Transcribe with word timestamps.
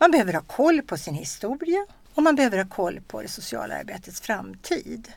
Man 0.00 0.10
behöver 0.10 0.32
ha 0.32 0.40
koll 0.40 0.82
på 0.82 0.96
sin 0.96 1.14
historia 1.14 1.86
och 2.14 2.22
man 2.22 2.34
behöver 2.34 2.58
ha 2.58 2.64
koll 2.64 3.00
på 3.00 3.22
det 3.22 3.28
sociala 3.28 3.74
arbetets 3.74 4.20
framtid. 4.20 5.08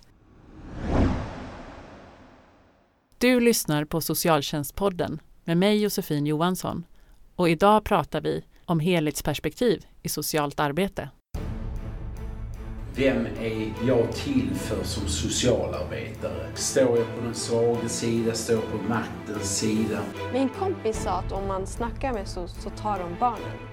Du 3.18 3.40
lyssnar 3.40 3.86
på 3.86 4.02
Socialtjänstpodden 4.02 5.22
med 5.44 5.58
mig 5.58 5.82
Josefin 5.82 6.26
Johansson 6.26 6.86
och 7.36 7.50
idag 7.50 7.84
pratar 7.84 8.22
vi 8.22 8.44
om 8.66 8.80
helhetsperspektiv 8.80 9.86
i 10.02 10.10
socialt 10.10 10.60
arbete. 10.60 11.10
Vem 12.96 13.26
är 13.26 13.74
jag 13.88 14.12
till 14.12 14.56
för 14.56 14.84
som 14.84 15.08
socialarbetare? 15.08 16.48
Står 16.56 16.98
jag 16.98 17.16
på 17.16 17.22
den 17.24 17.34
svaga 17.34 17.90
sida? 17.90 18.34
Står 18.34 18.56
jag 18.56 18.72
på 18.72 18.78
maktens 18.78 19.58
sida? 19.58 20.00
Min 20.34 20.50
kompis 20.50 21.04
sa 21.04 21.12
att 21.12 21.32
om 21.32 21.48
man 21.48 21.68
snackar 21.68 22.14
med 22.14 22.28
SOS 22.28 22.56
så 22.64 22.70
tar 22.70 23.00
de 23.00 23.16
barnen. 23.20 23.73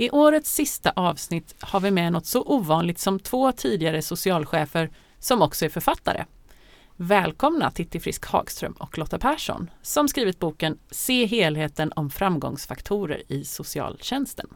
I 0.00 0.10
årets 0.10 0.54
sista 0.54 0.92
avsnitt 0.96 1.54
har 1.60 1.80
vi 1.80 1.90
med 1.90 2.12
något 2.12 2.26
så 2.26 2.42
ovanligt 2.42 2.98
som 2.98 3.20
två 3.20 3.52
tidigare 3.52 4.02
socialchefer 4.02 4.90
som 5.18 5.42
också 5.42 5.64
är 5.64 5.68
författare. 5.68 6.24
Välkomna 6.96 7.70
Titti 7.70 8.00
Frisk 8.00 8.26
Hagström 8.26 8.72
och 8.72 8.98
Lotta 8.98 9.18
Persson 9.18 9.70
som 9.82 10.08
skrivit 10.08 10.38
boken 10.38 10.78
Se 10.90 11.26
helheten 11.26 11.92
om 11.96 12.10
framgångsfaktorer 12.10 13.22
i 13.28 13.44
socialtjänsten. 13.44 14.46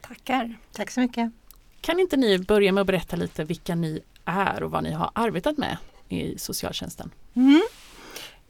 Tackar. 0.00 0.56
Tack 0.72 0.90
så 0.90 1.00
mycket. 1.00 1.32
Kan 1.80 2.00
inte 2.00 2.16
ni 2.16 2.38
börja 2.38 2.72
med 2.72 2.80
att 2.80 2.86
berätta 2.86 3.16
lite 3.16 3.44
vilka 3.44 3.74
ni 3.74 4.00
är 4.24 4.62
och 4.62 4.70
vad 4.70 4.82
ni 4.82 4.92
har 4.92 5.10
arbetat 5.14 5.58
med 5.58 5.76
i 6.08 6.38
socialtjänsten? 6.38 7.10
Mm. 7.34 7.62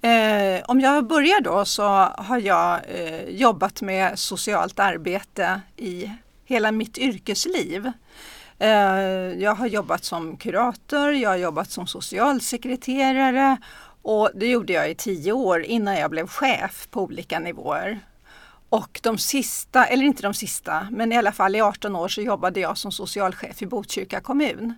Eh, 0.03 0.65
om 0.65 0.81
jag 0.81 1.07
börjar 1.07 1.41
då 1.41 1.65
så 1.65 1.83
har 2.19 2.41
jag 2.41 2.81
eh, 2.89 3.29
jobbat 3.29 3.83
med 3.83 4.19
socialt 4.19 4.79
arbete 4.79 5.61
i 5.77 6.11
hela 6.45 6.73
mitt 6.73 6.99
yrkesliv. 6.99 7.93
Eh, 8.59 8.69
jag 9.39 9.55
har 9.55 9.67
jobbat 9.67 10.05
som 10.05 10.37
kurator, 10.37 11.13
jag 11.13 11.31
har 11.31 11.37
jobbat 11.37 11.71
som 11.71 11.87
socialsekreterare 11.87 13.57
och 14.03 14.31
det 14.35 14.47
gjorde 14.47 14.73
jag 14.73 14.91
i 14.91 14.95
tio 14.95 15.33
år 15.33 15.63
innan 15.63 15.97
jag 15.97 16.11
blev 16.11 16.27
chef 16.27 16.89
på 16.91 17.03
olika 17.03 17.39
nivåer. 17.39 18.01
Och 18.69 19.01
de 19.03 19.19
sista, 19.19 19.85
eller 19.85 20.05
inte 20.05 20.23
de 20.23 20.35
sista, 20.35 20.89
men 20.91 21.13
i 21.13 21.17
alla 21.17 21.33
fall 21.33 21.57
i 21.57 21.61
18 21.61 21.97
år 21.97 22.09
så 22.09 22.21
jobbade 22.21 22.61
jag 22.61 22.79
som 22.79 22.93
socialchef 22.93 23.63
i 23.63 23.67
Botkyrka 23.67 24.21
kommun. 24.21 24.75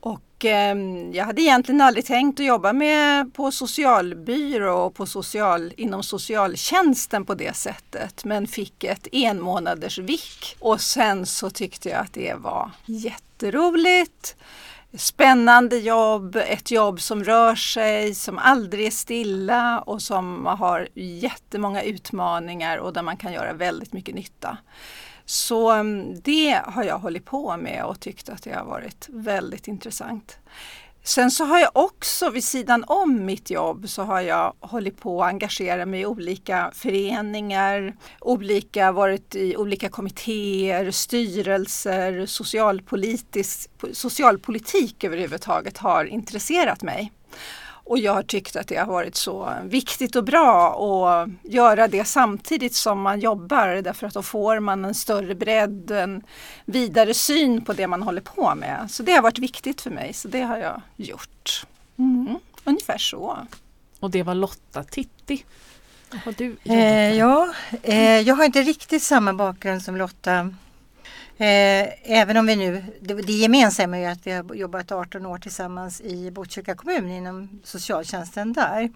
Och 0.00 0.44
eh, 0.44 0.76
jag 1.12 1.24
hade 1.24 1.42
egentligen 1.42 1.80
aldrig 1.80 2.04
tänkt 2.06 2.40
att 2.40 2.46
jobba 2.46 2.72
med 2.72 3.34
på 3.34 3.52
socialbyrå 3.52 4.74
och 4.74 4.94
på 4.94 5.06
social, 5.06 5.72
inom 5.76 6.02
socialtjänsten 6.02 7.24
på 7.24 7.34
det 7.34 7.56
sättet 7.56 8.24
men 8.24 8.46
fick 8.46 8.84
ett 8.84 9.08
enmånaders 9.12 9.98
vick 9.98 10.56
och 10.58 10.80
sen 10.80 11.26
så 11.26 11.50
tyckte 11.50 11.88
jag 11.88 12.00
att 12.00 12.12
det 12.12 12.34
var 12.34 12.70
jätteroligt. 12.86 14.36
Spännande 14.98 15.76
jobb, 15.76 16.36
ett 16.36 16.70
jobb 16.70 17.00
som 17.00 17.24
rör 17.24 17.54
sig, 17.54 18.14
som 18.14 18.38
aldrig 18.38 18.86
är 18.86 18.90
stilla 18.90 19.80
och 19.80 20.02
som 20.02 20.46
har 20.46 20.88
jättemånga 20.94 21.82
utmaningar 21.82 22.78
och 22.78 22.92
där 22.92 23.02
man 23.02 23.16
kan 23.16 23.32
göra 23.32 23.52
väldigt 23.52 23.92
mycket 23.92 24.14
nytta. 24.14 24.58
Så 25.30 25.70
mm, 25.70 26.20
det 26.20 26.60
har 26.64 26.84
jag 26.84 26.98
hållit 26.98 27.24
på 27.24 27.56
med 27.56 27.84
och 27.84 28.00
tyckt 28.00 28.28
att 28.28 28.42
det 28.42 28.52
har 28.52 28.64
varit 28.64 29.08
väldigt 29.08 29.68
intressant. 29.68 30.38
Sen 31.02 31.30
så 31.30 31.44
har 31.44 31.58
jag 31.58 31.70
också 31.72 32.30
vid 32.30 32.44
sidan 32.44 32.84
om 32.86 33.24
mitt 33.24 33.50
jobb 33.50 33.88
så 33.88 34.02
har 34.02 34.20
jag 34.20 34.54
hållit 34.60 35.00
på 35.00 35.22
att 35.22 35.28
engagera 35.28 35.86
mig 35.86 36.00
i 36.00 36.06
olika 36.06 36.70
föreningar, 36.74 37.96
olika, 38.20 38.92
varit 38.92 39.34
i 39.34 39.56
olika 39.56 39.88
kommittéer, 39.88 40.90
styrelser, 40.90 42.26
socialpolitisk, 42.26 43.70
socialpolitik 43.92 45.04
överhuvudtaget 45.04 45.78
har 45.78 46.04
intresserat 46.04 46.82
mig. 46.82 47.12
Och 47.90 47.98
jag 47.98 48.14
har 48.14 48.22
tyckt 48.22 48.56
att 48.56 48.68
det 48.68 48.76
har 48.76 48.86
varit 48.86 49.16
så 49.16 49.54
viktigt 49.64 50.16
och 50.16 50.24
bra 50.24 50.74
att 50.74 51.52
göra 51.52 51.88
det 51.88 52.04
samtidigt 52.04 52.74
som 52.74 53.00
man 53.00 53.20
jobbar 53.20 53.68
därför 53.68 54.06
att 54.06 54.14
då 54.14 54.22
får 54.22 54.60
man 54.60 54.84
en 54.84 54.94
större 54.94 55.34
bredd, 55.34 55.90
en 55.90 56.22
vidare 56.64 57.14
syn 57.14 57.64
på 57.64 57.72
det 57.72 57.86
man 57.86 58.02
håller 58.02 58.20
på 58.20 58.54
med. 58.54 58.86
Så 58.90 59.02
det 59.02 59.12
har 59.12 59.22
varit 59.22 59.38
viktigt 59.38 59.80
för 59.80 59.90
mig, 59.90 60.12
så 60.12 60.28
det 60.28 60.40
har 60.40 60.58
jag 60.58 60.80
gjort. 60.96 61.66
Mm, 61.98 62.38
ungefär 62.64 62.98
så. 62.98 63.38
Och 64.00 64.10
det 64.10 64.22
var 64.22 64.34
Lotta 64.34 64.84
Titti. 64.84 65.44
Har 66.24 66.32
du 66.32 66.56
eh, 66.64 67.18
ja, 67.18 67.54
eh, 67.82 68.20
jag 68.20 68.34
har 68.34 68.44
inte 68.44 68.62
riktigt 68.62 69.02
samma 69.02 69.32
bakgrund 69.32 69.82
som 69.82 69.96
Lotta. 69.96 70.54
Eh, 71.40 71.88
även 72.02 72.36
om 72.36 72.46
vi 72.46 72.56
nu, 72.56 72.84
det, 73.00 73.14
det 73.14 73.32
gemensamma 73.32 73.98
är 73.98 74.10
att 74.10 74.26
vi 74.26 74.30
har 74.30 74.54
jobbat 74.54 74.92
18 74.92 75.26
år 75.26 75.38
tillsammans 75.38 76.00
i 76.00 76.30
Botkyrka 76.30 76.74
kommun 76.74 77.10
inom 77.10 77.60
socialtjänsten 77.64 78.52
där. 78.52 78.90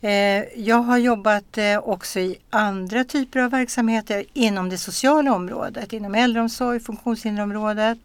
Eh, 0.00 0.44
jag 0.56 0.76
har 0.76 0.98
jobbat 0.98 1.58
eh, 1.58 1.78
också 1.78 2.20
i 2.20 2.38
andra 2.50 3.04
typer 3.04 3.40
av 3.40 3.50
verksamheter 3.50 4.24
inom 4.32 4.68
det 4.68 4.78
sociala 4.78 5.34
området, 5.34 5.92
inom 5.92 6.14
äldreomsorg, 6.14 6.80
funktionshinderområdet. 6.80 7.98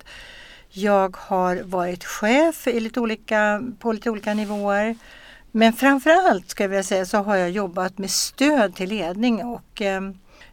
Jag 0.70 1.18
har 1.18 1.56
varit 1.56 2.04
chef 2.04 2.68
i 2.68 2.80
lite 2.80 3.00
olika, 3.00 3.62
på 3.80 3.92
lite 3.92 4.10
olika 4.10 4.34
nivåer. 4.34 4.96
Men 5.52 5.74
framförallt 5.74 6.50
ska 6.50 6.64
jag 6.64 6.70
vilja 6.70 6.84
säga 6.84 7.06
så 7.06 7.18
har 7.18 7.36
jag 7.36 7.50
jobbat 7.50 7.98
med 7.98 8.12
stöd 8.12 8.76
till 8.76 8.90
ledning 8.90 9.46
och 9.46 9.82
Eh, 9.82 10.02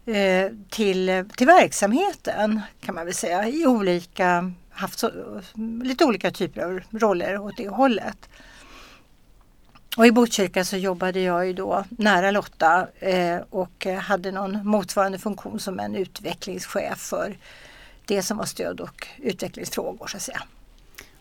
Eh, 0.06 0.52
till, 0.70 1.24
till 1.36 1.46
verksamheten 1.46 2.60
kan 2.80 2.94
man 2.94 3.04
väl 3.04 3.14
säga 3.14 3.48
i 3.48 3.66
olika, 3.66 4.52
haft 4.70 4.98
så, 4.98 5.10
lite 5.82 6.04
olika 6.04 6.30
typer 6.30 6.60
av 6.62 6.80
roller 6.90 7.38
åt 7.38 7.56
det 7.56 7.68
hållet. 7.68 8.28
Och 9.96 10.06
i 10.06 10.12
Botkyrka 10.12 10.64
så 10.64 10.76
jobbade 10.76 11.20
jag 11.20 11.46
ju 11.46 11.52
då 11.52 11.84
nära 11.90 12.30
Lotta 12.30 12.86
eh, 12.98 13.38
och 13.50 13.86
hade 13.86 14.32
någon 14.32 14.66
motsvarande 14.66 15.18
funktion 15.18 15.60
som 15.60 15.80
en 15.80 15.94
utvecklingschef 15.94 16.98
för 16.98 17.36
det 18.04 18.22
som 18.22 18.36
var 18.36 18.44
stöd 18.44 18.80
och 18.80 19.06
utvecklingsfrågor 19.18 20.06
så 20.06 20.16
att 20.16 20.22
säga. 20.22 20.42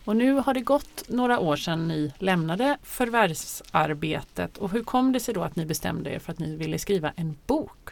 Och 0.05 0.15
nu 0.15 0.33
har 0.33 0.53
det 0.53 0.61
gått 0.61 1.09
några 1.09 1.39
år 1.39 1.55
sedan 1.55 1.87
ni 1.87 2.13
lämnade 2.17 2.77
förvärvsarbetet 2.83 4.57
och 4.57 4.71
hur 4.71 4.83
kom 4.83 5.13
det 5.13 5.19
sig 5.19 5.33
då 5.33 5.43
att 5.43 5.55
ni 5.55 5.65
bestämde 5.65 6.09
er 6.09 6.19
för 6.19 6.31
att 6.31 6.39
ni 6.39 6.55
ville 6.55 6.79
skriva 6.79 7.11
en 7.15 7.37
bok? 7.47 7.89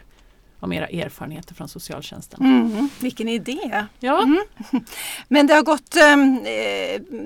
Om 0.62 0.72
era 0.72 0.86
erfarenheter 0.86 1.54
från 1.54 1.68
socialtjänsten. 1.68 2.40
Mm, 2.40 2.88
vilken 3.00 3.28
idé! 3.28 3.86
Ja. 4.00 4.22
Mm. 4.22 4.44
Men 5.28 5.46
det 5.46 5.54
har, 5.54 5.62
gått, 5.62 5.96
eh, 5.96 6.16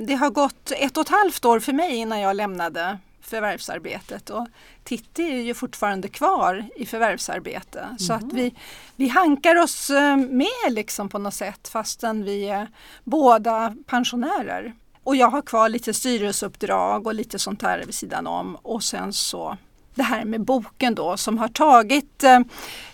det 0.07 0.15
har 0.15 0.31
gått 0.31 0.73
ett 0.77 0.97
och 0.97 1.03
ett 1.03 1.09
halvt 1.09 1.45
år 1.45 1.61
för 1.61 1.73
mig 1.73 1.97
innan 1.97 2.21
jag 2.21 2.37
lämnade 2.37 2.99
förvärvsarbetet 3.21 4.31
och 4.31 4.47
Titti 4.85 5.23
är 5.23 5.43
ju 5.43 5.55
fortfarande 5.55 6.09
kvar 6.09 6.65
i 6.77 6.87
förvärvsarbete 6.87 7.81
mm. 7.81 7.99
så 7.99 8.13
att 8.13 8.23
mm. 8.23 8.37
vi, 8.37 8.55
vi 8.97 9.09
hankar 9.09 9.57
oss 9.57 9.91
eh, 9.91 10.17
med 10.17 10.71
liksom 10.71 11.09
på 11.09 11.19
något 11.19 11.35
sätt 11.35 11.69
fastän 11.69 12.25
vi 12.25 12.49
är 12.49 12.69
båda 13.05 13.77
pensionärer. 13.87 14.75
Och 15.03 15.17
jag 15.17 15.31
har 15.31 15.43
kvar 15.43 15.69
lite 15.69 15.95
styrelseuppdrag 15.95 17.07
och 17.07 17.15
lite 17.15 17.39
sånt 17.39 17.63
här 17.63 17.83
vid 17.87 17.95
sidan 17.95 18.27
om 18.27 18.57
och 18.57 18.83
sen 18.83 19.13
så 19.13 19.57
det 19.97 20.03
här 20.03 20.25
med 20.25 20.41
boken 20.41 20.95
då 20.95 21.17
som 21.17 21.39
har 21.39 21.49
tagit 21.49 22.25
eh, 22.25 22.41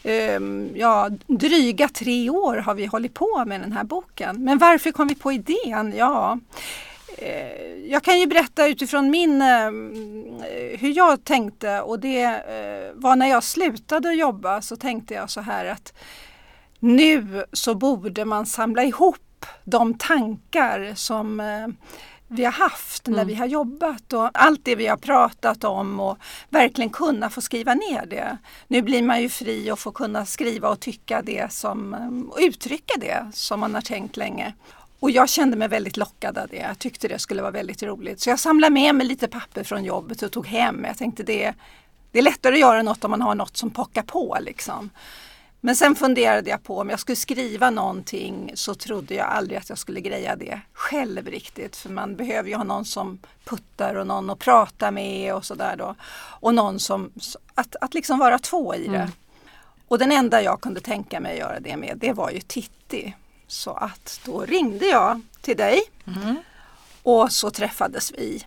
ehm, 0.02 0.70
ja, 0.74 1.10
dryga 1.26 1.88
tre 1.88 2.30
år 2.30 2.56
har 2.56 2.74
vi 2.74 2.86
hållit 2.86 3.14
på 3.14 3.44
med 3.46 3.60
den 3.60 3.72
här 3.72 3.84
boken. 3.84 4.44
Men 4.44 4.58
varför 4.58 4.92
kom 4.92 5.08
vi 5.08 5.14
på 5.14 5.32
idén? 5.32 5.94
Ja, 5.96 6.38
eh, 7.18 7.62
jag 7.86 8.02
kan 8.02 8.20
ju 8.20 8.26
berätta 8.26 8.66
utifrån 8.68 9.10
min, 9.10 9.42
eh, 9.42 9.70
hur 10.78 10.96
jag 10.96 11.24
tänkte 11.24 11.80
och 11.80 12.00
det 12.00 12.22
eh, 12.24 12.92
var 12.94 13.16
när 13.16 13.26
jag 13.26 13.44
slutade 13.44 14.12
jobba 14.12 14.62
så 14.62 14.76
tänkte 14.76 15.14
jag 15.14 15.30
så 15.30 15.40
här 15.40 15.64
att 15.64 15.92
nu 16.78 17.44
så 17.52 17.74
borde 17.74 18.24
man 18.24 18.46
samla 18.46 18.84
ihop 18.84 19.46
de 19.64 19.94
tankar 19.98 20.92
som 20.94 21.40
eh, 21.40 21.68
vi 22.32 22.44
har 22.44 22.52
haft 22.52 23.06
när 23.06 23.14
mm. 23.14 23.26
vi 23.26 23.34
har 23.34 23.46
jobbat 23.46 24.12
och 24.12 24.30
allt 24.34 24.60
det 24.64 24.74
vi 24.74 24.86
har 24.86 24.96
pratat 24.96 25.64
om 25.64 26.00
och 26.00 26.18
verkligen 26.48 26.90
kunna 26.90 27.30
få 27.30 27.40
skriva 27.40 27.74
ner 27.74 28.06
det. 28.06 28.38
Nu 28.68 28.82
blir 28.82 29.02
man 29.02 29.22
ju 29.22 29.28
fri 29.28 29.70
att 29.70 29.78
få 29.78 29.92
kunna 29.92 30.26
skriva 30.26 30.68
och 30.68 30.80
tycka 30.80 31.22
det 31.22 31.52
som, 31.52 31.94
och 32.32 32.38
uttrycka 32.40 32.94
det 33.00 33.30
som 33.32 33.60
man 33.60 33.74
har 33.74 33.82
tänkt 33.82 34.16
länge. 34.16 34.54
Och 35.00 35.10
jag 35.10 35.28
kände 35.28 35.56
mig 35.56 35.68
väldigt 35.68 35.96
lockad 35.96 36.38
av 36.38 36.48
det. 36.48 36.56
Jag 36.56 36.78
tyckte 36.78 37.08
det 37.08 37.18
skulle 37.18 37.42
vara 37.42 37.52
väldigt 37.52 37.82
roligt. 37.82 38.20
Så 38.20 38.30
jag 38.30 38.40
samlade 38.40 38.74
med 38.74 38.94
mig 38.94 39.06
lite 39.06 39.28
papper 39.28 39.64
från 39.64 39.84
jobbet 39.84 40.22
och 40.22 40.32
tog 40.32 40.46
hem. 40.46 40.84
Jag 40.84 40.98
tänkte 40.98 41.22
det, 41.22 41.54
det 42.12 42.18
är 42.18 42.22
lättare 42.22 42.54
att 42.54 42.60
göra 42.60 42.82
något 42.82 43.04
om 43.04 43.10
man 43.10 43.22
har 43.22 43.34
något 43.34 43.56
som 43.56 43.70
pockar 43.70 44.02
på. 44.02 44.38
Liksom. 44.40 44.90
Men 45.64 45.76
sen 45.76 45.94
funderade 45.94 46.50
jag 46.50 46.62
på 46.62 46.78
om 46.78 46.90
jag 46.90 47.00
skulle 47.00 47.16
skriva 47.16 47.70
någonting 47.70 48.52
så 48.54 48.74
trodde 48.74 49.14
jag 49.14 49.26
aldrig 49.26 49.58
att 49.58 49.68
jag 49.68 49.78
skulle 49.78 50.00
greja 50.00 50.36
det 50.36 50.60
själv 50.72 51.26
riktigt. 51.26 51.76
För 51.76 51.90
man 51.90 52.16
behöver 52.16 52.48
ju 52.48 52.56
ha 52.56 52.64
någon 52.64 52.84
som 52.84 53.18
puttar 53.44 53.94
och 53.94 54.06
någon 54.06 54.30
att 54.30 54.38
prata 54.38 54.90
med 54.90 55.34
och 55.34 55.44
sådär 55.44 55.76
då. 55.76 55.94
Och 56.40 56.54
någon 56.54 56.80
som, 56.80 57.10
att, 57.54 57.76
att 57.80 57.94
liksom 57.94 58.18
vara 58.18 58.38
två 58.38 58.74
i 58.74 58.88
det. 58.88 58.96
Mm. 58.96 59.10
Och 59.88 59.98
den 59.98 60.12
enda 60.12 60.42
jag 60.42 60.60
kunde 60.60 60.80
tänka 60.80 61.20
mig 61.20 61.32
att 61.32 61.38
göra 61.38 61.60
det 61.60 61.76
med 61.76 61.98
det 61.98 62.12
var 62.12 62.30
ju 62.30 62.40
Titti. 62.40 63.14
Så 63.46 63.70
att 63.70 64.20
då 64.24 64.40
ringde 64.40 64.86
jag 64.86 65.20
till 65.40 65.56
dig 65.56 65.80
mm. 66.06 66.36
och 67.02 67.32
så 67.32 67.50
träffades 67.50 68.12
vi. 68.12 68.46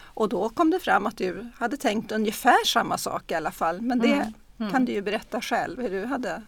Och 0.00 0.28
då 0.28 0.48
kom 0.48 0.70
det 0.70 0.80
fram 0.80 1.06
att 1.06 1.16
du 1.16 1.50
hade 1.58 1.76
tänkt 1.76 2.12
ungefär 2.12 2.66
samma 2.66 2.98
sak 2.98 3.30
i 3.30 3.34
alla 3.34 3.50
fall. 3.50 3.80
Men 3.80 3.98
det 3.98 4.12
mm. 4.12 4.32
Mm. 4.60 4.72
kan 4.72 4.84
du 4.84 4.92
ju 4.92 5.02
berätta 5.02 5.40
själv 5.40 5.82
hur 5.82 5.90
du 5.90 6.04
hade 6.04 6.42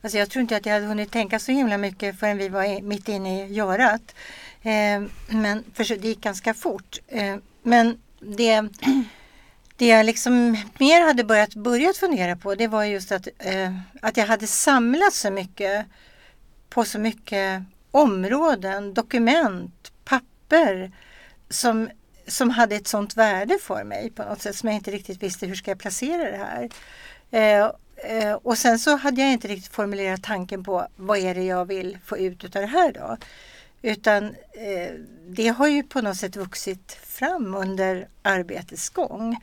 Alltså 0.00 0.18
jag 0.18 0.30
tror 0.30 0.40
inte 0.40 0.56
att 0.56 0.66
jag 0.66 0.72
hade 0.72 0.86
hunnit 0.86 1.12
tänka 1.12 1.38
så 1.38 1.52
himla 1.52 1.78
mycket 1.78 2.18
förrän 2.18 2.38
vi 2.38 2.48
var 2.48 2.82
mitt 2.82 3.08
inne 3.08 3.44
i 3.44 3.52
görat. 3.52 4.14
Eh, 4.62 5.02
men 5.28 5.64
för 5.74 5.84
det 5.98 6.08
gick 6.08 6.20
ganska 6.20 6.54
fort. 6.54 6.98
Eh, 7.08 7.36
men 7.62 7.98
det, 8.20 8.68
det 9.76 9.86
jag 9.86 10.06
liksom 10.06 10.56
mer 10.78 11.06
hade 11.06 11.24
börjat, 11.24 11.54
börjat 11.54 11.96
fundera 11.96 12.36
på 12.36 12.54
det 12.54 12.66
var 12.66 12.84
just 12.84 13.12
att, 13.12 13.28
eh, 13.38 13.74
att 14.02 14.16
jag 14.16 14.26
hade 14.26 14.46
samlat 14.46 15.14
så 15.14 15.30
mycket 15.30 15.86
på 16.68 16.84
så 16.84 16.98
mycket 16.98 17.62
områden, 17.90 18.94
dokument, 18.94 19.92
papper 20.04 20.92
som, 21.48 21.90
som 22.26 22.50
hade 22.50 22.76
ett 22.76 22.88
sånt 22.88 23.16
värde 23.16 23.58
för 23.62 23.84
mig 23.84 24.10
på 24.10 24.24
något 24.24 24.42
sätt 24.42 24.56
som 24.56 24.68
jag 24.68 24.76
inte 24.76 24.90
riktigt 24.90 25.22
visste 25.22 25.46
hur 25.46 25.54
ska 25.54 25.70
jag 25.70 25.78
placera 25.78 26.30
det 26.30 26.36
här. 26.36 26.70
Eh, 27.30 27.70
eh, 28.10 28.34
och 28.34 28.58
sen 28.58 28.78
så 28.78 28.96
hade 28.96 29.20
jag 29.20 29.32
inte 29.32 29.48
riktigt 29.48 29.72
formulerat 29.72 30.22
tanken 30.22 30.64
på 30.64 30.86
vad 30.96 31.18
är 31.18 31.34
det 31.34 31.44
jag 31.44 31.64
vill 31.64 31.98
få 32.04 32.18
ut 32.18 32.44
utav 32.44 32.62
det 32.62 32.68
här 32.68 32.92
då. 32.92 33.16
Utan 33.82 34.24
eh, 34.52 34.94
det 35.28 35.48
har 35.48 35.66
ju 35.68 35.82
på 35.82 36.00
något 36.00 36.16
sätt 36.16 36.36
vuxit 36.36 36.92
fram 36.92 37.54
under 37.54 38.08
arbetets 38.22 38.88
gång. 38.88 39.36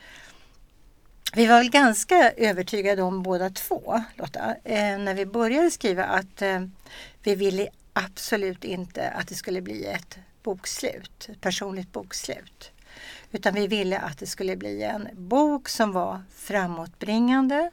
Vi 1.34 1.48
var 1.48 1.57
väl 1.57 1.69
ganska 1.69 2.31
övertygade 2.31 3.01
om 3.01 3.24
båda 3.24 3.50
två, 3.50 4.04
Lotta, 4.16 4.56
eh, 4.63 4.98
när 4.98 5.13
vi 5.13 5.25
började 5.25 5.72
skriva 5.72 6.04
att 6.04 6.42
eh, 6.42 6.62
vi 7.24 7.36
ville 7.36 7.68
absolut 7.94 8.63
inte 8.63 9.10
att 9.10 9.27
det 9.27 9.36
skulle 9.36 9.62
bli 9.62 9.86
ett 9.86 10.18
bokslut, 10.43 11.29
ett 11.31 11.41
personligt 11.41 11.91
bokslut. 11.91 12.71
Utan 13.31 13.53
vi 13.53 13.67
ville 13.67 13.99
att 13.99 14.19
det 14.19 14.27
skulle 14.27 14.55
bli 14.55 14.83
en 14.83 15.07
bok 15.13 15.69
som 15.69 15.91
var 15.91 16.21
framåtbringande 16.35 17.71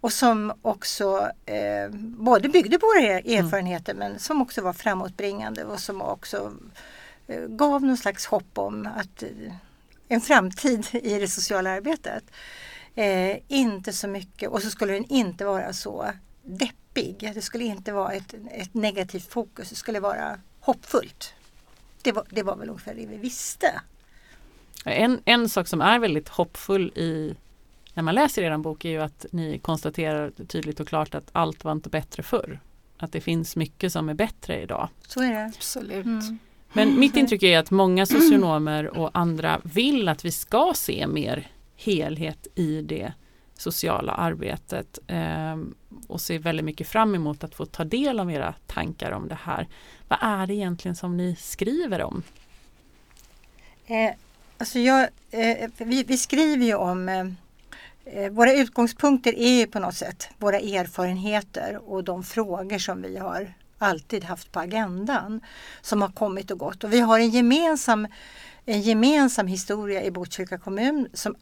och 0.00 0.12
som 0.12 0.52
också 0.62 1.30
eh, 1.46 1.90
både 1.98 2.48
byggde 2.48 2.78
på 2.78 2.86
våra 2.86 3.18
mm. 3.18 3.44
erfarenheter 3.44 3.94
mm. 3.94 4.10
men 4.10 4.18
som 4.18 4.42
också 4.42 4.62
var 4.62 4.72
framåtbringande 4.72 5.64
och 5.64 5.80
som 5.80 6.02
också 6.02 6.54
eh, 7.26 7.40
gav 7.40 7.82
någon 7.82 7.96
slags 7.96 8.26
hopp 8.26 8.58
om 8.58 8.88
att 8.96 9.22
eh, 9.22 9.52
en 10.08 10.20
framtid 10.20 10.86
i 10.92 11.18
det 11.18 11.28
sociala 11.28 11.70
arbetet. 11.70 12.24
Eh, 12.94 13.36
inte 13.48 13.92
så 13.92 14.08
mycket 14.08 14.50
och 14.50 14.62
så 14.62 14.70
skulle 14.70 14.92
den 14.92 15.04
inte 15.04 15.44
vara 15.44 15.72
så 15.72 16.12
deppig. 16.42 17.30
Det 17.34 17.42
skulle 17.42 17.64
inte 17.64 17.92
vara 17.92 18.12
ett, 18.12 18.34
ett 18.50 18.74
negativt 18.74 19.32
fokus. 19.32 19.70
Det 19.70 19.76
skulle 19.76 20.00
vara 20.00 20.40
hoppfullt. 20.60 21.34
Det 22.02 22.12
var, 22.12 22.24
det 22.30 22.42
var 22.42 22.56
väl 22.56 22.68
ungefär 22.68 22.94
det 22.94 23.06
vi 23.06 23.16
visste. 23.16 23.80
En, 24.84 25.20
en 25.24 25.48
sak 25.48 25.68
som 25.68 25.80
är 25.80 25.98
väldigt 25.98 26.28
hoppfull 26.28 26.92
i 26.94 27.36
när 27.94 28.02
man 28.02 28.14
läser 28.14 28.42
er 28.42 28.58
bok 28.58 28.84
är 28.84 28.88
ju 28.88 29.02
att 29.02 29.26
ni 29.32 29.58
konstaterar 29.58 30.30
tydligt 30.30 30.80
och 30.80 30.88
klart 30.88 31.14
att 31.14 31.30
allt 31.32 31.64
var 31.64 31.72
inte 31.72 31.88
bättre 31.88 32.22
förr. 32.22 32.60
Att 32.98 33.12
det 33.12 33.20
finns 33.20 33.56
mycket 33.56 33.92
som 33.92 34.08
är 34.08 34.14
bättre 34.14 34.62
idag. 34.62 34.88
Så 35.06 35.22
är 35.22 35.30
det. 35.30 35.44
Absolut. 35.56 36.06
Mm. 36.06 36.38
Men 36.72 37.00
mitt 37.00 37.16
intryck 37.16 37.42
är 37.42 37.58
att 37.58 37.70
många 37.70 38.06
socionomer 38.06 38.98
och 38.98 39.10
andra 39.14 39.60
vill 39.64 40.08
att 40.08 40.24
vi 40.24 40.32
ska 40.32 40.72
se 40.76 41.06
mer 41.06 41.50
helhet 41.76 42.46
i 42.54 42.82
det 42.82 43.12
sociala 43.60 44.12
arbetet 44.12 44.98
eh, 45.06 45.56
och 46.08 46.20
ser 46.20 46.38
väldigt 46.38 46.64
mycket 46.64 46.88
fram 46.88 47.14
emot 47.14 47.44
att 47.44 47.54
få 47.54 47.66
ta 47.66 47.84
del 47.84 48.20
av 48.20 48.30
era 48.30 48.54
tankar 48.66 49.10
om 49.10 49.28
det 49.28 49.38
här. 49.42 49.68
Vad 50.08 50.18
är 50.22 50.46
det 50.46 50.54
egentligen 50.54 50.96
som 50.96 51.16
ni 51.16 51.36
skriver 51.36 52.02
om? 52.02 52.22
Eh, 53.86 54.14
alltså 54.58 54.78
jag, 54.78 55.08
eh, 55.30 55.70
vi, 55.76 56.02
vi, 56.02 56.18
skriver 56.18 56.66
ju 56.66 56.74
om 56.74 57.08
eh, 57.08 57.26
eh, 58.04 58.30
våra 58.30 58.52
utgångspunkter 58.52 59.38
är 59.38 59.58
ju 59.58 59.66
på 59.66 59.78
något 59.78 59.94
sätt 59.94 60.28
våra 60.38 60.58
erfarenheter 60.58 61.90
och 61.90 62.04
de 62.04 62.24
frågor 62.24 62.78
som 62.78 63.02
vi 63.02 63.16
har 63.18 63.54
alltid 63.78 64.24
haft 64.24 64.52
på 64.52 64.60
agendan 64.60 65.40
som 65.80 66.02
har 66.02 66.08
kommit 66.08 66.50
och 66.50 66.58
gått. 66.58 66.84
Och 66.84 66.92
vi 66.92 67.00
har 67.00 67.18
en 67.18 67.30
gemensam, 67.30 68.06
en 68.64 68.80
gemensam 68.82 69.46
historia 69.46 70.02
i 70.02 70.10
Botkyrka 70.10 70.58
kommun 70.58 71.08
som 71.12 71.36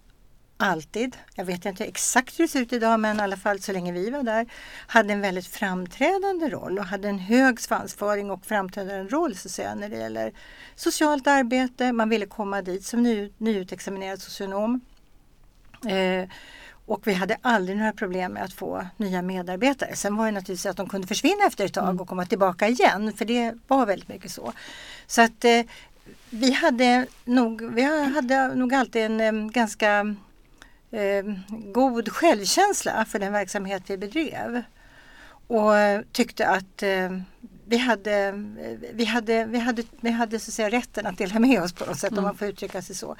alltid, 0.56 1.16
jag 1.34 1.44
vet 1.44 1.64
inte 1.64 1.84
exakt 1.84 2.38
hur 2.38 2.44
det 2.44 2.48
ser 2.48 2.60
ut 2.60 2.72
idag 2.72 3.00
men 3.00 3.16
i 3.16 3.22
alla 3.22 3.36
fall 3.36 3.60
så 3.60 3.72
länge 3.72 3.92
vi 3.92 4.10
var 4.10 4.22
där, 4.22 4.46
hade 4.86 5.12
en 5.12 5.20
väldigt 5.20 5.46
framträdande 5.46 6.48
roll 6.48 6.78
och 6.78 6.84
hade 6.84 7.08
en 7.08 7.18
hög 7.18 7.60
svansföring 7.60 8.30
och 8.30 8.46
framträdande 8.46 9.10
roll 9.10 9.36
så 9.36 9.48
att 9.48 9.52
säga, 9.52 9.74
när 9.74 9.88
det 9.88 9.96
gäller 9.96 10.32
socialt 10.74 11.26
arbete. 11.26 11.92
Man 11.92 12.08
ville 12.08 12.26
komma 12.26 12.62
dit 12.62 12.84
som 12.84 13.02
ny, 13.02 13.30
nyutexaminerad 13.38 14.22
socionom. 14.22 14.80
Eh, 15.86 16.28
och 16.86 17.06
vi 17.06 17.14
hade 17.14 17.36
aldrig 17.42 17.78
några 17.78 17.92
problem 17.92 18.32
med 18.32 18.42
att 18.42 18.52
få 18.52 18.86
nya 18.96 19.22
medarbetare. 19.22 19.96
Sen 19.96 20.16
var 20.16 20.26
det 20.26 20.32
naturligtvis 20.32 20.66
att 20.66 20.76
de 20.76 20.88
kunde 20.88 21.06
försvinna 21.06 21.46
efter 21.46 21.64
ett 21.64 21.74
tag 21.74 21.84
mm. 21.84 22.00
och 22.00 22.08
komma 22.08 22.26
tillbaka 22.26 22.68
igen. 22.68 23.12
För 23.12 23.24
det 23.24 23.54
var 23.68 23.86
väldigt 23.86 24.08
mycket 24.08 24.30
så. 24.30 24.52
Så 25.06 25.22
att 25.22 25.44
eh, 25.44 25.62
vi 26.30 26.50
hade 26.50 27.06
nog, 27.24 27.74
vi 27.74 27.82
hade 28.14 28.54
nog 28.54 28.74
alltid 28.74 29.02
en 29.02 29.20
eh, 29.20 29.50
ganska 29.50 30.16
god 31.72 32.08
självkänsla 32.08 33.04
för 33.04 33.18
den 33.18 33.32
verksamhet 33.32 33.82
vi 33.86 33.96
bedrev. 33.96 34.62
Och 35.48 35.72
tyckte 36.12 36.48
att 36.48 36.82
eh, 36.82 37.10
vi 37.68 37.76
hade, 37.76 38.32
vi 38.92 39.04
hade, 39.04 39.44
vi 39.44 39.58
hade, 39.58 39.82
vi 40.00 40.10
hade 40.10 40.38
så 40.38 40.50
att 40.50 40.54
säga, 40.54 40.70
rätten 40.70 41.06
att 41.06 41.18
dela 41.18 41.38
med 41.38 41.62
oss 41.62 41.72
på 41.72 41.84
något 41.84 41.98
sätt 41.98 42.10
mm. 42.10 42.18
om 42.18 42.24
man 42.24 42.36
får 42.36 42.48
uttrycka 42.48 42.82
sig 42.82 42.96
så. 42.96 43.16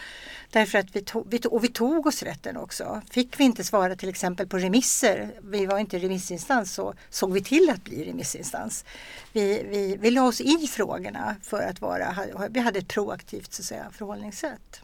Därför 0.50 0.78
att 0.78 0.96
vi 0.96 1.00
tog, 1.00 1.30
vi 1.30 1.38
tog, 1.38 1.52
och 1.52 1.64
vi 1.64 1.68
tog 1.68 2.06
oss 2.06 2.22
rätten 2.22 2.56
också. 2.56 3.02
Fick 3.10 3.40
vi 3.40 3.44
inte 3.44 3.64
svara 3.64 3.96
till 3.96 4.08
exempel 4.08 4.48
på 4.48 4.58
remisser, 4.58 5.30
vi 5.42 5.66
var 5.66 5.78
inte 5.78 5.98
remissinstans, 5.98 6.74
så 6.74 6.94
såg 7.10 7.32
vi 7.32 7.42
till 7.42 7.70
att 7.70 7.84
bli 7.84 8.04
remissinstans. 8.04 8.84
Vi, 9.32 9.66
vi, 9.70 9.96
vi 10.00 10.10
la 10.10 10.22
oss 10.22 10.40
i 10.40 10.66
frågorna 10.66 11.36
för 11.42 11.62
att 11.62 11.80
vara, 11.80 12.16
vi 12.50 12.60
hade 12.60 12.78
ett 12.78 12.88
proaktivt 12.88 13.52
så 13.52 13.62
att 13.62 13.66
säga, 13.66 13.86
förhållningssätt. 13.92 14.80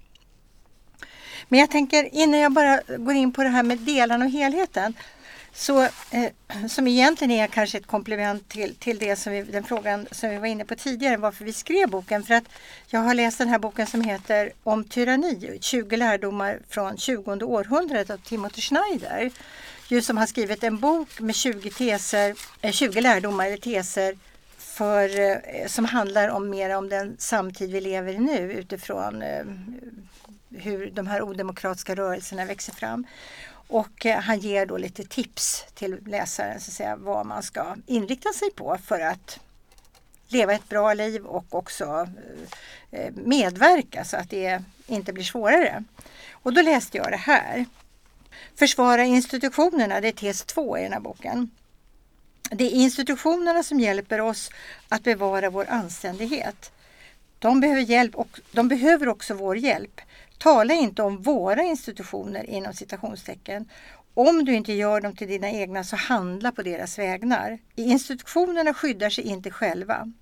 Men 1.48 1.60
jag 1.60 1.70
tänker 1.70 2.14
innan 2.14 2.40
jag 2.40 2.52
bara 2.52 2.80
går 2.98 3.14
in 3.14 3.32
på 3.32 3.42
det 3.42 3.48
här 3.48 3.62
med 3.62 3.78
delarna 3.78 4.24
och 4.24 4.30
helheten. 4.30 4.94
Så, 5.54 5.82
eh, 5.82 6.68
som 6.68 6.88
egentligen 6.88 7.30
är 7.30 7.46
kanske 7.46 7.78
ett 7.78 7.86
komplement 7.86 8.48
till, 8.48 8.74
till 8.74 8.98
det 8.98 9.16
som 9.16 9.32
vi, 9.32 9.42
den 9.42 9.64
frågan 9.64 10.06
som 10.10 10.30
vi 10.30 10.38
var 10.38 10.46
inne 10.46 10.64
på 10.64 10.74
tidigare, 10.74 11.16
varför 11.16 11.44
vi 11.44 11.52
skrev 11.52 11.88
boken. 11.88 12.22
För 12.22 12.34
att 12.34 12.44
jag 12.86 13.00
har 13.00 13.14
läst 13.14 13.38
den 13.38 13.48
här 13.48 13.58
boken 13.58 13.86
som 13.86 14.00
heter 14.00 14.52
Om 14.62 14.84
tyranni, 14.84 15.58
20 15.60 15.96
lärdomar 15.96 16.58
från 16.68 16.96
20 16.96 17.44
århundradet 17.44 18.10
av 18.10 18.16
Timothy 18.16 18.60
Schneider. 18.60 19.30
Just 19.88 20.06
som 20.06 20.16
har 20.16 20.26
skrivit 20.26 20.64
en 20.64 20.78
bok 20.78 21.20
med 21.20 21.34
20, 21.34 21.70
teser, 21.70 22.34
eh, 22.60 22.72
20 22.72 23.00
lärdomar 23.00 23.46
eller 23.46 23.56
teser 23.56 24.16
för, 24.58 25.20
eh, 25.20 25.66
som 25.66 25.84
handlar 25.84 26.28
om 26.28 26.50
mer 26.50 26.76
om 26.76 26.88
den 26.88 27.16
samtid 27.18 27.72
vi 27.72 27.80
lever 27.80 28.12
i 28.12 28.18
nu 28.18 28.52
utifrån 28.52 29.22
eh, 29.22 29.44
hur 30.54 30.90
de 30.90 31.06
här 31.06 31.22
odemokratiska 31.22 31.94
rörelserna 31.94 32.44
växer 32.44 32.72
fram. 32.72 33.06
Och 33.68 34.06
eh, 34.06 34.20
han 34.20 34.38
ger 34.38 34.66
då 34.66 34.76
lite 34.76 35.04
tips 35.04 35.64
till 35.74 35.98
läsaren 36.06 36.60
så 36.60 36.70
att 36.70 36.74
säga, 36.74 36.96
vad 36.96 37.26
man 37.26 37.42
ska 37.42 37.76
inrikta 37.86 38.32
sig 38.32 38.50
på 38.50 38.78
för 38.84 39.00
att 39.00 39.40
leva 40.28 40.52
ett 40.52 40.68
bra 40.68 40.94
liv 40.94 41.26
och 41.26 41.54
också 41.54 42.08
eh, 42.90 43.00
eh, 43.00 43.12
medverka 43.14 44.04
så 44.04 44.16
att 44.16 44.30
det 44.30 44.62
inte 44.86 45.12
blir 45.12 45.24
svårare. 45.24 45.84
Och 46.32 46.52
då 46.52 46.62
läste 46.62 46.96
jag 46.96 47.10
det 47.10 47.16
här. 47.16 47.64
Försvara 48.54 49.04
institutionerna, 49.04 50.00
det 50.00 50.08
är 50.08 50.12
tes 50.12 50.44
2 50.44 50.78
i 50.78 50.82
den 50.82 50.92
här 50.92 51.00
boken. 51.00 51.50
Det 52.50 52.64
är 52.64 52.70
institutionerna 52.70 53.62
som 53.62 53.80
hjälper 53.80 54.20
oss 54.20 54.50
att 54.88 55.02
bevara 55.02 55.50
vår 55.50 55.66
anständighet. 55.68 56.72
De 57.38 57.60
behöver, 57.60 57.80
hjälp 57.80 58.14
och, 58.14 58.40
de 58.52 58.68
behöver 58.68 59.08
också 59.08 59.34
vår 59.34 59.56
hjälp. 59.56 60.00
Tala 60.42 60.74
inte 60.74 61.02
om 61.02 61.22
våra 61.22 61.62
institutioner 61.62 62.50
inom 62.50 62.72
citationstecken. 62.72 63.68
Om 64.14 64.44
du 64.44 64.54
inte 64.54 64.72
gör 64.72 65.00
dem 65.00 65.16
till 65.16 65.28
dina 65.28 65.50
egna 65.50 65.84
så 65.84 65.96
handla 65.96 66.52
på 66.52 66.62
deras 66.62 66.98
vägnar. 66.98 67.58
Institutionerna 67.74 68.74
skyddar 68.74 69.10
sig 69.10 69.24
inte 69.24 69.50
själva. 69.50 70.12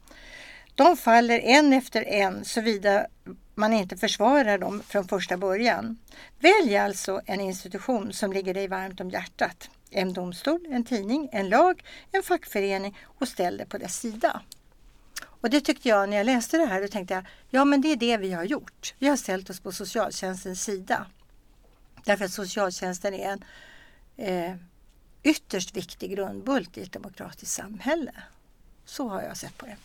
De 0.74 0.96
faller 0.96 1.38
en 1.38 1.72
efter 1.72 2.04
en 2.04 2.44
såvida 2.44 3.06
man 3.54 3.72
inte 3.72 3.96
försvarar 3.96 4.58
dem 4.58 4.82
från 4.86 5.08
första 5.08 5.36
början. 5.36 5.98
Välj 6.38 6.76
alltså 6.76 7.20
en 7.26 7.40
institution 7.40 8.12
som 8.12 8.32
ligger 8.32 8.54
dig 8.54 8.68
varmt 8.68 9.00
om 9.00 9.10
hjärtat. 9.10 9.70
En 9.90 10.12
domstol, 10.12 10.66
en 10.70 10.84
tidning, 10.84 11.28
en 11.32 11.48
lag, 11.48 11.84
en 12.12 12.22
fackförening 12.22 12.98
och 13.04 13.28
ställ 13.28 13.56
dig 13.56 13.66
på 13.66 13.78
dess 13.78 14.00
sida. 14.00 14.40
Och 15.40 15.50
det 15.50 15.60
tyckte 15.60 15.88
jag 15.88 16.08
när 16.08 16.16
jag 16.16 16.26
läste 16.26 16.58
det 16.58 16.66
här, 16.66 16.82
då 16.82 16.88
tänkte 16.88 17.14
jag, 17.14 17.24
ja 17.48 17.64
men 17.64 17.80
det 17.80 17.88
är 17.88 17.96
det 17.96 18.16
vi 18.16 18.32
har 18.32 18.44
gjort. 18.44 18.94
Vi 18.98 19.08
har 19.08 19.16
ställt 19.16 19.50
oss 19.50 19.60
på 19.60 19.72
socialtjänstens 19.72 20.64
sida. 20.64 21.06
Därför 22.04 22.24
att 22.24 22.32
socialtjänsten 22.32 23.14
är 23.14 23.28
en 23.28 23.44
eh, 24.16 24.56
ytterst 25.22 25.76
viktig 25.76 26.10
grundbult 26.10 26.78
i 26.78 26.82
ett 26.82 26.92
demokratiskt 26.92 27.54
samhälle. 27.54 28.12
Så 28.84 29.08
har 29.08 29.22
jag 29.22 29.36
sett 29.36 29.58
på 29.58 29.66
det. 29.66 29.76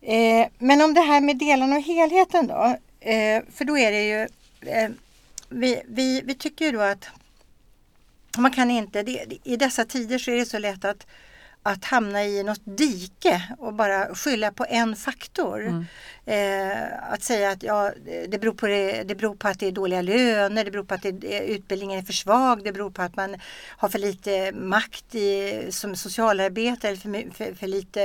Eh, 0.00 0.48
men 0.58 0.80
om 0.80 0.94
det 0.94 1.00
här 1.00 1.20
med 1.20 1.38
delarna 1.38 1.76
och 1.76 1.82
helheten 1.82 2.46
då. 2.46 2.76
Eh, 3.00 3.42
för 3.52 3.64
då 3.64 3.78
är 3.78 3.92
det 3.92 4.02
ju, 4.02 4.28
eh, 4.70 4.90
vi, 5.48 5.82
vi, 5.86 6.22
vi 6.24 6.34
tycker 6.34 6.64
ju 6.64 6.72
då 6.72 6.80
att 6.80 7.08
man 8.38 8.50
kan 8.50 8.70
inte, 8.70 9.02
det, 9.02 9.38
i 9.44 9.56
dessa 9.56 9.84
tider 9.84 10.18
så 10.18 10.30
är 10.30 10.36
det 10.36 10.46
så 10.46 10.58
lätt 10.58 10.84
att 10.84 11.06
att 11.62 11.84
hamna 11.84 12.24
i 12.24 12.42
något 12.42 12.60
dike 12.64 13.42
och 13.58 13.74
bara 13.74 14.14
skylla 14.14 14.52
på 14.52 14.66
en 14.68 14.96
faktor. 14.96 15.66
Mm. 15.66 15.84
Eh, 16.24 17.12
att 17.12 17.22
säga 17.22 17.50
att 17.50 17.62
ja, 17.62 17.92
det, 18.28 18.40
beror 18.40 18.52
på 18.52 18.66
det, 18.66 19.02
det 19.02 19.14
beror 19.14 19.34
på 19.34 19.48
att 19.48 19.60
det 19.60 19.66
är 19.66 19.72
dåliga 19.72 20.02
löner, 20.02 20.64
det 20.64 20.70
beror 20.70 20.84
på 20.84 20.94
att 20.94 21.02
det, 21.02 21.38
utbildningen 21.46 21.98
är 21.98 22.02
för 22.02 22.12
svag, 22.12 22.64
det 22.64 22.72
beror 22.72 22.90
på 22.90 23.02
att 23.02 23.16
man 23.16 23.36
har 23.66 23.88
för 23.88 23.98
lite 23.98 24.52
makt 24.52 25.14
i, 25.14 25.66
som 25.70 25.96
socialarbetare, 25.96 26.96
för, 26.96 27.34
för, 27.34 27.54
för 27.54 27.66
lite 27.66 28.00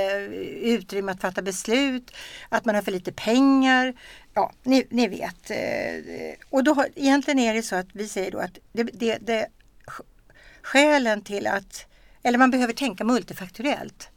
utrymme 0.62 1.12
att 1.12 1.20
fatta 1.20 1.42
beslut, 1.42 2.10
att 2.48 2.64
man 2.64 2.74
har 2.74 2.82
för 2.82 2.92
lite 2.92 3.12
pengar. 3.12 3.94
Ja, 4.34 4.52
ni, 4.62 4.86
ni 4.90 5.08
vet. 5.08 5.50
Eh, 5.50 6.34
och 6.50 6.64
då 6.64 6.74
har, 6.74 6.88
egentligen 6.94 7.38
är 7.38 7.54
det 7.54 7.62
så 7.62 7.76
att 7.76 7.88
vi 7.92 8.08
säger 8.08 8.30
då 8.30 8.38
att 8.38 8.58
det, 8.72 8.82
det, 8.82 9.18
det 9.20 9.46
skälen 10.62 11.22
till 11.22 11.46
att 11.46 11.86
eller 12.26 12.38
man 12.38 12.50
behöver 12.50 12.72
tänka 12.72 13.04
multifaktoriellt. 13.04 14.08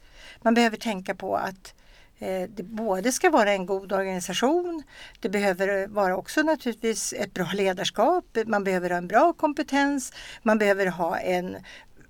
Man 0.42 0.54
behöver 0.54 0.76
tänka 0.76 1.14
på 1.14 1.36
att 1.36 1.74
eh, 2.18 2.42
det 2.48 2.62
både 2.62 3.12
ska 3.12 3.30
vara 3.30 3.52
en 3.52 3.66
god 3.66 3.92
organisation, 3.92 4.82
det 5.20 5.28
behöver 5.28 5.86
vara 5.86 6.16
också 6.16 6.42
naturligtvis 6.42 7.12
ett 7.12 7.34
bra 7.34 7.46
ledarskap, 7.54 8.24
man 8.46 8.64
behöver 8.64 8.90
ha 8.90 8.96
en 8.96 9.08
bra 9.08 9.32
kompetens, 9.32 10.12
man 10.42 10.58
behöver 10.58 10.86
ha 10.86 11.18
en 11.18 11.56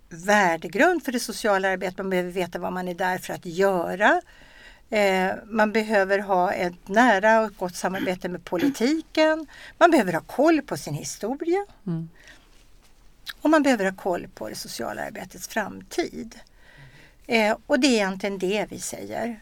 värdegrund 0.09 1.05
för 1.05 1.13
det 1.13 1.21
sociala 1.21 1.69
arbetet, 1.69 1.99
man 1.99 2.11
behöver 2.11 2.31
veta 2.31 2.59
vad 2.59 2.73
man 2.73 2.89
är 2.89 2.95
där 2.95 3.19
för 3.19 3.35
att 3.35 3.47
göra. 3.47 4.21
Eh, 4.91 5.33
man 5.47 5.73
behöver 5.73 6.19
ha 6.19 6.53
ett 6.53 6.89
nära 6.89 7.41
och 7.41 7.57
gott 7.57 7.77
samarbete 7.77 8.29
med 8.29 8.45
politiken. 8.45 9.47
Man 9.79 9.91
behöver 9.91 10.13
ha 10.13 10.21
koll 10.21 10.63
på 10.63 10.77
sin 10.77 10.95
historia. 10.95 11.67
Mm. 11.87 12.09
Och 13.41 13.51
man 13.51 13.63
behöver 13.63 13.85
ha 13.85 13.93
koll 13.93 14.29
på 14.35 14.49
det 14.49 14.55
sociala 14.55 15.03
arbetets 15.03 15.49
framtid. 15.49 16.39
Eh, 17.27 17.57
och 17.67 17.81
det 17.81 17.87
är 17.87 17.93
egentligen 17.93 18.39
det 18.39 18.67
vi 18.71 18.81
säger. 18.81 19.41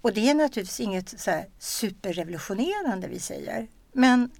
Och 0.00 0.12
det 0.12 0.30
är 0.30 0.34
naturligtvis 0.34 0.80
inget 0.80 1.20
så 1.20 1.42
superrevolutionerande 1.58 3.08
vi 3.08 3.20
säger. 3.20 3.66
Men 3.92 4.30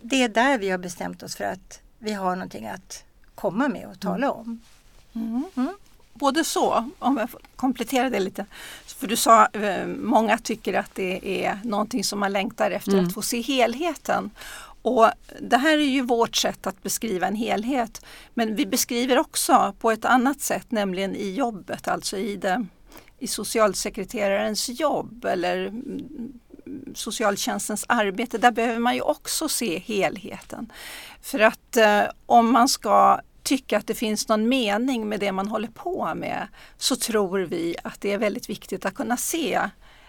det 0.00 0.22
är 0.22 0.28
där 0.28 0.58
vi 0.58 0.70
har 0.70 0.78
bestämt 0.78 1.22
oss 1.22 1.36
för 1.36 1.44
att 1.44 1.80
vi 1.98 2.12
har 2.12 2.36
någonting 2.36 2.66
att 2.66 3.04
komma 3.34 3.68
med 3.68 3.86
och 3.86 4.00
tala 4.00 4.32
om. 4.32 4.60
Mm. 5.14 5.44
Mm. 5.56 5.74
Både 6.14 6.44
så, 6.44 6.90
om 6.98 7.16
jag 7.16 7.30
får 7.30 7.40
komplettera 7.56 8.10
det 8.10 8.20
lite. 8.20 8.46
För 8.86 9.06
du 9.06 9.16
sa 9.16 9.46
eh, 9.46 9.86
många 9.86 10.38
tycker 10.38 10.74
att 10.74 10.94
det 10.94 11.44
är 11.44 11.58
någonting 11.64 12.04
som 12.04 12.20
man 12.20 12.32
längtar 12.32 12.70
efter 12.70 12.92
mm. 12.92 13.06
att 13.06 13.14
få 13.14 13.22
se 13.22 13.40
helheten. 13.40 14.30
Och 14.82 15.10
Det 15.40 15.56
här 15.56 15.78
är 15.78 15.82
ju 15.82 16.02
vårt 16.02 16.36
sätt 16.36 16.66
att 16.66 16.82
beskriva 16.82 17.26
en 17.26 17.34
helhet. 17.34 18.04
Men 18.34 18.56
vi 18.56 18.66
beskriver 18.66 19.18
också 19.18 19.74
på 19.78 19.90
ett 19.90 20.04
annat 20.04 20.40
sätt, 20.40 20.70
nämligen 20.70 21.16
i 21.16 21.30
jobbet, 21.30 21.88
alltså 21.88 22.16
i, 22.16 22.36
det, 22.36 22.66
i 23.18 23.26
socialsekreterarens 23.26 24.68
jobb 24.68 25.24
eller 25.24 25.66
mm, 25.66 26.40
socialtjänstens 26.94 27.84
arbete. 27.88 28.38
Där 28.38 28.52
behöver 28.52 28.78
man 28.78 28.94
ju 28.94 29.00
också 29.00 29.48
se 29.48 29.78
helheten. 29.78 30.72
För 31.22 31.40
att 31.40 31.76
eh, 31.76 32.02
om 32.26 32.52
man 32.52 32.68
ska 32.68 33.20
tycka 33.42 33.78
att 33.78 33.86
det 33.86 33.94
finns 33.94 34.28
någon 34.28 34.48
mening 34.48 35.08
med 35.08 35.20
det 35.20 35.32
man 35.32 35.48
håller 35.48 35.68
på 35.68 36.14
med 36.14 36.48
så 36.76 36.96
tror 36.96 37.38
vi 37.38 37.76
att 37.84 38.00
det 38.00 38.12
är 38.12 38.18
väldigt 38.18 38.50
viktigt 38.50 38.86
att 38.86 38.94
kunna 38.94 39.16
se 39.16 39.60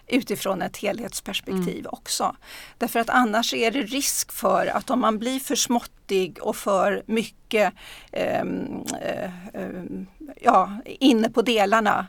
utifrån 0.08 0.62
ett 0.62 0.78
helhetsperspektiv 0.78 1.80
mm. 1.80 1.90
också. 1.92 2.36
Därför 2.78 3.00
att 3.00 3.10
annars 3.10 3.54
är 3.54 3.72
det 3.72 3.82
risk 3.82 4.32
för 4.32 4.68
att 4.68 4.90
om 4.90 5.00
man 5.00 5.20
blir 5.20 5.40
för 5.40 5.56
småttig 5.56 6.40
och 6.42 6.56
för 6.56 7.04
mycket 7.06 7.74
eh, 8.12 8.42
eh, 8.42 9.32
ja, 10.42 10.82
inne 10.86 11.30
på 11.30 11.42
delarna 11.42 12.08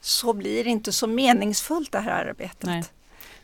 så 0.00 0.32
blir 0.32 0.64
det 0.64 0.70
inte 0.70 0.92
så 0.92 1.06
meningsfullt 1.06 1.92
det 1.92 1.98
här 1.98 2.24
arbetet. 2.24 2.62
Nej. 2.62 2.84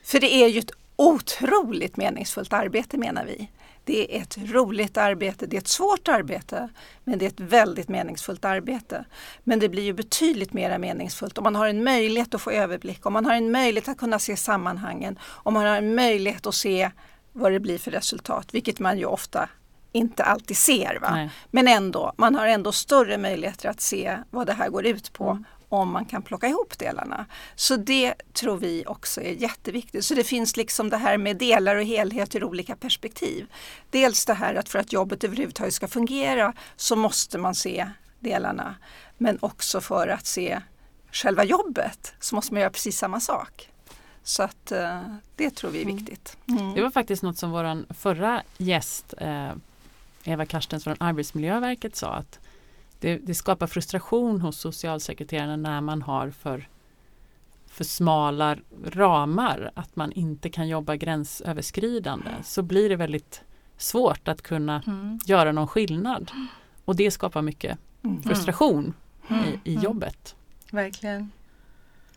För 0.05 0.21
det 0.21 0.35
är 0.35 0.49
ju 0.49 0.59
ett 0.59 0.71
otroligt 0.97 1.97
meningsfullt 1.97 2.53
arbete 2.53 2.97
menar 2.97 3.25
vi. 3.25 3.49
Det 3.85 4.17
är 4.17 4.23
ett 4.23 4.39
roligt 4.39 4.97
arbete, 4.97 5.47
det 5.47 5.57
är 5.57 5.61
ett 5.61 5.69
svårt 5.69 6.09
arbete, 6.09 6.69
men 7.05 7.19
det 7.19 7.25
är 7.25 7.29
ett 7.29 7.41
väldigt 7.41 7.89
meningsfullt 7.89 8.45
arbete. 8.45 9.05
Men 9.45 9.59
det 9.59 9.69
blir 9.69 9.83
ju 9.83 9.93
betydligt 9.93 10.53
mer 10.53 10.79
meningsfullt 10.79 11.39
om 11.39 11.45
man 11.45 11.57
har 11.57 11.69
en 11.69 11.85
möjlighet 11.85 12.35
att 12.35 12.43
få 12.43 12.51
överblick, 12.51 13.07
om 13.07 13.13
man 13.13 13.27
har 13.27 13.35
en 13.35 13.51
möjlighet 13.51 13.89
att 13.89 13.99
kunna 13.99 14.19
se 14.19 14.37
sammanhangen, 14.37 15.19
om 15.25 15.55
man 15.55 15.67
har 15.67 15.77
en 15.77 15.95
möjlighet 15.95 16.47
att 16.47 16.55
se 16.55 16.91
vad 17.33 17.53
det 17.53 17.61
blir 17.61 17.79
för 17.79 17.91
resultat, 17.91 18.55
vilket 18.55 18.79
man 18.79 18.99
ju 18.99 19.05
ofta 19.05 19.49
inte 19.93 20.25
alltid 20.25 20.57
ser. 20.57 20.99
Va? 21.01 21.29
Men 21.51 21.69
ändå, 21.69 22.13
man 22.17 22.35
har 22.35 22.47
ändå 22.47 22.73
större 22.73 23.19
möjligheter 23.19 23.69
att 23.69 23.81
se 23.81 24.19
vad 24.31 24.47
det 24.47 24.53
här 24.53 24.69
går 24.69 24.87
ut 24.87 25.13
på 25.13 25.31
mm 25.31 25.45
om 25.73 25.93
man 25.93 26.05
kan 26.05 26.23
plocka 26.23 26.49
ihop 26.49 26.79
delarna. 26.79 27.27
Så 27.55 27.77
det 27.77 28.15
tror 28.33 28.57
vi 28.57 28.85
också 28.87 29.21
är 29.21 29.33
jätteviktigt. 29.33 30.05
Så 30.05 30.15
det 30.15 30.25
finns 30.25 30.57
liksom 30.57 30.91
det 30.91 30.97
här 30.97 31.19
med 31.19 31.37
delar 31.37 31.77
och 31.77 31.85
helhet 31.85 32.35
ur 32.35 32.45
olika 32.45 32.77
perspektiv. 32.77 33.47
Dels 33.91 34.27
det 34.27 34.35
här 34.35 34.55
att 34.55 34.69
för 34.69 34.79
att 34.79 34.93
jobbet 34.93 35.25
överhuvudtaget 35.25 35.75
ska 35.75 35.89
fungera 35.89 36.53
så 36.77 36.97
måste 36.97 37.39
man 37.39 37.55
se 37.55 37.91
delarna. 38.21 38.75
Men 39.19 39.39
också 39.41 39.81
för 39.81 40.09
att 40.09 40.27
se 40.27 40.61
själva 41.13 41.45
jobbet 41.45 42.15
så 42.21 42.35
måste 42.35 42.55
man 42.55 42.61
göra 42.61 42.71
precis 42.71 42.99
samma 42.99 43.21
sak. 43.21 43.69
Så 44.23 44.43
att 44.43 44.73
uh, 44.73 45.01
det 45.37 45.51
tror 45.51 45.71
vi 45.71 45.79
är 45.79 45.85
mm. 45.85 45.97
viktigt. 45.97 46.37
Mm. 46.49 46.75
Det 46.75 46.83
var 46.83 46.91
faktiskt 46.91 47.23
något 47.23 47.39
som 47.39 47.51
vår 47.51 47.95
förra 47.95 48.43
gäst 48.59 49.15
eh, 49.19 49.53
Eva 50.25 50.47
Karstens 50.47 50.85
från 50.85 50.97
Arbetsmiljöverket 51.01 51.97
sa 51.97 52.15
att 52.15 52.39
det, 53.03 53.17
det, 53.17 53.35
skapar 53.35 53.67
frustration 53.67 54.41
hos 54.41 54.59
socialsekreterarna 54.59 55.57
när 55.57 55.81
man 55.81 56.03
har 56.03 56.31
för, 56.31 56.69
för 57.67 57.85
smala 57.85 58.57
ramar, 58.85 59.71
att 59.75 59.97
man 59.97 60.13
inte 60.13 60.51
kan 60.51 60.69
jobba 60.69 60.97
gränsöverskridande. 60.97 62.31
Så 62.45 62.63
blir 62.63 62.89
det 62.89 62.97
väldigt 62.97 63.43
svårt 63.77 64.29
att 64.29 64.43
kunna 64.43 64.83
mm. 64.87 65.19
göra 65.27 65.53
någon 65.53 65.69
skillnad. 65.69 66.31
Och 66.85 66.97
det 66.97 67.11
skapar 67.11 67.43
mycket 67.43 67.79
mm. 68.05 68.23
frustration 68.23 68.95
mm. 69.29 69.45
i, 69.45 69.71
i, 69.71 69.73
mm. 69.73 69.85
jobbet. 69.85 70.37
Verkligen. 70.71 71.31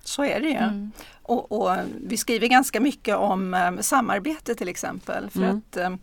Så 0.03 0.23
är 0.23 0.39
det 0.39 0.47
ju. 0.47 0.55
Mm. 0.55 0.91
Och, 1.21 1.51
och, 1.51 1.77
vi 2.07 2.17
skriver 2.17 2.47
ganska 2.47 2.79
mycket 2.79 3.15
om 3.15 3.53
um, 3.53 3.83
samarbete 3.83 4.55
till 4.55 4.67
exempel. 4.67 5.29
För 5.29 5.43
mm. 5.43 5.57
att 5.57 5.77
um, 5.77 5.99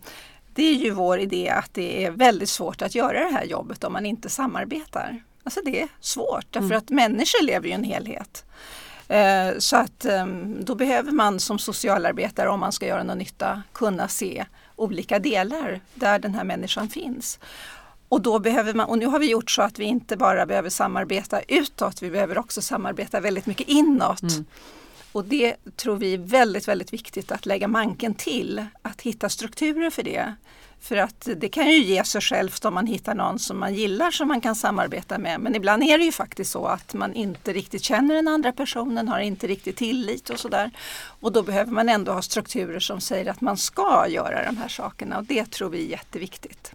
det 0.55 0.63
är 0.63 0.73
ju 0.73 0.91
vår 0.91 1.19
idé 1.19 1.49
att 1.49 1.73
det 1.73 2.05
är 2.05 2.11
väldigt 2.11 2.49
svårt 2.49 2.81
att 2.81 2.95
göra 2.95 3.19
det 3.19 3.33
här 3.33 3.43
jobbet 3.43 3.83
om 3.83 3.93
man 3.93 4.05
inte 4.05 4.29
samarbetar. 4.29 5.23
Alltså 5.43 5.59
det 5.65 5.81
är 5.81 5.87
svårt 5.99 6.45
därför 6.49 6.65
mm. 6.65 6.77
att 6.77 6.89
människor 6.89 7.43
lever 7.43 7.67
ju 7.67 7.73
en 7.73 7.83
helhet. 7.83 8.45
Eh, 9.07 9.57
så 9.57 9.75
att 9.75 10.05
ehm, 10.05 10.65
då 10.65 10.75
behöver 10.75 11.11
man 11.11 11.39
som 11.39 11.59
socialarbetare 11.59 12.49
om 12.49 12.59
man 12.59 12.71
ska 12.71 12.87
göra 12.87 13.03
någon 13.03 13.17
nytta 13.17 13.63
kunna 13.73 14.07
se 14.07 14.45
olika 14.75 15.19
delar 15.19 15.79
där 15.93 16.19
den 16.19 16.35
här 16.35 16.43
människan 16.43 16.89
finns. 16.89 17.39
Och 18.09 18.21
då 18.21 18.39
behöver 18.39 18.73
man, 18.73 18.89
och 18.89 18.97
nu 18.97 19.05
har 19.05 19.19
vi 19.19 19.29
gjort 19.29 19.51
så 19.51 19.61
att 19.61 19.79
vi 19.79 19.83
inte 19.83 20.17
bara 20.17 20.45
behöver 20.45 20.69
samarbeta 20.69 21.41
utåt, 21.47 22.01
vi 22.01 22.09
behöver 22.09 22.37
också 22.37 22.61
samarbeta 22.61 23.19
väldigt 23.19 23.45
mycket 23.45 23.67
inåt. 23.67 24.21
Mm. 24.21 24.45
Och 25.13 25.25
det 25.25 25.55
tror 25.75 25.95
vi 25.95 26.13
är 26.13 26.17
väldigt, 26.17 26.67
väldigt 26.67 26.93
viktigt 26.93 27.31
att 27.31 27.45
lägga 27.45 27.67
manken 27.67 28.13
till, 28.13 28.65
att 28.81 29.01
hitta 29.01 29.29
strukturer 29.29 29.89
för 29.89 30.03
det. 30.03 30.33
För 30.79 30.97
att 30.97 31.29
det 31.37 31.49
kan 31.49 31.69
ju 31.69 31.83
ge 31.83 32.03
sig 32.03 32.21
självt 32.21 32.65
om 32.65 32.73
man 32.73 32.87
hittar 32.87 33.15
någon 33.15 33.39
som 33.39 33.59
man 33.59 33.73
gillar 33.73 34.11
som 34.11 34.27
man 34.27 34.41
kan 34.41 34.55
samarbeta 34.55 35.17
med. 35.17 35.39
Men 35.39 35.55
ibland 35.55 35.83
är 35.83 35.97
det 35.97 36.03
ju 36.03 36.11
faktiskt 36.11 36.51
så 36.51 36.65
att 36.65 36.93
man 36.93 37.13
inte 37.13 37.53
riktigt 37.53 37.83
känner 37.83 38.15
den 38.15 38.27
andra 38.27 38.51
personen, 38.51 39.07
har 39.07 39.19
inte 39.19 39.47
riktigt 39.47 39.77
tillit 39.77 40.29
och 40.29 40.39
sådär. 40.39 40.71
Och 41.19 41.31
då 41.31 41.43
behöver 41.43 41.71
man 41.71 41.89
ändå 41.89 42.11
ha 42.11 42.21
strukturer 42.21 42.79
som 42.79 43.01
säger 43.01 43.31
att 43.31 43.41
man 43.41 43.57
ska 43.57 44.07
göra 44.09 44.45
de 44.45 44.57
här 44.57 44.67
sakerna 44.67 45.17
och 45.17 45.23
det 45.23 45.51
tror 45.51 45.69
vi 45.69 45.85
är 45.85 45.89
jätteviktigt. 45.89 46.71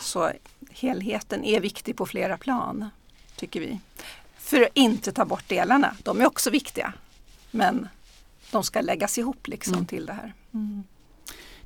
Så 0.00 0.30
helheten 0.70 1.44
är 1.44 1.60
viktig 1.60 1.96
på 1.96 2.06
flera 2.06 2.36
plan, 2.36 2.90
tycker 3.36 3.60
vi. 3.60 3.78
För 4.38 4.62
att 4.62 4.68
inte 4.74 5.12
ta 5.12 5.24
bort 5.24 5.48
delarna, 5.48 5.96
de 6.02 6.20
är 6.20 6.26
också 6.26 6.50
viktiga 6.50 6.92
men 7.56 7.88
de 8.50 8.64
ska 8.64 8.80
läggas 8.80 9.18
ihop 9.18 9.46
liksom 9.48 9.74
Mm. 9.74 9.86
till 9.86 10.06
det 10.06 10.12
här. 10.12 10.32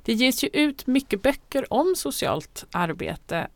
Det 0.03 0.13
ges 0.13 0.43
ju 0.43 0.47
ut 0.53 0.87
mycket 0.87 1.21
böcker 1.21 1.73
om 1.73 1.93
socialt 1.97 2.65
arbete 2.71 3.47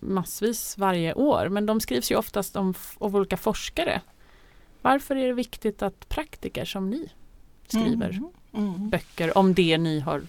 massvis 0.00 0.78
varje 0.78 1.14
år 1.14 1.48
men 1.48 1.66
de 1.66 1.80
skrivs 1.80 2.10
ju 2.10 2.16
oftast 2.16 2.56
om, 2.56 2.74
av 2.98 3.16
olika 3.16 3.36
forskare. 3.36 4.00
Varför 4.82 5.16
är 5.16 5.26
det 5.26 5.32
viktigt 5.32 5.82
att 5.82 6.08
praktiker 6.08 6.64
som 6.64 6.90
ni 6.90 7.08
skriver 7.66 8.10
Mm. 8.10 8.30
Mm. 8.74 8.90
böcker 8.90 9.38
om 9.38 9.54
det 9.54 9.78
ni 9.78 10.00
har 10.00 10.22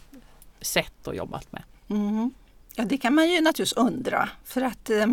sett 0.61 1.07
och 1.07 1.15
jobbat 1.15 1.51
med? 1.51 1.63
Mm. 1.89 2.31
Ja, 2.75 2.85
det 2.85 2.97
kan 2.97 3.13
man 3.15 3.29
ju 3.29 3.41
naturligtvis 3.41 3.77
undra. 3.77 4.29
För 4.43 4.61
att, 4.61 4.89
eh, 4.89 5.05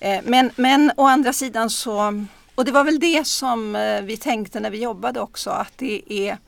eh, 0.00 0.20
men, 0.24 0.50
men 0.56 0.92
å 0.96 1.04
andra 1.06 1.32
sidan 1.32 1.70
så, 1.70 2.24
och 2.60 2.66
det 2.66 2.72
var 2.72 2.84
väl 2.84 3.00
det 3.00 3.26
som 3.26 3.76
eh, 3.76 4.02
vi 4.02 4.16
tänkte 4.16 4.60
när 4.60 4.70
vi 4.70 4.82
jobbade 4.82 5.20
också, 5.20 5.50
att 5.50 5.72
det 5.76 6.12
är, 6.12 6.38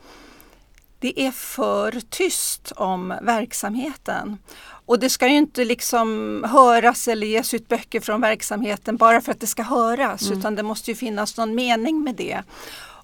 det 0.99 1.21
är 1.27 1.31
för 1.31 2.01
tyst 2.11 2.73
om 2.77 3.15
verksamheten. 3.23 4.39
Och 4.87 4.99
det 4.99 5.11
ska 5.11 5.29
ju 5.29 5.37
inte 5.37 5.65
liksom 5.65 6.45
höras 6.49 7.09
eller 7.09 7.27
ges 7.27 7.55
ut 7.55 7.69
böcker 7.69 8.01
från 8.01 8.21
verksamheten 8.21 8.97
bara 8.97 9.21
för 9.21 9.33
att 9.33 9.41
det 9.41 9.47
ska 9.47 9.63
höras, 9.63 10.27
Mm. 10.27 10.39
utan 10.39 10.55
det 10.55 10.63
måste 10.63 10.91
ju 10.91 10.95
finnas 10.95 11.37
någon 11.37 11.55
mening 11.55 12.05
med 12.05 12.15
det. 12.15 12.43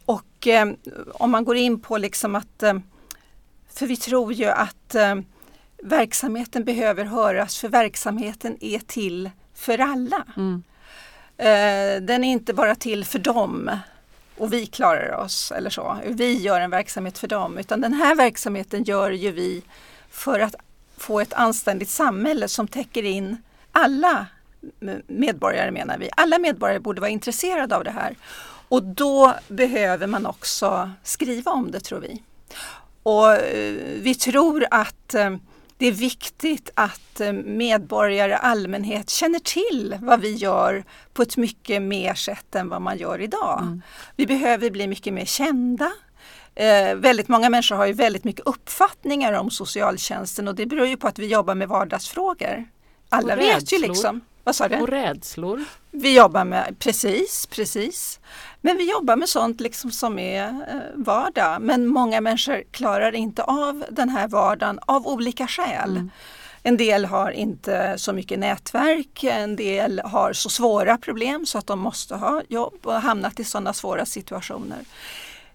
Och 0.04 0.46
eh, 0.46 0.68
om 1.14 1.30
man 1.30 1.44
går 1.44 1.56
in 1.56 1.80
på 1.80 1.98
liksom 1.98 2.34
att, 2.34 2.62
eh, 2.62 2.74
för 3.72 3.86
vi 3.86 3.96
tror 3.96 4.32
ju 4.32 4.46
att 4.46 4.94
eh, 4.94 5.14
verksamheten 5.82 6.64
behöver 6.64 7.04
höras 7.04 7.58
för 7.58 7.68
verksamheten 7.68 8.56
är 8.60 8.78
till 8.78 9.30
för 9.54 9.78
alla. 9.78 10.24
Mm. 10.36 10.62
Eh, 11.38 12.02
den 12.02 12.24
är 12.24 12.32
inte 12.32 12.54
bara 12.54 12.74
till 12.74 13.04
för 13.04 13.18
dem 13.18 13.70
och 14.36 14.52
vi 14.52 14.66
klarar 14.66 15.16
oss 15.16 15.52
eller 15.52 15.70
så. 15.70 15.98
Vi 16.04 16.38
gör 16.38 16.60
en 16.60 16.70
verksamhet 16.70 17.18
för 17.18 17.28
dem 17.28 17.58
utan 17.58 17.80
den 17.80 17.92
här 17.92 18.14
verksamheten 18.14 18.84
gör 18.84 19.10
ju 19.10 19.32
vi 19.32 19.62
för 20.10 20.40
att 20.40 20.54
få 20.96 21.20
ett 21.20 21.32
anständigt 21.32 21.90
samhälle 21.90 22.48
som 22.48 22.68
täcker 22.68 23.02
in 23.02 23.36
alla 23.72 24.26
medborgare 25.06 25.70
menar 25.70 25.98
vi. 25.98 26.10
Alla 26.16 26.38
medborgare 26.38 26.80
borde 26.80 27.00
vara 27.00 27.10
intresserade 27.10 27.76
av 27.76 27.84
det 27.84 27.90
här. 27.90 28.16
Och 28.68 28.82
då 28.82 29.34
behöver 29.48 30.06
man 30.06 30.26
också 30.26 30.90
skriva 31.02 31.52
om 31.52 31.70
det 31.70 31.80
tror 31.80 32.00
vi. 32.00 32.22
Och 33.02 33.32
eh, 33.34 33.74
vi 34.00 34.14
tror 34.14 34.66
att 34.70 35.14
eh, 35.14 35.36
det 35.78 35.86
är 35.86 35.92
viktigt 35.92 36.70
att 36.74 37.20
eh, 37.20 37.32
medborgare, 37.32 38.36
allmänhet 38.36 39.10
känner 39.10 39.38
till 39.38 39.96
vad 40.00 40.20
vi 40.20 40.34
gör 40.34 40.84
på 41.12 41.22
ett 41.22 41.36
mycket 41.36 41.82
mer 41.82 42.14
sätt 42.14 42.54
än 42.54 42.68
vad 42.68 42.82
man 42.82 42.98
gör 42.98 43.20
idag. 43.20 43.58
Mm. 43.62 43.82
Vi 44.16 44.26
behöver 44.26 44.70
bli 44.70 44.86
mycket 44.86 45.12
mer 45.12 45.24
kända. 45.24 45.92
Eh, 46.54 46.94
väldigt 46.94 47.28
många 47.28 47.50
människor 47.50 47.76
har 47.76 47.86
ju 47.86 47.92
väldigt 47.92 48.24
mycket 48.24 48.46
uppfattningar 48.46 49.32
om 49.32 49.50
socialtjänsten 49.50 50.48
och 50.48 50.54
det 50.54 50.66
beror 50.66 50.86
ju 50.86 50.96
på 50.96 51.08
att 51.08 51.18
vi 51.18 51.26
jobbar 51.26 51.54
med 51.54 51.68
vardagsfrågor. 51.68 52.64
Alla 53.08 53.34
Och 53.34 53.40
vet 53.40 53.72
ju 53.72 53.78
liksom. 53.78 54.20
Vad 54.48 54.56
sa 54.56 54.68
du? 54.68 54.76
Och 54.76 54.88
rädslor. 54.88 55.64
Vi 55.90 56.16
jobbar 56.16 56.44
med, 56.44 56.76
precis, 56.78 57.46
precis. 57.46 58.20
Men 58.60 58.76
vi 58.76 58.90
jobbar 58.90 59.16
med 59.16 59.28
sånt 59.28 59.60
liksom 59.60 59.90
som 59.90 60.18
är 60.18 60.46
eh, 60.46 60.54
vardag. 60.94 61.62
Men 61.62 61.86
många 61.86 62.20
människor 62.20 62.62
klarar 62.70 63.14
inte 63.14 63.42
av 63.42 63.84
den 63.90 64.08
här 64.08 64.28
vardagen 64.28 64.78
av 64.82 65.06
olika 65.06 65.46
skäl. 65.46 65.90
Mm. 65.90 66.10
En 66.62 66.76
del 66.76 67.04
har 67.04 67.30
inte 67.30 67.94
så 67.98 68.12
mycket 68.12 68.38
nätverk, 68.38 69.24
en 69.24 69.56
del 69.56 70.00
har 70.04 70.32
så 70.32 70.48
svåra 70.48 70.98
problem 70.98 71.46
så 71.46 71.58
att 71.58 71.66
de 71.66 71.78
måste 71.78 72.14
ha 72.14 72.42
jobb 72.48 72.78
och 72.82 73.02
hamnat 73.02 73.40
i 73.40 73.44
sådana 73.44 73.72
svåra 73.72 74.06
situationer. 74.06 74.78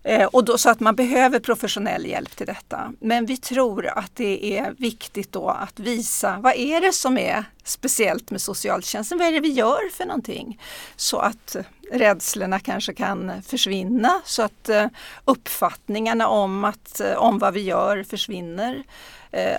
Eh, 0.04 0.26
och 0.26 0.44
då, 0.44 0.58
så 0.58 0.70
att 0.70 0.80
man 0.80 0.96
behöver 0.96 1.40
professionell 1.40 2.06
hjälp 2.06 2.36
till 2.36 2.48
detta. 2.48 2.94
Men 3.00 3.26
vi 3.26 3.38
tror 3.38 3.88
att 3.88 4.16
det 4.16 4.58
är 4.58 4.72
viktigt 4.78 5.32
då 5.32 5.50
att 5.50 5.80
visa 5.80 6.38
vad 6.40 6.56
är 6.56 6.82
det 6.82 6.94
som 6.94 7.18
är 7.18 7.46
speciellt 7.64 8.32
med 8.32 8.42
socialtjänsten? 8.42 9.18
Vad 9.18 9.28
är 9.28 9.32
det 9.32 9.40
vi 9.40 9.52
gör 9.52 9.90
för 9.92 10.06
någonting? 10.06 10.62
Så 10.96 11.18
att 11.18 11.56
rädslorna 11.92 12.60
kanske 12.60 12.94
kan 12.94 13.32
försvinna, 13.42 14.22
så 14.26 14.42
att 14.42 14.70
eh, 14.70 14.88
uppfattningarna 15.26 16.28
om, 16.28 16.64
att, 16.64 17.00
eh, 17.00 17.14
om 17.14 17.40
vad 17.40 17.54
vi 17.54 17.62
gör 17.62 18.04
försvinner. 18.04 18.84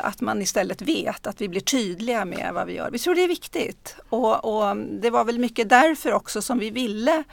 Att 0.00 0.20
man 0.20 0.42
istället 0.42 0.82
vet, 0.82 1.26
att 1.26 1.40
vi 1.40 1.48
blir 1.48 1.60
tydliga 1.60 2.24
med 2.24 2.50
vad 2.54 2.66
vi 2.66 2.72
gör. 2.72 2.90
Vi 2.90 2.98
tror 2.98 3.14
det 3.14 3.24
är 3.24 3.28
viktigt. 3.28 3.96
Och, 4.08 4.44
och 4.44 4.76
det 4.76 5.10
var 5.10 5.24
väl 5.24 5.38
mycket 5.38 5.68
därför 5.68 6.12
också 6.12 6.42
som 6.42 6.58
vi 6.58 6.70
ville 6.70 7.24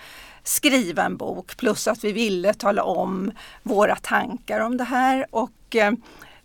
skriva 0.44 1.04
en 1.04 1.18
bok 1.18 1.58
plus 1.58 1.88
att 1.88 2.04
vi 2.04 2.12
ville 2.12 2.54
tala 2.54 2.84
om 2.84 3.32
våra 3.64 3.96
tankar 3.96 4.60
om 4.60 4.78
det 4.78 4.84
här. 4.84 5.26
Och 5.30 5.76
eh, 5.76 5.94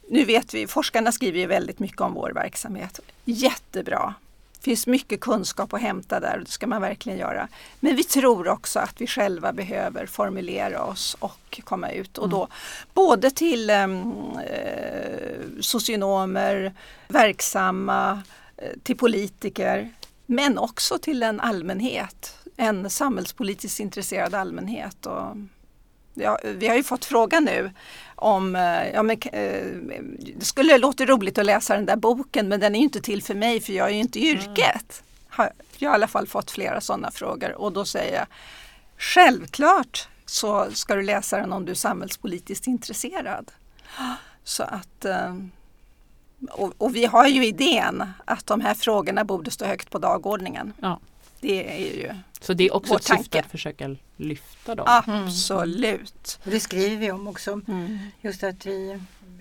nu 0.08 0.24
vet 0.24 0.54
vi, 0.54 0.66
forskarna 0.66 1.12
skriver 1.12 1.38
ju 1.38 1.46
väldigt 1.46 1.78
mycket 1.78 2.00
om 2.00 2.14
vår 2.14 2.30
verksamhet. 2.30 3.00
Jättebra. 3.24 4.14
Det 4.52 4.62
finns 4.62 4.86
mycket 4.86 5.20
kunskap 5.20 5.72
att 5.72 5.80
hämta 5.80 6.20
där 6.20 6.38
och 6.38 6.44
det 6.44 6.50
ska 6.50 6.66
man 6.66 6.82
verkligen 6.82 7.18
göra. 7.18 7.48
Men 7.80 7.96
vi 7.96 8.04
tror 8.04 8.48
också 8.48 8.78
att 8.78 9.00
vi 9.00 9.06
själva 9.06 9.52
behöver 9.52 10.06
formulera 10.06 10.84
oss 10.84 11.16
och 11.18 11.60
komma 11.64 11.90
ut. 11.90 12.18
Och 12.18 12.28
då 12.28 12.48
både 12.94 13.30
till 13.30 13.70
em, 13.70 14.12
eh, 14.38 15.60
socionomer, 15.60 16.72
verksamma, 17.08 18.22
eh, 18.56 18.70
till 18.82 18.96
politiker 18.96 19.92
men 20.26 20.58
också 20.58 20.98
till 20.98 21.22
en 21.22 21.40
allmänhet, 21.40 22.34
en 22.56 22.90
samhällspolitiskt 22.90 23.80
intresserad 23.80 24.34
allmänhet. 24.34 25.06
Och, 25.06 25.36
ja, 26.14 26.38
vi 26.44 26.68
har 26.68 26.76
ju 26.76 26.82
fått 26.82 27.04
frågan 27.04 27.44
nu 27.44 27.70
om, 28.14 28.56
eh, 28.56 28.88
ja, 28.94 29.02
men, 29.02 29.18
eh, 29.32 29.66
det 30.36 30.44
skulle 30.44 30.78
låta 30.78 31.04
roligt 31.04 31.38
att 31.38 31.46
läsa 31.46 31.74
den 31.74 31.86
där 31.86 31.96
boken 31.96 32.48
men 32.48 32.60
den 32.60 32.74
är 32.74 32.78
ju 32.78 32.84
inte 32.84 33.00
till 33.00 33.22
för 33.22 33.34
mig 33.34 33.60
för 33.60 33.72
jag 33.72 33.88
är 33.88 33.92
ju 33.92 34.00
inte 34.00 34.18
i 34.18 34.30
yrket. 34.30 35.02
Har, 35.28 35.52
jag 35.78 35.88
har 35.90 35.94
i 35.94 35.98
alla 35.98 36.08
fall 36.08 36.26
fått 36.26 36.50
flera 36.50 36.80
sådana 36.80 37.10
frågor 37.10 37.52
och 37.52 37.72
då 37.72 37.84
säger 37.84 38.14
jag 38.14 38.26
självklart 38.98 40.08
så 40.26 40.66
ska 40.72 40.94
du 40.94 41.02
läsa 41.02 41.36
den 41.36 41.52
om 41.52 41.64
du 41.64 41.70
är 41.70 41.76
samhällspolitiskt 41.76 42.66
intresserad. 42.66 43.52
Så 44.44 44.62
att 44.62 45.04
eh, 45.04 45.34
och, 46.50 46.72
och 46.78 46.96
vi 46.96 47.06
har 47.06 47.26
ju 47.26 47.46
idén 47.46 48.12
att 48.24 48.46
de 48.46 48.60
här 48.60 48.74
frågorna 48.74 49.24
borde 49.24 49.50
stå 49.50 49.64
högt 49.64 49.90
på 49.90 49.98
dagordningen. 49.98 50.72
Ja. 50.80 51.00
Det 51.40 51.82
är 51.82 51.96
ju 51.96 52.14
Så 52.40 52.54
det 52.54 52.66
är 52.66 52.74
också 52.74 52.94
ett 52.94 53.04
syfte 53.04 53.40
att 53.40 53.50
försöka 53.50 53.96
lyfta 54.16 54.74
dem. 54.74 54.84
absolut. 54.88 56.38
Och 56.44 56.50
det 56.50 56.60
skriver 56.60 56.96
vi 56.96 57.10
om 57.10 57.28
också. 57.28 57.60
Mm. 57.68 57.98
Just 58.20 58.44
att 58.44 58.66
vi, 58.66 59.00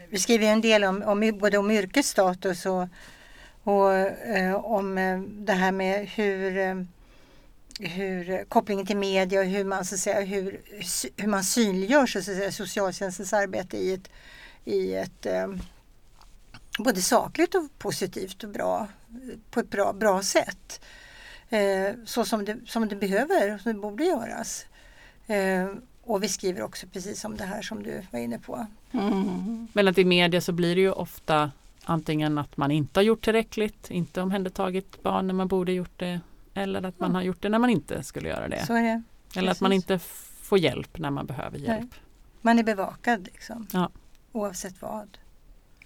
vi 0.09 0.19
skriver 0.19 0.47
en 0.47 0.61
del 0.61 0.83
om, 0.83 1.03
om 1.03 1.37
både 1.39 1.57
om 1.57 1.71
yrkesstatus 1.71 2.65
och, 2.65 2.87
och 3.63 3.93
eh, 3.93 4.55
om 4.55 4.97
eh, 4.97 5.19
det 5.19 5.53
här 5.53 5.71
med 5.71 6.07
hur, 6.07 6.57
eh, 6.57 6.75
hur 7.79 8.45
kopplingen 8.45 8.85
till 8.85 8.97
media 8.97 9.39
och 9.39 9.45
hur 9.45 9.63
man, 9.63 9.85
så 9.85 9.95
att 9.95 10.01
säga, 10.01 10.21
hur, 10.21 10.61
hur 11.17 11.27
man 11.27 11.43
synliggör 11.43 12.05
så 12.05 12.19
att 12.19 12.25
säga, 12.25 12.51
socialtjänstens 12.51 13.33
arbete 13.33 13.77
i 13.77 13.93
ett, 13.93 14.09
i 14.65 14.95
ett 14.95 15.25
eh, 15.25 15.47
både 16.79 17.01
sakligt 17.01 17.55
och 17.55 17.69
positivt 17.77 18.43
och 18.43 18.49
bra 18.49 18.87
på 19.51 19.59
ett 19.59 19.69
bra, 19.69 19.93
bra 19.93 20.23
sätt. 20.23 20.81
Eh, 21.49 21.95
så 22.05 22.25
som 22.25 22.45
det, 22.45 22.57
som 22.65 22.87
det 22.87 22.95
behöver, 22.95 23.57
som 23.57 23.73
det 23.73 23.79
borde 23.79 24.03
göras. 24.03 24.65
Eh, 25.27 25.67
och 26.03 26.23
vi 26.23 26.27
skriver 26.27 26.61
också 26.61 26.87
precis 26.87 27.25
om 27.25 27.37
det 27.37 27.43
här 27.43 27.61
som 27.61 27.83
du 27.83 28.01
var 28.11 28.19
inne 28.19 28.39
på. 28.39 28.67
Mm. 28.91 29.67
Men 29.73 29.87
att 29.87 29.97
i 29.97 30.05
media 30.05 30.41
så 30.41 30.51
blir 30.51 30.75
det 30.75 30.81
ju 30.81 30.91
ofta 30.91 31.51
antingen 31.83 32.37
att 32.37 32.57
man 32.57 32.71
inte 32.71 32.99
har 32.99 33.03
gjort 33.03 33.23
tillräckligt, 33.23 33.91
inte 33.91 34.21
omhändertagit 34.21 35.03
barn 35.03 35.27
när 35.27 35.33
man 35.33 35.47
borde 35.47 35.71
gjort 35.71 35.99
det 35.99 36.19
eller 36.53 36.83
att 36.85 36.99
man 36.99 37.15
har 37.15 37.21
gjort 37.21 37.41
det 37.41 37.49
när 37.49 37.59
man 37.59 37.69
inte 37.69 38.03
skulle 38.03 38.29
göra 38.29 38.47
det. 38.47 38.65
Det. 38.67 39.03
eller 39.35 39.51
att 39.51 39.61
man 39.61 39.73
inte 39.73 39.99
får 40.41 40.59
hjälp 40.59 40.97
när 40.99 41.09
man 41.09 41.25
behöver 41.25 41.57
hjälp. 41.57 41.95
Man 42.41 42.59
är 42.59 42.63
bevakad 42.63 43.25
liksom. 43.25 43.67
Ja. 43.73 43.89
Oavsett 44.31 44.81
vad. 44.81 45.17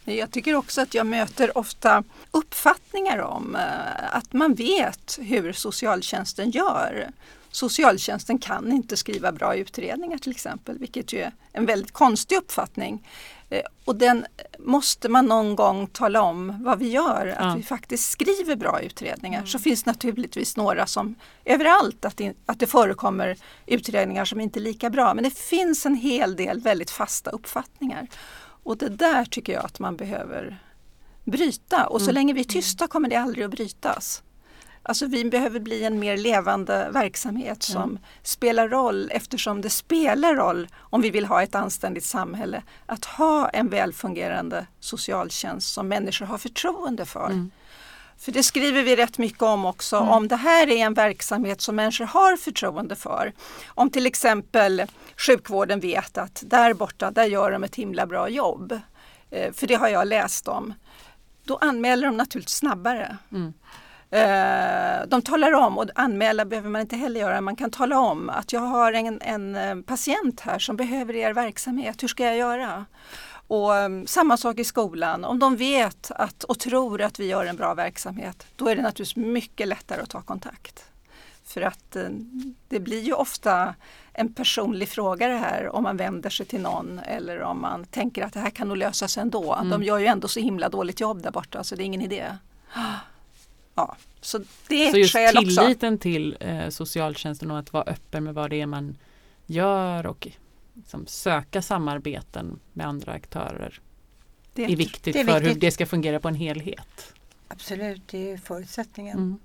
Jag 0.06 0.32
tycker 0.32 0.56
också 0.56 0.82
att 0.82 0.94
jag 0.94 1.08
möter 1.08 1.58
ofta 1.58 2.04
uppfattningar 2.32 3.20
om 3.20 3.56
eh, 3.56 4.16
att 4.16 4.34
man 4.34 4.54
vet 4.54 5.20
hur 5.22 5.54
socialtjänsten 5.54 6.52
gör. 6.52 7.10
Socialtjänsten 7.52 8.38
kan 8.40 8.72
inte 8.72 8.98
skriva 8.98 9.32
bra 9.32 9.56
utredningar 9.56 10.18
till 10.18 10.32
exempel, 10.32 10.78
vilket 10.80 11.14
ju 11.14 11.20
är 11.20 11.32
en 11.54 11.66
väldigt 11.66 11.92
konstig 11.92 12.36
uppfattning. 12.36 13.08
Eh, 13.50 13.62
Och 13.86 13.96
den 13.96 14.26
måste 14.60 15.10
man 15.10 15.26
någon 15.26 15.56
gång 15.56 15.88
tala 15.88 16.22
om 16.22 16.64
vad 16.64 16.80
vi 16.80 16.90
gör, 16.90 17.28
att 17.38 17.46
Ja. 17.46 17.54
vi 17.58 17.64
faktiskt 17.64 18.10
skriver 18.12 18.56
bra 18.56 18.82
utredningar. 18.82 19.46
Så 19.46 19.60
finns 19.60 19.86
naturligtvis 19.86 20.58
några 20.58 20.86
som 20.88 21.16
överallt 21.46 22.06
att 22.06 22.18
det, 22.18 22.34
att 22.46 22.60
det 22.60 22.68
förekommer 22.68 23.38
utredningar 23.66 24.26
som 24.26 24.40
inte 24.42 24.60
är 24.60 24.62
lika 24.62 24.90
bra. 24.90 25.14
Men 25.14 25.24
det 25.24 25.38
finns 25.38 25.86
en 25.86 25.96
hel 25.96 26.36
del 26.36 26.60
väldigt 26.62 26.92
fasta 26.92 27.32
uppfattningar. 27.32 28.08
Och 28.64 28.78
det 28.78 28.90
där 28.90 29.26
tycker 29.26 29.54
jag 29.54 29.66
att 29.66 29.80
man 29.80 29.98
behöver 29.98 30.58
bryta. 31.24 31.86
Och 31.88 32.00
så 32.02 32.06
Mm. 32.06 32.16
länge 32.16 32.34
vi 32.34 32.40
är 32.40 32.44
tysta 32.44 32.88
kommer 32.88 33.10
det 33.10 33.16
aldrig 33.16 33.46
att 33.46 33.52
brytas. 33.52 34.24
Alltså 34.84 35.06
vi 35.06 35.26
behöver 35.26 35.60
bli 35.60 35.84
en 35.84 36.00
mer 36.00 36.18
levande 36.18 36.90
verksamhet 36.94 37.64
som 37.64 37.84
Mm. 37.84 38.00
spelar 38.24 38.70
roll 38.70 39.10
eftersom 39.14 39.62
det 39.62 39.70
spelar 39.70 40.36
roll 40.36 40.68
om 40.80 41.02
vi 41.02 41.10
vill 41.10 41.26
ha 41.26 41.44
ett 41.44 41.56
anständigt 41.56 42.06
samhälle 42.06 42.64
att 42.86 43.06
ha 43.06 43.50
en 43.50 43.70
välfungerande 43.70 44.66
socialtjänst 44.80 45.74
som 45.74 45.88
människor 45.88 46.26
har 46.26 46.38
förtroende 46.38 47.06
för. 47.06 47.26
Mm. 47.26 47.52
För 48.20 48.32
det 48.32 48.44
skriver 48.44 48.84
vi 48.84 48.96
rätt 48.96 49.18
mycket 49.18 49.42
om 49.42 49.66
också. 49.66 49.98
Om 49.98 50.28
det 50.28 50.36
här 50.36 50.70
är 50.70 50.78
en 50.78 50.94
verksamhet 50.94 51.62
som 51.62 51.76
människor 51.76 52.06
har 52.06 52.38
förtroende 52.38 52.96
för. 52.96 53.34
Om 53.68 53.90
till 53.90 54.06
exempel 54.06 54.84
sjukvården 55.18 55.80
vet 55.80 56.18
att 56.18 56.44
där 56.46 56.74
borta, 56.74 57.12
där 57.12 57.24
gör 57.26 57.52
de 57.52 57.64
ett 57.64 57.76
himla 57.76 58.06
bra 58.06 58.30
jobb. 58.30 58.80
Eh, 59.32 59.54
För 59.54 59.68
det 59.68 59.76
har 59.76 59.88
jag 59.88 60.08
läst 60.08 60.48
om. 60.48 60.74
Då 61.44 61.58
anmäler 61.62 62.08
de 62.08 62.18
naturligtvis 62.18 62.56
snabbare. 62.56 63.18
Mm. 63.32 63.54
Eh, 64.12 65.08
De 65.08 65.22
talar 65.22 65.52
om, 65.54 65.78
och 65.78 65.86
anmäla 65.96 66.46
behöver 66.46 66.70
man 66.70 66.82
inte 66.82 66.96
heller 66.96 67.20
göra, 67.20 67.42
man 67.42 67.56
kan 67.56 67.72
tala 67.72 68.00
om 68.00 68.30
att 68.30 68.54
jag 68.54 68.62
har 68.62 68.94
en, 68.94 69.22
en 69.22 69.56
eh, 69.56 69.76
patient 69.76 70.40
här 70.40 70.60
som 70.60 70.76
behöver 70.76 71.16
er 71.16 71.34
verksamhet, 71.34 72.04
hur 72.04 72.08
ska 72.08 72.24
jag 72.26 72.38
göra? 72.38 72.86
Och 73.50 73.72
um, 73.72 74.08
samma 74.08 74.38
sak 74.38 74.60
i 74.60 74.64
skolan, 74.64 75.26
om 75.26 75.40
de 75.40 75.56
vet 75.56 76.12
att, 76.12 76.44
och 76.44 76.60
tror 76.60 77.02
att 77.02 77.20
vi 77.20 77.26
gör 77.26 77.46
en 77.46 77.56
bra 77.56 77.74
verksamhet, 77.74 78.48
då 78.56 78.68
är 78.68 78.76
det 78.76 78.82
naturligtvis 78.82 79.16
mycket 79.26 79.68
lättare 79.68 80.02
att 80.02 80.10
ta 80.10 80.22
kontakt. 80.22 80.86
För 81.44 81.62
att 81.62 81.96
eh, 81.96 82.10
det 82.68 82.80
blir 82.80 83.02
ju 83.02 83.14
ofta 83.14 83.76
en 84.14 84.34
personlig 84.34 84.90
fråga 84.90 85.28
det 85.28 85.38
här 85.38 85.76
om 85.76 85.84
man 85.84 85.98
vänder 85.98 86.30
sig 86.30 86.46
till 86.46 86.62
någon 86.62 87.00
eller 87.00 87.42
om 87.42 87.62
man 87.62 87.86
tänker 87.86 88.24
att 88.24 88.34
det 88.34 88.40
här 88.40 88.50
kan 88.50 88.68
nog 88.68 88.78
lösas 88.78 89.18
ändå. 89.18 89.54
Mm. 89.54 89.70
De 89.70 89.84
gör 89.84 89.98
ju 90.00 90.06
ändå 90.06 90.28
så 90.28 90.40
himla 90.40 90.70
dåligt 90.70 91.00
jobb 91.00 91.22
där 91.22 91.32
borta 91.32 91.64
så 91.64 91.76
det 91.76 91.84
är 91.84 91.86
ingen 91.86 92.02
idé. 92.02 92.26
Ja, 93.76 93.96
så 94.22 94.40
det 94.68 94.88
är 94.88 94.92
Så 94.92 94.98
ett 94.98 95.02
just 95.02 95.14
skäl 95.14 95.38
också. 95.38 95.62
tilliten 95.62 95.98
till 95.98 96.38
eh, 96.40 96.70
socialtjänsten 96.70 97.52
och 97.52 97.60
att 97.60 97.74
vara 97.74 97.84
öppen 97.84 98.24
med 98.24 98.34
vad 98.34 98.50
det 98.50 98.62
är 98.62 98.66
man 98.66 98.98
gör 99.46 100.06
och 100.06 100.28
liksom, 100.80 101.08
söka 101.08 101.62
samarbeten 101.62 102.60
med 102.74 102.88
andra 102.88 103.12
aktörer 103.12 103.80
Det 104.54 104.64
är 104.64 104.76
viktigt 104.76 105.14
det 105.14 105.20
är 105.20 105.26
för 105.26 105.34
hur 105.34 105.40
viktigt. 105.40 105.62
det 105.62 105.72
ska 105.72 105.86
fungera 105.86 106.20
på 106.20 106.28
en 106.28 106.36
helhet. 106.36 107.14
Absolut, 107.48 108.02
det 108.08 108.32
är 108.32 108.38
förutsättningen. 108.38 109.18
Mm. 109.18 109.38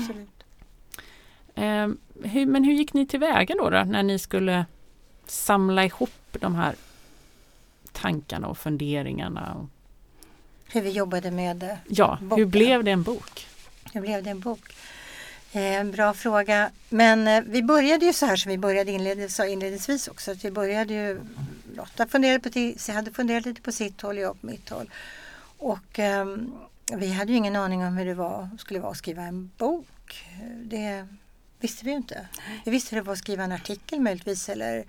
Absolut. 0.00 0.28
Eh, 1.54 1.88
hur, 2.30 2.46
men 2.46 2.64
hur 2.64 2.72
gick 2.72 2.92
ni 2.94 3.06
tillväga 3.06 3.54
då, 3.54 3.70
då 3.70 3.84
när 3.84 4.02
ni 4.02 4.18
skulle 4.18 4.66
samla 5.26 5.84
ihop 5.84 6.10
de 6.32 6.54
här 6.54 6.74
tankarna 7.92 8.46
och 8.48 8.58
funderingarna? 8.58 9.54
Och, 9.54 9.66
Hur 10.72 10.80
vi 10.80 10.90
jobbade 10.90 11.30
med 11.30 11.56
det. 11.56 11.78
ja, 11.88 12.14
hur 12.20 12.26
Boken. 12.26 12.50
blev 12.50 12.84
det 12.84 12.90
en 12.90 13.02
bok? 13.02 13.46
Hur 13.92 14.00
blev 14.00 14.22
det 14.22 14.30
en 14.30 14.40
bok? 14.40 14.74
Eh, 15.54 15.80
en 15.80 15.90
bra 15.90 16.14
fråga. 16.14 16.70
Men 16.88 17.28
eh, 17.28 17.42
vi 17.46 17.62
började 17.62 18.06
ju 18.06 18.12
så 18.12 18.26
här 18.26 18.36
som 18.36 18.50
vi 18.50 18.58
började 18.58 18.92
inledningsvis, 18.92 19.36
sa 19.36 19.46
inledningsvis 19.46 20.08
också. 20.08 20.30
Att 20.30 20.44
vi 20.44 20.50
började 20.50 20.94
ju, 20.94 21.20
Lotta 21.76 22.06
funderade 22.06 22.50
på, 22.50 22.92
hade 22.92 23.10
funderat 23.10 23.46
lite 23.46 23.62
på 23.62 23.72
sitt 23.72 24.00
håll, 24.00 24.18
jag 24.18 24.40
på 24.40 24.46
mitt 24.46 24.68
håll. 24.68 24.90
Och 25.58 25.98
ehm, 25.98 26.52
vi 26.92 27.12
hade 27.12 27.32
ju 27.32 27.38
ingen 27.38 27.56
aning 27.56 27.84
om 27.84 27.96
hur 27.96 28.06
det 28.06 28.14
var, 28.14 28.48
skulle 28.58 28.80
vara 28.80 28.90
att 28.90 28.98
skriva 28.98 29.22
en 29.22 29.50
bok. 29.56 30.26
Det 30.62 31.06
visste 31.60 31.84
vi 31.84 31.90
ju 31.90 31.96
inte. 31.96 32.28
Vi 32.64 32.70
visste 32.70 32.94
hur 32.94 33.02
det 33.02 33.06
var 33.06 33.12
att 33.12 33.18
skriva 33.18 33.44
en 33.44 33.52
artikel 33.52 34.00
möjligtvis 34.00 34.48
eller 34.48 34.84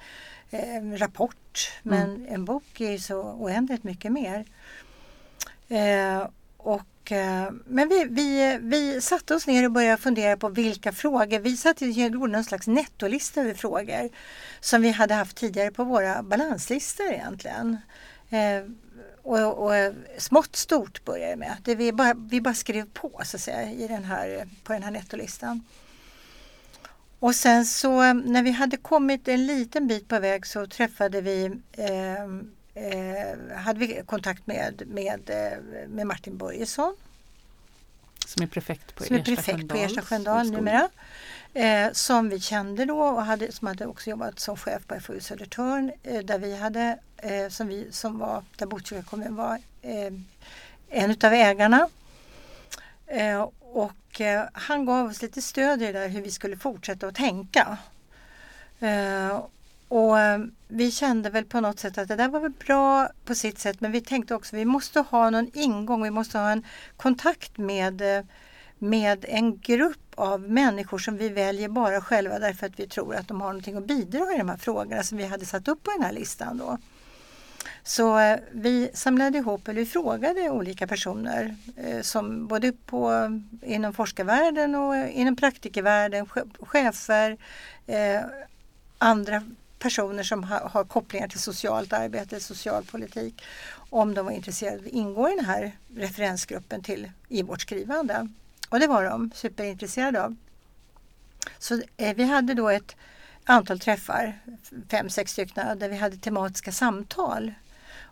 eh, 0.51 0.75
en 0.75 0.97
rapport. 0.97 1.71
Men 1.83 2.27
en 2.29 2.45
bok 2.45 2.81
är 2.81 2.91
ju 2.91 2.99
så 2.99 3.21
oändligt 3.21 3.83
mycket 3.83 4.11
mer. 4.11 4.45
Eh, 5.67 6.27
och, 7.05 7.11
eh, 7.11 7.51
men 7.65 7.89
vi, 7.89 8.05
vi, 8.09 8.57
vi 8.61 9.01
satte 9.01 9.35
oss 9.35 9.47
ner 9.47 9.65
och 9.65 9.71
började 9.71 10.01
fundera 10.01 10.37
på 10.37 10.49
vilka 10.49 10.91
frågor. 10.91 11.39
Vi 11.39 11.57
satte, 11.57 11.85
gjorde 11.85 12.17
någon 12.17 12.43
slags 12.43 12.67
nettolista 12.67 13.41
över 13.41 13.53
frågor 13.53 14.09
som 14.59 14.81
vi 14.81 14.89
hade 14.89 15.13
haft 15.13 15.37
tidigare 15.37 15.71
på 15.71 15.83
våra 15.83 16.23
balanslistor 16.23 17.05
egentligen. 17.05 17.77
Eh, 18.29 18.63
och, 19.21 19.65
och 19.65 19.93
smått 20.17 20.55
stort 20.55 21.05
började 21.05 21.31
det 21.31 21.37
med. 21.37 21.57
Det 21.63 21.75
vi, 21.75 21.91
bara, 21.91 22.13
vi 22.13 22.41
bara 22.41 22.53
skrev 22.53 22.89
på 22.93 23.21
så 23.25 23.37
att 23.37 23.41
säga, 23.41 23.71
i 23.71 23.87
den 23.87 24.03
här, 24.03 24.47
på 24.63 24.73
den 24.73 24.83
här 24.83 24.91
nettolistan. 24.91 25.63
Och 27.19 27.35
sen 27.35 27.65
så 27.65 28.13
när 28.13 28.43
vi 28.43 28.51
hade 28.51 28.77
kommit 28.77 29.27
en 29.27 29.47
liten 29.47 29.87
bit 29.87 30.07
på 30.07 30.19
väg 30.19 30.45
så 30.45 30.67
träffade 30.67 31.21
vi 31.21 31.45
eh, 31.71 32.27
eh, 32.75 33.57
hade 33.57 33.79
vi 33.79 34.01
kontakt 34.05 34.47
med, 34.47 34.83
med, 34.87 35.29
eh, 35.29 35.87
med 35.87 36.07
Martin 36.07 36.37
Börjesson 36.37 36.95
Som 38.25 38.43
är 38.43 38.47
prefekt 38.47 38.95
på 38.95 39.03
som 39.03 39.15
är 39.15 39.19
Ersta 39.19 39.35
prefekt 39.35 39.67
på 39.67 39.75
Sköndals 39.75 39.91
Ersta 39.91 40.01
Sköndal 40.01 40.51
numera. 40.51 40.89
Eh, 41.53 41.91
som 41.91 42.29
vi 42.29 42.39
kände 42.39 42.85
då 42.85 42.99
och 42.99 43.23
hade, 43.23 43.51
som 43.51 43.67
hade 43.67 43.85
också 43.85 44.09
jobbat 44.09 44.39
som 44.39 44.57
chef 44.57 44.87
på 44.87 44.99
FoU 44.99 45.19
Södertörn 45.19 45.91
eh, 46.03 46.19
där 46.19 46.39
vi 46.39 46.57
hade, 46.57 46.99
eh, 47.17 47.49
som 47.49 47.67
vi, 47.67 47.91
som 47.91 48.19
var, 48.19 48.43
där 48.57 48.65
Botkyrka 48.65 49.03
kommun 49.03 49.35
var 49.35 49.59
eh, 49.81 50.13
en 50.89 51.11
utav 51.11 51.33
ägarna. 51.33 51.89
Och 53.59 54.21
han 54.53 54.85
gav 54.85 55.09
oss 55.09 55.21
lite 55.21 55.41
stöd 55.41 55.81
i 55.81 55.85
det 55.85 55.91
där 55.91 56.07
hur 56.07 56.21
vi 56.21 56.31
skulle 56.31 56.57
fortsätta 56.57 57.07
att 57.07 57.15
tänka. 57.15 57.77
Och 59.95 60.19
eh, 60.19 60.39
vi 60.67 60.91
kände 60.91 61.29
väl 61.29 61.45
på 61.45 61.61
något 61.61 61.79
sätt 61.79 61.97
att 61.97 62.07
det 62.07 62.15
där 62.15 62.27
var 62.27 62.39
väl 62.39 62.51
bra 62.51 63.09
på 63.25 63.35
sitt 63.35 63.59
sätt 63.59 63.81
men 63.81 63.91
vi 63.91 64.01
tänkte 64.01 64.35
också 64.35 64.55
att 64.55 64.59
vi 64.59 64.65
måste 64.65 64.99
ha 64.99 65.29
någon 65.29 65.49
ingång, 65.53 66.03
vi 66.03 66.09
måste 66.09 66.37
ha 66.37 66.51
en 66.51 66.65
kontakt 66.97 67.57
med, 67.57 68.17
eh, 68.17 68.25
med 68.77 69.25
en 69.27 69.59
grupp 69.59 70.13
av 70.15 70.41
människor 70.41 70.97
som 70.97 71.17
vi 71.17 71.29
väljer 71.29 71.69
bara 71.69 72.01
själva 72.01 72.39
därför 72.39 72.67
att 72.67 72.79
vi 72.79 72.87
tror 72.87 73.15
att 73.15 73.27
de 73.27 73.41
har 73.41 73.47
någonting 73.47 73.77
att 73.77 73.87
bidra 73.87 74.33
i 74.33 74.37
de 74.37 74.49
här 74.49 74.57
frågorna 74.57 75.03
som 75.03 75.17
vi 75.17 75.25
hade 75.25 75.45
satt 75.45 75.67
upp 75.67 75.83
på 75.83 75.91
den 75.91 76.03
här 76.03 76.13
listan. 76.13 76.57
Då. 76.57 76.77
Så 77.83 78.19
eh, 78.19 78.39
vi 78.51 78.89
samlade 78.93 79.37
ihop, 79.37 79.67
eller 79.67 79.79
vi 79.79 79.85
frågade 79.85 80.49
olika 80.49 80.87
personer 80.87 81.55
som 82.01 82.47
både 82.47 82.71
på, 82.71 83.29
inom 83.61 83.93
forskarvärlden 83.93 84.75
och 84.75 84.95
inom 84.95 85.35
praktikervärlden, 85.35 86.25
chefer, 86.59 87.37
andra 88.97 89.43
personer 89.79 90.23
som 90.23 90.43
ha, 90.43 90.67
har 90.67 90.83
kopplingar 90.83 91.27
till 91.27 91.39
socialt 91.39 91.93
arbete, 91.93 92.39
socialpolitik, 92.39 93.43
om 93.89 94.13
de 94.13 94.25
var 94.25 94.31
intresserade 94.31 94.77
av 94.77 94.85
att 94.85 94.91
ingå 94.91 95.29
i 95.29 95.35
den 95.35 95.45
här 95.45 95.71
referensgruppen 95.95 96.83
till, 96.83 97.11
i 97.29 97.41
vårt 97.41 97.61
skrivande. 97.61 98.29
Och 98.69 98.79
det 98.79 98.87
var 98.87 99.03
de 99.03 99.31
superintresserade 99.35 100.23
av. 100.23 100.35
Så 101.57 101.81
eh, 101.97 102.15
vi 102.15 102.23
hade 102.23 102.53
då 102.53 102.69
ett 102.69 102.95
antal 103.43 103.79
träffar, 103.79 104.39
fem, 104.91 105.09
sex 105.09 105.31
stycken, 105.31 105.79
där 105.79 105.89
vi 105.89 105.97
hade 105.97 106.17
tematiska 106.17 106.71
samtal 106.71 107.53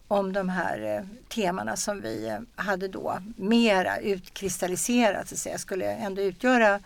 om 0.08 0.34
de 0.34 0.50
här 0.50 0.98
eh, 0.98 1.06
temana 1.30 1.76
som 1.76 2.02
vi 2.02 2.28
eh, 2.28 2.40
hade 2.56 2.88
då 2.88 3.20
mera 3.36 3.98
utkristalliserat, 3.98 5.28
så 5.28 5.36
att 5.36 5.40
säga, 5.40 5.58
skulle 5.58 5.86
ändå 5.86 6.22
utgöra 6.22 6.80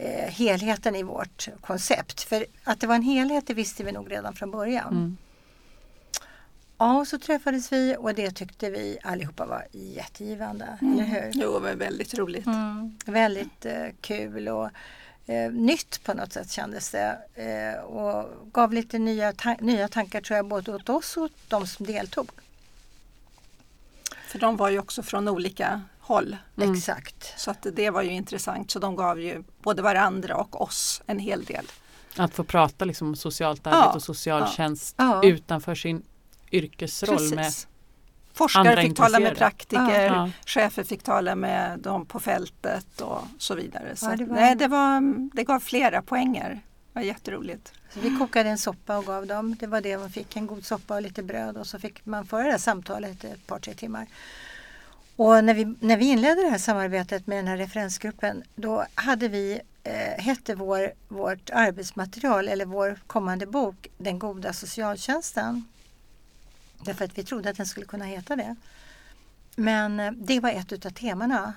eh, 0.00 0.30
helheten 0.30 0.96
i 0.96 1.02
vårt 1.02 1.48
koncept. 1.60 2.22
För 2.22 2.46
att 2.64 2.80
det 2.80 2.86
var 2.86 2.94
en 2.94 3.02
helhet 3.02 3.46
det 3.46 3.54
visste 3.54 3.84
vi 3.84 3.92
nog 3.92 4.12
redan 4.12 4.34
från 4.34 4.50
början. 4.50 4.92
Mm. 4.92 5.16
Ja, 6.78 6.98
och 6.98 7.08
så 7.08 7.18
träffades 7.18 7.72
vi 7.72 7.96
och 7.98 8.14
det 8.14 8.30
tyckte 8.30 8.70
vi 8.70 8.98
allihopa 9.02 9.46
var 9.46 9.66
jättegivande, 9.72 10.78
eller 10.80 11.04
hur? 11.04 11.30
Jo, 11.34 11.60
men 11.62 11.78
väldigt 11.78 12.14
roligt. 12.14 12.46
Mm, 12.46 12.98
väldigt 13.06 13.66
eh, 13.66 13.86
kul 14.00 14.48
och 14.48 14.70
eh, 15.26 15.52
nytt 15.52 16.04
på 16.04 16.14
något 16.14 16.32
sätt 16.32 16.50
kändes 16.50 16.90
det. 16.90 17.18
Eh, 17.34 17.80
och 17.84 18.52
gav 18.52 18.72
lite 18.72 18.98
nya, 18.98 19.32
ta- 19.32 19.56
nya 19.60 19.88
tankar 19.88 20.20
tror 20.20 20.36
jag 20.36 20.46
både 20.46 20.74
åt 20.74 20.88
oss 20.88 21.16
och 21.16 21.22
åt 21.22 21.32
de 21.48 21.66
som 21.66 21.86
deltog. 21.86 22.30
För 24.26 24.38
de 24.38 24.56
var 24.56 24.70
ju 24.70 24.78
också 24.78 25.02
från 25.02 25.28
olika 25.28 25.82
håll. 26.10 26.36
Mm. 26.56 26.72
Exakt. 26.74 27.34
Så 27.40 27.50
att 27.50 27.66
det 27.72 27.90
var 27.90 28.02
ju 28.02 28.10
intressant. 28.10 28.70
Så 28.70 28.78
de 28.78 28.96
gav 28.96 29.20
ju 29.20 29.42
både 29.62 29.82
varandra 29.82 30.36
och 30.36 30.60
oss 30.60 31.02
en 31.06 31.18
hel 31.18 31.44
del. 31.44 31.66
Att 32.16 32.34
få 32.34 32.44
prata 32.44 32.84
liksom 32.84 33.08
om 33.08 33.16
socialt 33.16 33.66
arbete 33.66 33.82
Ja, 33.86 33.92
och 33.94 34.02
socialtjänst 34.02 34.94
Ja. 34.98 35.20
utanför 35.24 35.74
sin 35.74 36.02
yrkesroll 36.52 37.20
med 37.30 37.38
Precis. 37.38 37.66
Forskare 38.32 38.68
andra 38.70 38.82
fick 38.82 38.96
tala 38.96 39.20
med 39.20 39.36
praktiker, 39.36 40.04
Ja. 40.06 40.30
chefer 40.46 40.84
fick 40.84 41.02
tala 41.02 41.34
med 41.34 41.78
dem 41.78 42.06
på 42.06 42.20
fältet 42.20 43.00
och 43.00 43.22
så 43.38 43.54
vidare. 43.54 43.96
Så 43.96 44.06
Ja, 44.06 44.16
det 44.16 44.24
var- 44.24 44.34
nej, 44.36 44.56
det, 44.56 44.68
var, 44.68 45.02
det 45.36 45.44
gav 45.44 45.60
flera 45.60 46.02
poänger. 46.02 46.50
Det 46.50 46.98
var 46.98 47.02
jätteroligt. 47.02 47.72
Så 47.94 48.00
vi 48.00 48.16
kokade 48.18 48.48
en 48.50 48.58
soppa 48.58 48.98
och 48.98 49.04
gav 49.04 49.26
dem. 49.26 49.56
Det 49.60 49.66
var 49.66 49.80
det 49.80 49.98
man 49.98 50.10
fick, 50.10 50.36
en 50.36 50.46
god 50.46 50.64
soppa 50.66 50.94
och 50.94 51.02
lite 51.02 51.22
bröd 51.22 51.56
och 51.56 51.66
så 51.66 51.78
fick 51.78 52.06
man 52.06 52.26
föra 52.26 52.42
det 52.44 52.50
här 52.50 52.58
samtalet 52.58 53.24
ett 53.24 53.46
par, 53.46 53.58
tre 53.58 53.74
timmar. 53.74 54.06
Och 55.20 55.44
när 55.44 55.54
vi, 55.54 55.74
när 55.80 55.96
vi 55.96 56.04
inledde 56.04 56.42
det 56.42 56.50
här 56.50 56.58
samarbetet 56.58 57.26
med 57.26 57.38
den 57.38 57.46
här 57.46 57.56
referensgruppen 57.56 58.42
då 58.54 58.86
hade 58.94 59.28
vi, 59.28 59.60
eh, 59.82 60.22
hette 60.22 60.54
vår, 60.54 60.92
vårt 61.08 61.50
arbetsmaterial 61.50 62.48
eller 62.48 62.64
vår 62.64 62.98
kommande 63.06 63.46
bok 63.46 63.88
Den 63.98 64.18
goda 64.18 64.52
socialtjänsten. 64.52 65.64
Därför 66.84 67.04
att 67.04 67.18
vi 67.18 67.24
trodde 67.24 67.50
att 67.50 67.56
den 67.56 67.66
skulle 67.66 67.86
kunna 67.86 68.04
heta 68.04 68.36
det. 68.36 68.56
Men 69.56 70.00
eh, 70.00 70.12
det 70.12 70.40
var 70.40 70.50
ett 70.50 70.72
utav 70.72 70.90
temana. 70.90 71.54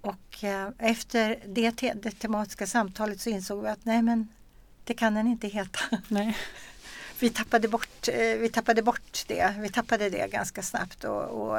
och 0.00 0.44
eh, 0.44 0.68
efter 0.78 1.38
det, 1.46 1.72
te 1.72 1.92
det 1.94 2.10
tematiska 2.10 2.66
samtalet 2.66 3.20
så 3.20 3.30
insåg 3.30 3.62
vi 3.62 3.68
att 3.68 3.84
nej 3.84 4.02
men 4.02 4.28
det 4.84 4.94
kan 4.94 5.14
den 5.14 5.26
inte 5.26 5.48
heta. 5.48 5.80
Nej. 6.08 6.36
Vi 7.24 7.30
tappade, 7.30 7.68
bort, 7.68 8.08
eh, 8.08 8.36
vi 8.38 8.48
tappade 8.48 8.82
bort 8.82 9.24
det. 9.26 9.54
Vi 9.58 9.68
tappade 9.68 10.10
det 10.10 10.28
ganska 10.28 10.62
snabbt 10.62 11.04
och, 11.04 11.22
och 11.22 11.58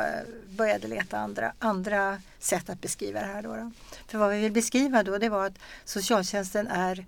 började 0.50 0.88
leta 0.88 1.18
andra, 1.18 1.54
andra 1.60 2.22
sätt 2.40 2.70
att 2.70 2.82
beskriva 2.82 3.20
det 3.20 3.26
här. 3.26 3.42
Då, 3.42 3.56
då. 3.56 3.72
För 4.08 4.18
vad 4.18 4.32
vi 4.32 4.42
vill 4.42 4.52
beskriva 4.52 5.04
då 5.04 5.18
det 5.18 5.30
var 5.30 5.46
att 5.46 5.60
socialtjänsten 5.86 6.68
är, 6.68 7.06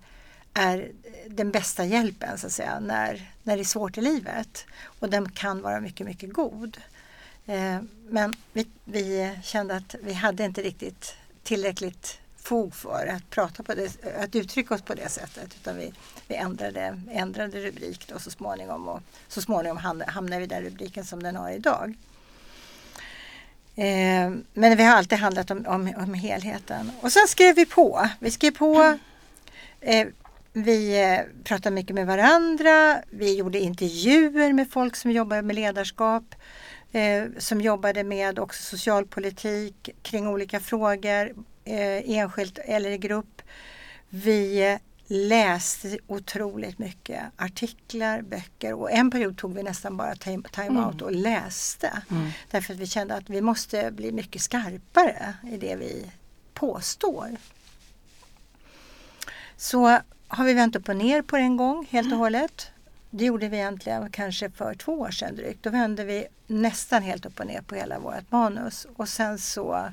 är 0.54 0.92
den 1.26 1.50
bästa 1.50 1.84
hjälpen 1.84 2.38
så 2.38 2.46
att 2.46 2.52
säga 2.52 2.80
när, 2.80 3.30
när 3.42 3.56
det 3.56 3.62
är 3.62 3.64
svårt 3.64 3.98
i 3.98 4.00
livet. 4.00 4.66
Och 4.84 5.10
den 5.10 5.30
kan 5.30 5.62
vara 5.62 5.80
mycket, 5.80 6.06
mycket 6.06 6.32
god. 6.32 6.76
Eh, 7.46 7.78
men 8.08 8.34
vi, 8.52 8.66
vi 8.84 9.38
kände 9.42 9.76
att 9.76 9.94
vi 10.02 10.12
hade 10.12 10.44
inte 10.44 10.62
riktigt 10.62 11.14
tillräckligt 11.42 12.18
fog 12.48 12.74
för 12.74 13.06
att 13.06 13.30
prata 13.30 13.62
på 13.62 13.74
det, 13.74 13.90
att 14.18 14.36
uttrycka 14.36 14.74
oss 14.74 14.82
på 14.82 14.94
det 14.94 15.08
sättet. 15.08 15.56
Utan 15.60 15.76
vi, 15.76 15.92
vi 16.28 16.34
ändrade, 16.34 17.00
ändrade 17.10 17.60
rubrik 17.60 18.08
då 18.08 18.18
så 18.18 18.30
småningom 18.30 18.88
och 18.88 19.00
så 19.28 19.42
småningom 19.42 19.76
hamnade 20.06 20.38
vi 20.38 20.44
i 20.44 20.46
den 20.46 20.62
rubriken 20.62 21.04
som 21.04 21.22
den 21.22 21.36
har 21.36 21.50
idag. 21.50 21.94
Eh, 23.76 24.30
men 24.54 24.76
vi 24.76 24.82
har 24.82 24.96
alltid 24.96 25.18
handlat 25.18 25.50
om, 25.50 25.66
om, 25.66 25.92
om, 25.96 26.14
helheten. 26.14 26.90
Och 27.00 27.12
sen 27.12 27.28
skrev 27.28 27.54
vi 27.54 27.66
på. 27.66 28.08
Vi 28.20 28.30
skrev 28.30 28.50
på. 28.50 28.98
Eh, 29.80 30.06
vi 30.52 31.02
eh, 31.02 31.44
pratade 31.44 31.74
mycket 31.74 31.94
med 31.94 32.06
varandra. 32.06 33.02
Vi 33.10 33.36
gjorde 33.36 33.58
intervjuer 33.58 34.52
med 34.52 34.70
folk 34.70 34.96
som 34.96 35.10
jobbar 35.10 35.42
med 35.42 35.56
ledarskap. 35.56 36.34
Eh, 36.92 37.24
som 37.38 37.60
jobbade 37.60 38.04
med 38.04 38.38
också 38.38 38.62
socialpolitik 38.62 39.90
kring 40.02 40.28
olika 40.28 40.60
frågor 40.60 41.32
eh, 41.68 42.10
enskilt 42.18 42.58
eller 42.58 42.90
i 42.90 42.98
grupp. 42.98 43.42
Vi 44.08 44.78
läste 45.08 45.98
otroligt 46.06 46.78
mycket 46.78 47.22
artiklar, 47.36 48.22
böcker 48.22 48.74
och 48.74 48.90
en 48.90 49.10
period 49.10 49.38
tog 49.38 49.54
vi 49.54 49.62
nästan 49.62 49.96
bara 49.96 50.14
time-out 50.14 50.94
mm. 50.94 51.04
och 51.04 51.12
läste. 51.12 52.02
Mm. 52.10 52.30
Därför 52.50 52.74
att 52.74 52.80
vi 52.80 52.86
kände 52.86 53.14
att 53.14 53.30
vi 53.30 53.40
måste 53.40 53.90
bli 53.90 54.12
mycket 54.12 54.42
skarpare 54.42 55.34
i 55.52 55.56
det 55.56 55.76
vi 55.76 56.10
påstår. 56.54 57.36
Så 59.56 59.98
har 60.28 60.44
vi 60.44 60.54
vänt 60.54 60.76
upp 60.76 60.88
och 60.88 60.96
ner 60.96 61.22
på 61.22 61.36
en 61.36 61.56
gång 61.56 61.86
helt 61.90 62.06
och 62.06 62.12
mm. 62.12 62.18
hållet. 62.18 62.70
Det 63.10 63.24
gjorde 63.24 63.48
vi 63.48 63.56
egentligen 63.56 64.10
kanske 64.10 64.50
för 64.50 64.74
två 64.74 64.92
år 64.92 65.10
sedan 65.10 65.36
drygt. 65.36 65.62
Då 65.62 65.70
vände 65.70 66.04
vi 66.04 66.26
nästan 66.46 67.02
helt 67.02 67.26
upp 67.26 67.40
och 67.40 67.46
ner 67.46 67.60
på 67.60 67.74
hela 67.74 67.98
vårt 67.98 68.30
manus 68.30 68.86
och 68.96 69.08
sen 69.08 69.38
så 69.38 69.92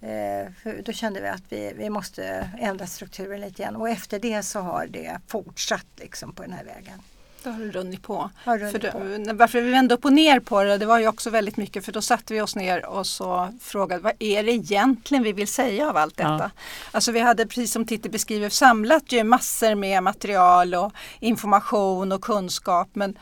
Eh, 0.00 0.72
då 0.84 0.92
kände 0.92 1.20
vi 1.20 1.28
att 1.28 1.42
vi, 1.48 1.72
vi 1.76 1.90
måste 1.90 2.50
ändra 2.58 2.86
strukturen 2.86 3.40
lite 3.40 3.62
grann 3.62 3.76
och 3.76 3.88
efter 3.88 4.18
det 4.18 4.42
så 4.42 4.60
har 4.60 4.86
det 4.86 5.20
fortsatt 5.26 5.86
liksom 5.96 6.32
på 6.32 6.42
den 6.42 6.52
här 6.52 6.64
vägen. 6.64 7.02
Det 7.42 7.50
har 7.50 7.60
runnit 7.60 8.02
på. 8.02 8.30
Har 8.44 8.58
runnit 8.58 8.82
för 8.82 8.90
på. 8.90 9.32
varför 9.32 9.60
vi 9.60 9.70
vände 9.70 9.94
upp 9.94 10.04
och 10.04 10.12
ner 10.12 10.40
på 10.40 10.62
det, 10.62 10.78
det 10.78 10.86
var 10.86 10.98
ju 10.98 11.08
också 11.08 11.30
väldigt 11.30 11.56
mycket 11.56 11.84
för 11.84 11.92
då 11.92 12.02
satte 12.02 12.34
vi 12.34 12.40
oss 12.40 12.56
ner 12.56 12.86
och 12.86 13.06
så 13.06 13.54
frågade 13.60 14.02
vad 14.02 14.12
är 14.18 14.42
det 14.42 14.52
egentligen 14.52 15.22
vi 15.22 15.32
vill 15.32 15.48
säga 15.48 15.90
av 15.90 15.96
allt 15.96 16.16
detta? 16.16 16.38
Ja. 16.38 16.50
Alltså 16.90 17.12
vi 17.12 17.20
hade 17.20 17.46
precis 17.46 17.72
som 17.72 17.86
Titti 17.86 18.08
beskriver 18.08 18.48
samlat 18.48 19.12
ju 19.12 19.24
massor 19.24 19.74
med 19.74 20.02
material 20.02 20.74
och 20.74 20.92
information 21.20 22.12
och 22.12 22.22
kunskap 22.22 22.88
men, 22.92 23.18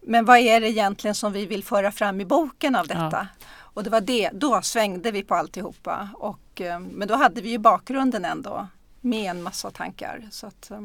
men 0.00 0.24
vad 0.24 0.38
är 0.38 0.60
det 0.60 0.70
egentligen 0.70 1.14
som 1.14 1.32
vi 1.32 1.46
vill 1.46 1.64
föra 1.64 1.92
fram 1.92 2.20
i 2.20 2.24
boken 2.24 2.76
av 2.76 2.86
detta? 2.86 3.28
Ja. 3.40 3.46
Och 3.74 3.84
det 3.84 3.90
var 3.90 4.00
det, 4.00 4.30
då 4.32 4.62
svängde 4.62 5.10
vi 5.10 5.22
på 5.22 5.34
alltihopa. 5.34 6.08
Och, 6.14 6.60
eh, 6.60 6.78
men 6.80 7.08
då 7.08 7.14
hade 7.14 7.40
vi 7.40 7.50
ju 7.50 7.58
bakgrunden 7.58 8.24
ändå 8.24 8.68
med 9.00 9.30
en 9.30 9.42
massa 9.42 9.70
tankar. 9.70 10.28
Så 10.30 10.46
att, 10.46 10.70
eh, 10.70 10.78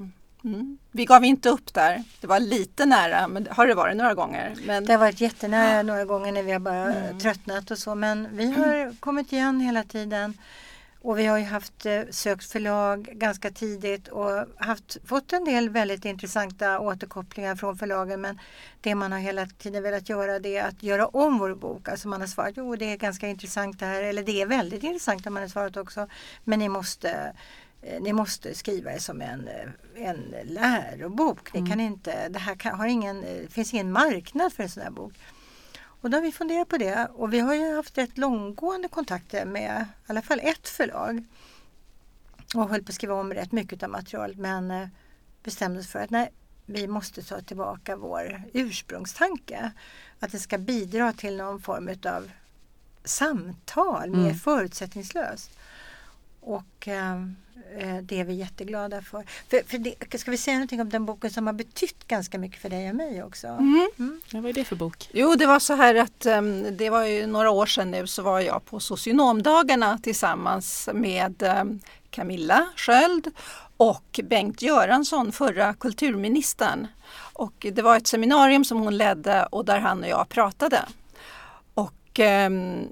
mm. 0.44 0.78
Vi 0.92 1.06
gav 1.06 1.26
inte 1.26 1.50
upp 1.50 1.74
där. 1.74 2.04
Det 2.22 2.28
var 2.28 2.40
lite 2.40 2.86
nära, 2.86 3.28
men 3.28 3.44
det 3.44 3.52
har 3.52 3.68
det 3.68 3.74
varit 3.74 3.98
några 3.98 4.14
gånger. 4.14 4.56
Men... 4.66 4.86
Det 4.86 4.94
har 4.94 5.00
varit 5.00 5.22
jättenära 5.22 5.82
några 5.84 6.06
gånger 6.06 6.32
när 6.32 6.44
vi 6.44 6.52
har 6.52 6.60
bara 6.60 6.94
mm. 6.94 7.20
tröttnat 7.20 7.72
och 7.72 7.78
så 7.78 7.96
men 7.96 8.28
vi 8.32 8.52
har 8.52 8.96
kommit 9.00 9.34
igen 9.34 9.60
hela 9.60 9.84
tiden. 9.84 10.38
Och 11.02 11.20
vi 11.20 11.26
har 11.26 11.38
ju 11.38 11.44
haft 11.44 11.86
eh, 11.86 12.02
sökt 12.10 12.52
förlag 12.52 13.10
ganska 13.12 13.52
tidigt 13.52 14.08
och 14.08 14.46
haft, 14.58 14.98
fått 15.06 15.34
en 15.34 15.46
del 15.46 15.70
väldigt 15.70 16.06
intressanta 16.06 16.80
återkopplingar 16.80 17.56
från 17.56 17.78
förlagen. 17.78 18.22
Men 18.22 18.40
det 18.82 18.96
man 18.96 19.12
har 19.12 19.20
hela 19.20 19.46
tiden 19.46 19.84
velat 19.84 20.10
göra 20.10 20.40
det 20.40 20.58
är 20.58 20.68
att 20.68 20.84
göra 20.84 21.08
om 21.08 21.38
vår 21.38 21.56
bok. 21.56 21.90
Alltså 21.90 22.08
man 22.08 22.22
har 22.22 22.28
svarat, 22.28 22.54
jo 22.58 22.76
det 22.76 22.86
är 22.86 22.98
ganska 22.98 23.28
intressant 23.28 23.80
det 23.80 23.86
här, 23.86 24.04
eller 24.04 24.24
det 24.24 24.42
är 24.42 24.46
väldigt 24.46 24.84
intressant 24.84 25.26
har 25.26 25.32
man 25.32 25.44
har 25.44 25.50
svarat 25.50 25.78
också. 25.78 26.08
Men 26.44 26.60
ni 26.60 26.70
måste 26.70 27.34
eh, 27.82 28.02
ni 28.02 28.14
måste 28.14 28.56
skriva 28.56 28.92
det 28.92 29.00
som 29.00 29.22
en, 29.22 29.48
eh, 29.48 30.08
en 30.08 30.36
lärobok. 30.44 31.54
Ni 31.54 31.60
mm. 31.60 31.72
kan 31.72 31.80
inte, 31.80 32.30
det 32.30 32.40
här 32.40 32.56
kan, 32.56 32.80
har 32.80 32.88
ingen, 32.88 33.22
det 33.22 33.54
finns 33.54 33.74
ingen 33.74 33.92
marknad 33.92 34.54
för 34.54 34.64
en 34.64 34.70
sån 34.70 34.84
här 34.84 34.92
bok. 34.92 35.14
Och 36.02 36.10
då 36.10 36.18
har 36.18 36.22
vi 36.22 36.32
funderat 36.32 36.68
på 36.68 36.78
det 36.78 37.08
och 37.14 37.34
vi 37.34 37.40
har 37.40 37.54
ju 37.54 37.76
haft 37.76 37.98
rätt 37.98 38.18
långgående 38.18 38.88
kontakter 38.88 39.46
med 39.46 39.82
i 39.82 40.12
alla 40.12 40.22
fall 40.22 40.40
ett 40.44 40.68
förlag. 40.70 41.24
Och 42.56 42.70
höll 42.70 42.84
på 42.84 42.90
att 42.90 42.96
skriva 42.96 43.14
om 43.14 43.34
rätt 43.34 43.52
mycket 43.52 43.84
av 43.84 43.90
materialet 43.90 44.38
men 44.38 44.72
eh, 44.72 44.88
bestämde 45.44 45.80
oss 45.80 45.88
för 45.88 46.00
att 46.00 46.10
nej, 46.10 46.32
vi 46.66 46.88
måste 46.88 47.24
ta 47.24 47.42
tillbaka 47.42 47.96
vår 47.96 48.44
ursprungstanke. 48.54 49.72
Att 50.20 50.32
det 50.32 50.40
ska 50.40 50.58
bidra 50.58 51.14
till 51.14 51.38
någon 51.38 51.62
form 51.62 51.90
av 52.06 52.32
samtal, 53.04 54.10
mer 54.10 54.20
mm. 54.20 54.36
förutsättningslöst. 54.36 55.52
Och 56.42 56.88
eh, 56.88 57.20
Eh, 57.78 57.98
det 57.98 58.20
är 58.20 58.24
vi 58.24 58.34
jätteglada 58.34 59.02
för. 59.02 59.24
för, 59.50 59.62
för 59.68 59.78
det, 59.78 60.20
ska 60.20 60.32
vi 60.32 60.38
säga 60.38 60.56
någonting 60.56 60.82
om 60.82 60.90
den 60.90 61.06
boken 61.06 61.30
som 61.30 61.48
har 61.48 61.54
betytt 61.54 62.08
ganska 62.08 62.38
mycket 62.38 62.62
för 62.62 62.70
dig 62.70 62.90
och 62.90 62.96
mig 62.96 63.24
också? 63.24 63.48
Mm. 63.48 63.90
Mm. 64.00 64.22
Ja, 64.30 64.42
vad 64.42 64.50
är 64.50 64.54
det 64.54 64.64
för 64.64 64.76
bok? 64.76 65.10
Jo, 65.14 65.36
det 65.36 65.46
var 65.46 65.60
så 65.60 65.74
här 65.74 65.96
att 65.96 66.26
um, 66.26 66.78
det 66.78 66.90
var 66.90 67.04
ju 67.04 67.28
några 67.28 67.50
år 67.50 67.66
sedan 67.66 67.92
nu 67.92 68.08
så 68.08 68.22
var 68.22 68.40
jag 68.40 68.66
på 68.66 68.80
socionomdagarna 68.80 69.98
tillsammans 69.98 70.90
med 70.94 71.44
um, 71.62 71.80
Camilla 72.10 72.68
Sköld 72.76 73.32
och 73.78 74.20
Bengt 74.24 74.62
Göransson, 74.62 75.32
förra 75.32 75.74
kulturministern. 75.74 76.88
Och 77.34 77.66
det 77.72 77.82
var 77.82 77.98
ett 77.98 78.08
seminarium 78.08 78.66
som 78.66 78.80
hon 78.80 78.98
ledde 78.98 79.46
och 79.46 79.66
där 79.66 79.80
han 79.80 80.04
och 80.04 80.10
jag 80.10 80.30
pratade. 80.30 80.86
Och 81.74 82.20
um, 82.48 82.88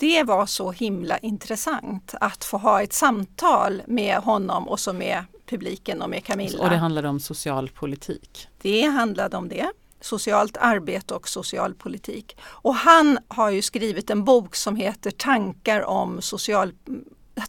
det 0.00 0.22
var 0.22 0.46
så 0.46 0.72
himla 0.72 1.18
intressant 1.18 2.14
att 2.20 2.44
få 2.44 2.56
ha 2.58 2.82
ett 2.82 2.92
samtal 2.92 3.82
med 3.86 4.16
honom 4.16 4.68
och 4.68 4.80
så 4.80 4.92
med 4.92 5.24
publiken 5.46 6.02
och 6.02 6.10
med 6.10 6.24
Camilla. 6.24 6.64
Och 6.64 6.70
det 6.70 6.76
handlade 6.76 7.08
om 7.08 7.20
socialpolitik? 7.20 8.48
Det 8.62 8.82
handlade 8.82 9.36
om 9.36 9.48
det. 9.48 9.70
Socialt 10.00 10.56
arbete 10.56 11.14
och 11.14 11.28
socialpolitik. 11.28 12.36
Och 12.42 12.74
han 12.74 13.18
har 13.28 13.50
ju 13.50 13.62
skrivit 13.62 14.10
en 14.10 14.24
bok 14.24 14.56
som 14.56 14.76
heter 14.76 15.10
Tankar 15.10 15.84
om, 15.84 16.22
social, 16.22 16.72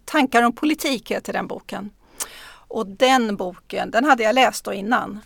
tankar 0.05 0.41
om 0.43 0.53
politik 0.53 1.11
heter 1.11 1.33
den 1.33 1.47
boken. 1.47 1.89
Och 2.67 2.87
den 2.87 3.35
boken, 3.35 3.91
den 3.91 4.05
hade 4.05 4.23
jag 4.23 4.35
läst 4.35 4.65
då 4.65 4.73
innan. 4.73 5.19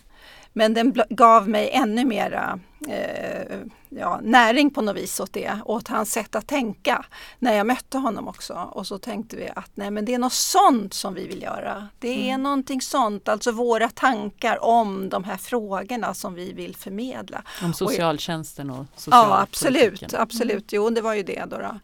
Men 0.56 0.74
den 0.74 0.94
gav 1.08 1.48
mig 1.48 1.70
ännu 1.70 2.04
mera 2.04 2.58
eh, 2.88 3.58
ja, 3.88 4.20
näring 4.22 4.70
på 4.70 4.82
något 4.82 4.96
vis 4.96 5.20
åt 5.20 5.32
det, 5.32 5.58
åt 5.64 5.88
hans 5.88 6.12
sätt 6.12 6.34
att 6.34 6.46
tänka 6.46 7.04
när 7.38 7.54
jag 7.54 7.66
mötte 7.66 7.98
honom 7.98 8.28
också. 8.28 8.70
Och 8.72 8.86
så 8.86 8.98
tänkte 8.98 9.36
vi 9.36 9.48
att 9.56 9.70
nej 9.74 9.90
men 9.90 10.04
det 10.04 10.14
är 10.14 10.18
något 10.18 10.32
sånt 10.32 10.94
som 10.94 11.14
vi 11.14 11.26
vill 11.26 11.42
göra. 11.42 11.88
Det 11.98 12.08
är 12.08 12.28
mm. 12.28 12.42
någonting 12.42 12.80
sånt, 12.80 13.28
alltså 13.28 13.52
våra 13.52 13.88
tankar 13.88 14.64
om 14.64 15.08
de 15.08 15.24
här 15.24 15.36
frågorna 15.36 16.14
som 16.14 16.34
vi 16.34 16.52
vill 16.52 16.76
förmedla. 16.76 17.42
Om 17.62 17.74
socialtjänsten 17.74 18.70
och 18.70 18.86
socialpolitiken? 18.96 19.28
Ja 19.30 19.42
absolut, 19.42 20.14
absolut. 20.14 20.72
Jo 20.72 20.90
det 20.90 21.00
var 21.00 21.14
ju 21.14 21.22
det 21.22 21.44
då. 21.50 21.58
då. 21.58 21.80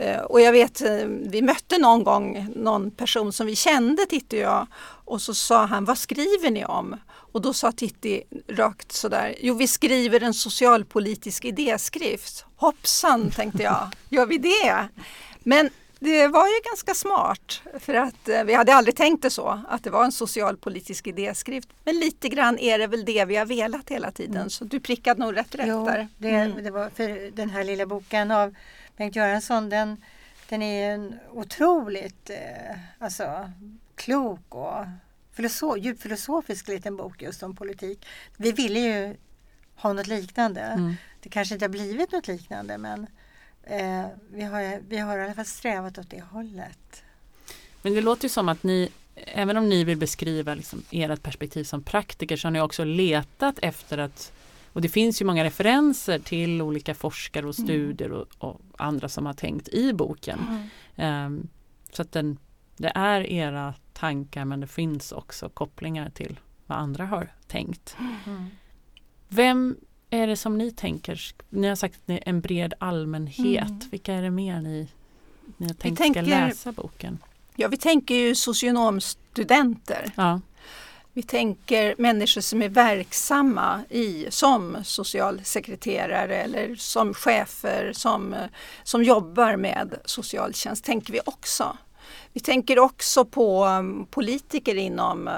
Eh, 0.00 0.20
och 0.20 0.40
jag 0.40 0.52
vet, 0.52 0.80
eh, 0.80 1.06
vi 1.06 1.42
mötte 1.42 1.78
någon 1.78 2.04
gång 2.04 2.48
någon 2.56 2.90
person 2.90 3.32
som 3.32 3.46
vi 3.46 3.56
kände, 3.56 4.06
Titti 4.06 4.36
och 4.36 4.40
jag. 4.40 4.66
Och 5.04 5.22
så 5.22 5.34
sa 5.34 5.66
han, 5.66 5.84
vad 5.84 5.98
skriver 5.98 6.50
ni 6.50 6.64
om? 6.64 6.96
Och 7.36 7.42
då 7.42 7.52
sa 7.52 7.72
Titti 7.72 8.22
rakt 8.48 8.92
sådär, 8.92 9.34
jo 9.40 9.54
vi 9.54 9.66
skriver 9.66 10.22
en 10.22 10.34
socialpolitisk 10.34 11.44
idéskrift. 11.44 12.44
Hoppsan, 12.56 13.30
tänkte 13.30 13.62
jag, 13.62 13.88
gör 14.08 14.26
vi 14.26 14.38
det? 14.38 14.88
Men 15.38 15.70
det 15.98 16.28
var 16.28 16.46
ju 16.46 16.60
ganska 16.64 16.94
smart 16.94 17.62
för 17.78 17.94
att 17.94 18.28
eh, 18.28 18.44
vi 18.44 18.54
hade 18.54 18.74
aldrig 18.74 18.96
tänkt 18.96 19.22
det 19.22 19.30
så, 19.30 19.60
att 19.68 19.84
det 19.84 19.90
var 19.90 20.04
en 20.04 20.12
socialpolitisk 20.12 21.06
idéskrift. 21.06 21.68
Men 21.84 21.98
lite 21.98 22.28
grann 22.28 22.58
är 22.58 22.78
det 22.78 22.86
väl 22.86 23.04
det 23.04 23.24
vi 23.24 23.36
har 23.36 23.46
velat 23.46 23.90
hela 23.90 24.10
tiden, 24.10 24.36
mm. 24.36 24.50
så 24.50 24.64
du 24.64 24.80
prickade 24.80 25.20
nog 25.20 25.36
rätt 25.36 25.54
rätt 25.54 25.66
jo, 25.68 25.84
där. 25.84 26.08
Det, 26.18 26.30
mm. 26.30 26.64
det 26.64 26.70
var 26.70 26.90
för 26.90 27.30
den 27.30 27.50
här 27.50 27.64
lilla 27.64 27.86
boken 27.86 28.30
av 28.30 28.54
Bengt 28.96 29.16
Göransson, 29.16 29.68
den, 29.68 30.02
den 30.48 30.62
är 30.62 30.94
en 30.94 31.14
otroligt 31.32 32.30
eh, 32.30 32.78
alltså, 32.98 33.50
klok 33.94 34.54
och 34.54 34.84
filosof, 35.36 35.78
djupfilosofisk 35.78 36.68
liten 36.68 36.96
bok 36.96 37.22
just 37.22 37.42
om 37.42 37.56
politik. 37.56 38.06
Vi 38.36 38.52
ville 38.52 38.80
ju 38.80 39.16
ha 39.76 39.92
något 39.92 40.06
liknande. 40.06 40.60
Mm. 40.60 40.94
Det 41.22 41.28
kanske 41.28 41.54
inte 41.54 41.64
har 41.64 41.70
blivit 41.70 42.12
något 42.12 42.28
liknande 42.28 42.78
men 42.78 43.06
eh, 43.62 44.06
vi, 44.30 44.42
har, 44.42 44.80
vi 44.88 44.98
har 44.98 45.18
i 45.18 45.24
alla 45.24 45.34
fall 45.34 45.44
strävat 45.44 45.98
åt 45.98 46.10
det 46.10 46.20
hållet. 46.20 47.02
Men 47.82 47.94
det 47.94 48.00
låter 48.00 48.24
ju 48.24 48.28
som 48.28 48.48
att 48.48 48.62
ni, 48.62 48.88
även 49.14 49.56
om 49.56 49.68
ni 49.68 49.84
vill 49.84 49.98
beskriva 49.98 50.54
liksom 50.54 50.82
ert 50.90 51.22
perspektiv 51.22 51.64
som 51.64 51.82
praktiker 51.82 52.36
så 52.36 52.46
har 52.46 52.52
ni 52.52 52.60
också 52.60 52.84
letat 52.84 53.58
efter 53.62 53.98
att 53.98 54.32
och 54.76 54.82
det 54.82 54.88
finns 54.88 55.22
ju 55.22 55.24
många 55.24 55.44
referenser 55.44 56.18
till 56.18 56.62
olika 56.62 56.94
forskare 56.94 57.46
och 57.46 57.54
studier 57.54 58.12
och, 58.12 58.26
och 58.38 58.60
andra 58.78 59.08
som 59.08 59.26
har 59.26 59.32
tänkt 59.32 59.68
i 59.68 59.92
boken. 59.92 60.68
Um, 60.96 61.48
så 61.92 62.02
att 62.02 62.12
den, 62.12 62.38
det 62.76 62.92
är 62.94 63.20
era 63.30 63.74
tankar 63.92 64.44
men 64.44 64.60
det 64.60 64.66
finns 64.66 65.12
också 65.12 65.48
kopplingar 65.48 66.10
till 66.10 66.40
vad 66.66 66.78
andra 66.78 67.06
har 67.06 67.32
tänkt. 67.46 67.96
Vem 69.28 69.76
är 70.10 70.26
det 70.26 70.36
som 70.36 70.58
ni 70.58 70.70
tänker? 70.70 71.20
Ni 71.48 71.68
har 71.68 71.76
sagt 71.76 72.00
en 72.06 72.40
bred 72.40 72.74
allmänhet. 72.78 73.68
Mm. 73.68 73.80
Vilka 73.90 74.14
är 74.14 74.22
det 74.22 74.30
mer 74.30 74.60
ni, 74.60 74.88
ni 75.56 75.66
har 75.66 75.74
tänkt 75.74 75.98
tänker- 75.98 76.22
ska 76.22 76.30
läsa 76.30 76.72
boken? 76.72 77.18
Ja, 77.56 77.68
vi 77.68 77.76
tänker 77.76 78.14
ju 78.14 78.34
socionomstudenter. 78.34 80.12
Ja. 80.16 80.40
Vi 81.12 81.22
tänker 81.22 81.94
människor 81.98 82.40
som 82.40 82.62
är 82.62 82.68
verksamma 82.68 83.80
i, 83.90 84.26
som 84.30 84.76
socialsekreterare 84.84 86.36
eller 86.36 86.74
som 86.74 87.14
chefer 87.14 87.92
som, 87.94 88.34
som 88.82 89.02
jobbar 89.02 89.56
med 89.56 89.94
socialtjänst. 90.04 90.84
tänker 90.84 91.12
vi 91.12 91.20
också. 91.24 91.76
Vi 92.32 92.40
tänker 92.40 92.78
också 92.78 93.24
på 93.24 93.64
um, 93.64 94.06
politiker 94.10 94.74
inom, 94.74 95.28
uh, 95.28 95.34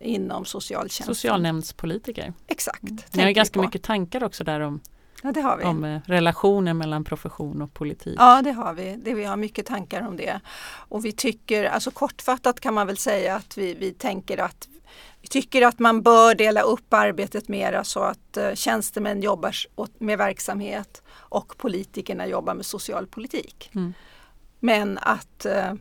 inom 0.00 0.44
socialtjänsten. 0.44 1.14
Socialnämndspolitiker. 1.14 2.32
Exakt. 2.46 3.14
Ni 3.14 3.22
har 3.22 3.30
ganska 3.30 3.58
på. 3.58 3.64
mycket 3.64 3.82
tankar 3.82 4.24
också 4.24 4.44
där 4.44 4.60
om, 4.60 4.80
Ja, 5.22 5.32
det 5.32 5.40
har 5.40 5.56
vi. 5.56 5.64
om 5.64 5.84
eh, 5.84 6.00
relationen 6.04 6.78
mellan 6.78 7.04
profession 7.04 7.62
och 7.62 7.74
politik. 7.74 8.16
Ja, 8.18 8.42
det 8.42 8.52
har 8.52 8.74
vi. 8.74 8.96
Det, 9.04 9.14
vi 9.14 9.24
har 9.24 9.36
mycket 9.36 9.66
tankar 9.66 10.06
om 10.08 10.16
det. 10.16 10.40
Och 10.88 11.04
vi 11.04 11.12
tycker, 11.12 11.64
alltså 11.64 11.90
kortfattat 11.90 12.60
kan 12.60 12.74
man 12.74 12.86
väl 12.86 12.96
säga 12.96 13.36
att 13.36 13.58
vi, 13.58 13.74
vi 13.74 13.92
tänker 13.92 14.38
att 14.38 14.68
vi 15.20 15.28
tycker 15.28 15.62
att 15.62 15.78
man 15.78 16.02
bör 16.02 16.34
dela 16.34 16.60
upp 16.60 16.94
arbetet 16.94 17.48
mera 17.48 17.84
så 17.84 18.00
att 18.00 18.36
eh, 18.36 18.54
tjänstemän 18.54 19.22
jobbar 19.22 19.54
med 19.98 20.18
verksamhet 20.18 21.02
och 21.14 21.56
politikerna 21.58 22.26
jobbar 22.26 22.54
med 22.54 22.66
socialpolitik. 22.66 23.70
Mm. 23.74 23.94
Men 24.64 24.98
att 24.98 25.44
eh, 25.44 25.72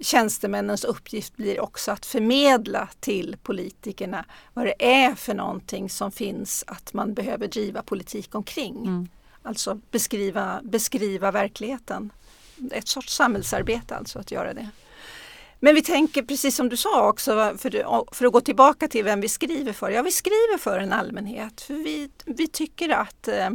tjänstemännens 0.00 0.84
uppgift 0.84 1.36
blir 1.36 1.60
också 1.60 1.92
att 1.92 2.06
förmedla 2.06 2.88
till 3.00 3.36
politikerna 3.42 4.24
vad 4.54 4.66
det 4.66 4.84
är 4.84 5.14
för 5.14 5.34
någonting 5.34 5.90
som 5.90 6.12
finns 6.12 6.64
att 6.66 6.92
man 6.92 7.14
behöver 7.14 7.48
driva 7.48 7.82
politik 7.82 8.34
omkring. 8.34 8.76
Mm. 8.76 9.08
Alltså 9.42 9.80
beskriva, 9.90 10.60
beskriva 10.62 11.30
verkligheten. 11.30 12.12
Ett 12.70 12.88
sorts 12.88 13.14
samhällsarbete 13.14 13.96
alltså 13.96 14.18
att 14.18 14.30
göra 14.30 14.54
det. 14.54 14.68
Men 15.62 15.74
vi 15.74 15.82
tänker 15.82 16.22
precis 16.22 16.56
som 16.56 16.68
du 16.68 16.76
sa 16.76 17.08
också, 17.08 17.54
för, 17.58 18.14
för 18.14 18.26
att 18.26 18.32
gå 18.32 18.40
tillbaka 18.40 18.88
till 18.88 19.04
vem 19.04 19.20
vi 19.20 19.28
skriver 19.28 19.72
för. 19.72 19.90
Ja, 19.90 20.02
vi 20.02 20.10
skriver 20.10 20.58
för 20.58 20.78
en 20.78 20.92
allmänhet. 20.92 21.60
För 21.60 21.74
vi, 21.74 22.10
vi 22.24 22.46
tycker 22.46 22.88
att 22.88 23.28
eh, 23.28 23.46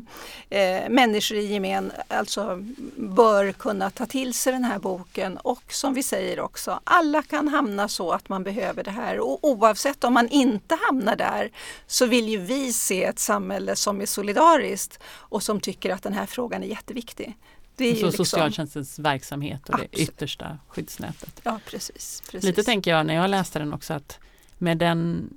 eh, 0.50 0.90
människor 0.90 1.38
i 1.38 1.46
gemen 1.46 1.92
alltså, 2.08 2.64
bör 2.96 3.52
kunna 3.52 3.90
ta 3.90 4.06
till 4.06 4.34
sig 4.34 4.54
den 4.54 4.64
här 4.64 4.80
boken 4.80 5.38
och 5.38 5.74
som 5.74 5.94
vi 5.94 6.04
säger 6.04 6.40
också, 6.40 6.80
alla 6.84 7.22
kan 7.22 7.48
hamna 7.48 7.88
så 7.88 8.12
att 8.12 8.30
man 8.30 8.44
behöver 8.44 8.84
det 8.84 8.92
här. 8.92 9.20
Och 9.20 9.40
oavsett 9.42 10.04
om 10.04 10.14
man 10.14 10.30
inte 10.30 10.78
hamnar 10.82 11.16
där 11.16 11.52
så 11.88 12.06
vill 12.06 12.30
ju 12.30 12.38
vi 12.38 12.74
se 12.74 13.04
ett 13.04 13.20
samhälle 13.20 13.76
som 13.76 14.02
är 14.02 14.06
solidariskt 14.06 15.00
och 15.08 15.44
som 15.44 15.60
tycker 15.60 15.94
att 15.94 16.04
den 16.04 16.14
här 16.14 16.26
frågan 16.26 16.64
är 16.64 16.68
jätteviktig. 16.68 17.38
Det 17.78 17.86
är 17.86 17.96
Så 17.96 18.06
liksom- 18.06 18.26
socialtjänstens 18.26 19.00
verksamhet 19.00 19.70
och 19.70 19.78
det 19.78 19.84
Absolut. 19.84 20.10
yttersta 20.10 20.58
skyddsnätet. 20.68 21.42
Ja, 21.44 21.60
precis. 21.70 22.24
precis. 22.32 22.44
Lite 22.50 22.64
tänker 22.64 22.92
jag 22.92 23.06
när 23.06 23.14
jag 23.16 23.30
läste 23.30 23.60
den 23.60 23.74
också 23.74 23.94
att 23.94 24.20
med 24.58 24.78
den 24.78 25.30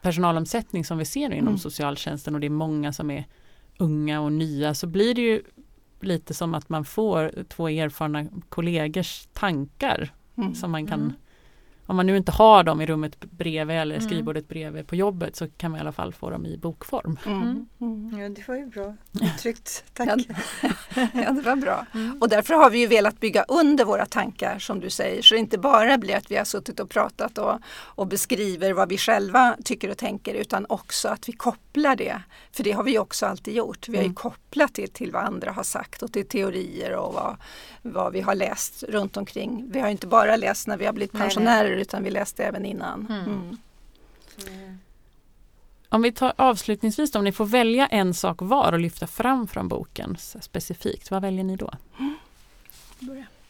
personalomsättning 0.00 0.84
som 0.84 0.98
vi 0.98 1.04
ser 1.04 1.28
nu 1.28 1.34
inom 1.34 1.48
Mm. 1.48 1.58
socialtjänsten 1.58 2.34
och 2.34 2.40
det 2.40 2.46
är 2.46 2.50
många 2.50 2.92
som 2.92 3.10
är 3.10 3.24
unga 3.78 4.20
och 4.20 4.32
nya 4.32 4.74
så 4.74 4.86
blir 4.86 5.14
det 5.14 5.20
ju 5.20 5.42
lite 6.00 6.34
som 6.34 6.54
att 6.54 6.68
man 6.68 6.84
får 6.84 7.44
två 7.48 7.68
erfarna 7.68 8.26
kollegors 8.48 9.28
tankar 9.32 10.12
Mm. 10.36 10.54
som 10.54 10.70
man 10.70 10.86
kan 10.86 11.00
Mm. 11.00 11.12
Om 11.90 11.96
man 11.96 12.06
nu 12.06 12.16
inte 12.16 12.32
har 12.32 12.62
dem 12.64 12.80
i 12.80 12.86
rummet 12.86 13.20
bredvid 13.20 13.76
eller 13.76 13.94
Mm. 13.96 14.08
skrivbordet 14.08 14.48
bredvid 14.48 14.86
på 14.86 14.96
jobbet 14.96 15.36
så 15.36 15.48
kan 15.48 15.70
man 15.70 15.78
i 15.78 15.80
alla 15.80 15.92
fall 15.92 16.12
få 16.12 16.30
dem 16.30 16.46
i 16.46 16.56
bokform. 16.56 17.18
Mm. 17.26 17.66
Mm. 17.80 18.18
Ja, 18.20 18.28
det 18.28 18.48
var 18.48 18.54
ju 18.56 18.66
bra 18.66 18.94
uttryckt. 19.22 19.84
Tack. 19.94 20.08
Ja, 20.08 20.34
ja, 21.14 21.30
det 21.32 21.40
var 21.42 21.56
bra. 21.56 21.86
Mm. 21.94 22.18
Och 22.20 22.28
därför 22.28 22.54
har 22.54 22.70
vi 22.70 22.78
ju 22.78 22.86
velat 22.86 23.20
bygga 23.20 23.42
under 23.48 23.84
våra 23.84 24.06
tankar 24.06 24.58
som 24.58 24.80
du 24.80 24.90
säger. 24.90 25.22
Så 25.22 25.34
det 25.34 25.38
inte 25.40 25.58
bara 25.58 25.98
blir 25.98 26.16
att 26.16 26.30
vi 26.30 26.36
har 26.36 26.44
suttit 26.44 26.80
och 26.80 26.90
pratat 26.90 27.38
och, 27.38 27.58
och 27.72 28.06
beskriver 28.06 28.72
vad 28.72 28.88
vi 28.88 28.98
själva 28.98 29.56
tycker 29.64 29.90
och 29.90 29.98
tänker 29.98 30.34
utan 30.34 30.66
också 30.68 31.08
att 31.08 31.28
vi 31.28 31.32
kopplar 31.32 31.60
det. 31.72 32.22
För 32.52 32.64
det 32.64 32.72
har 32.72 32.82
vi 32.82 32.98
också 32.98 33.26
alltid 33.26 33.54
gjort. 33.54 33.88
Vi 33.88 33.96
har 33.96 34.02
ju 34.02 34.06
Mm. 34.06 34.14
kopplat 34.14 34.74
det 34.74 34.92
till 34.94 35.12
vad 35.12 35.24
andra 35.24 35.52
har 35.52 35.62
sagt 35.62 36.02
och 36.02 36.12
till 36.12 36.26
teorier 36.26 36.96
och 36.96 37.14
vad, 37.14 37.36
vad 37.82 38.12
vi 38.12 38.20
har 38.20 38.34
läst 38.34 38.82
runt 38.82 39.16
omkring. 39.16 39.64
Vi 39.72 39.80
har 39.80 39.88
inte 39.88 40.06
bara 40.06 40.36
läst 40.36 40.66
när 40.66 40.76
vi 40.76 40.86
har 40.86 40.92
blivit 40.92 41.12
Nej, 41.12 41.20
nej. 41.20 41.28
pensionärer 41.28 41.70
utan 41.76 42.02
vi 42.04 42.10
läste 42.10 42.44
även 42.44 42.64
innan. 42.64 43.06
Mm. 43.10 43.58
Mm. 44.48 44.78
Om 45.88 46.02
vi 46.02 46.12
tar 46.12 46.32
avslutningsvis 46.36 47.10
då, 47.12 47.18
om 47.18 47.24
ni 47.24 47.32
får 47.32 47.46
välja 47.46 47.86
en 47.86 48.14
sak 48.14 48.36
var 48.40 48.72
och 48.72 48.78
lyfta 48.80 49.06
fram 49.06 49.48
från 49.48 49.68
boken 49.68 50.16
specifikt, 50.40 51.10
vad 51.10 51.22
väljer 51.22 51.44
ni 51.44 51.56
då? 51.56 51.72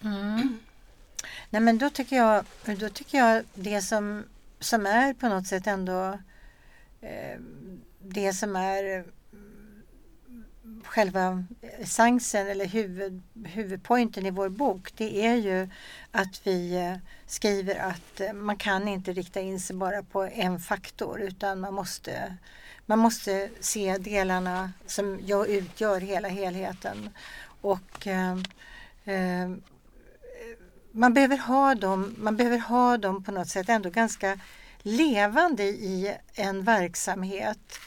Mm. 0.02 0.58
Nej 1.50 1.62
men 1.62 1.78
då 1.78 1.90
tycker 1.90 2.16
jag, 2.16 2.44
då 2.78 2.88
tycker 2.88 3.18
jag 3.18 3.44
det 3.54 3.80
som, 3.82 4.24
som 4.60 4.86
är 4.86 5.14
på 5.14 5.28
något 5.28 5.46
sätt 5.46 5.66
ändå 5.66 6.18
eh, 7.00 7.40
det 8.12 8.32
som 8.32 8.56
är 8.56 8.98
eh, 8.98 9.04
själva 10.84 11.44
eh, 11.62 11.80
essensen 11.80 12.46
eller 12.48 12.66
huvud, 12.66 13.22
huvudpointen 13.44 14.26
i 14.26 14.30
vår 14.30 14.48
bok 14.48 14.92
det 14.96 15.26
är 15.26 15.34
ju 15.34 15.68
att 16.10 16.46
vi 16.46 16.76
eh, 16.76 16.96
skriver 17.26 17.74
att 17.74 18.34
man 18.34 18.56
kan 18.56 18.88
inte 18.88 19.12
rikta 19.12 19.40
in 19.40 19.60
sig 19.60 19.76
bara 19.76 20.02
på 20.02 20.22
en 20.22 20.60
faktor 20.60 21.20
utan 21.20 21.60
man 21.60 21.74
måste, 21.74 22.36
man 22.86 22.98
måste 22.98 23.48
se 23.60 23.98
delarna 23.98 24.72
som 24.86 25.20
jag 25.26 25.48
utgör 25.48 26.00
hela 26.00 26.28
helheten. 26.28 27.10
Och 27.60 28.06
eh, 28.06 28.32
eh, 29.04 29.50
man 30.92 31.14
behöver 31.14 31.36
ha 31.36 31.74
dem, 31.74 32.14
man 32.18 32.36
behöver 32.36 32.58
ha 32.58 32.96
dem 32.96 33.24
på 33.24 33.32
något 33.32 33.48
sätt 33.48 33.68
ändå 33.68 33.90
ganska 33.90 34.38
levande 34.82 35.64
i 35.64 36.16
en 36.34 36.64
verksamhet 36.64 37.80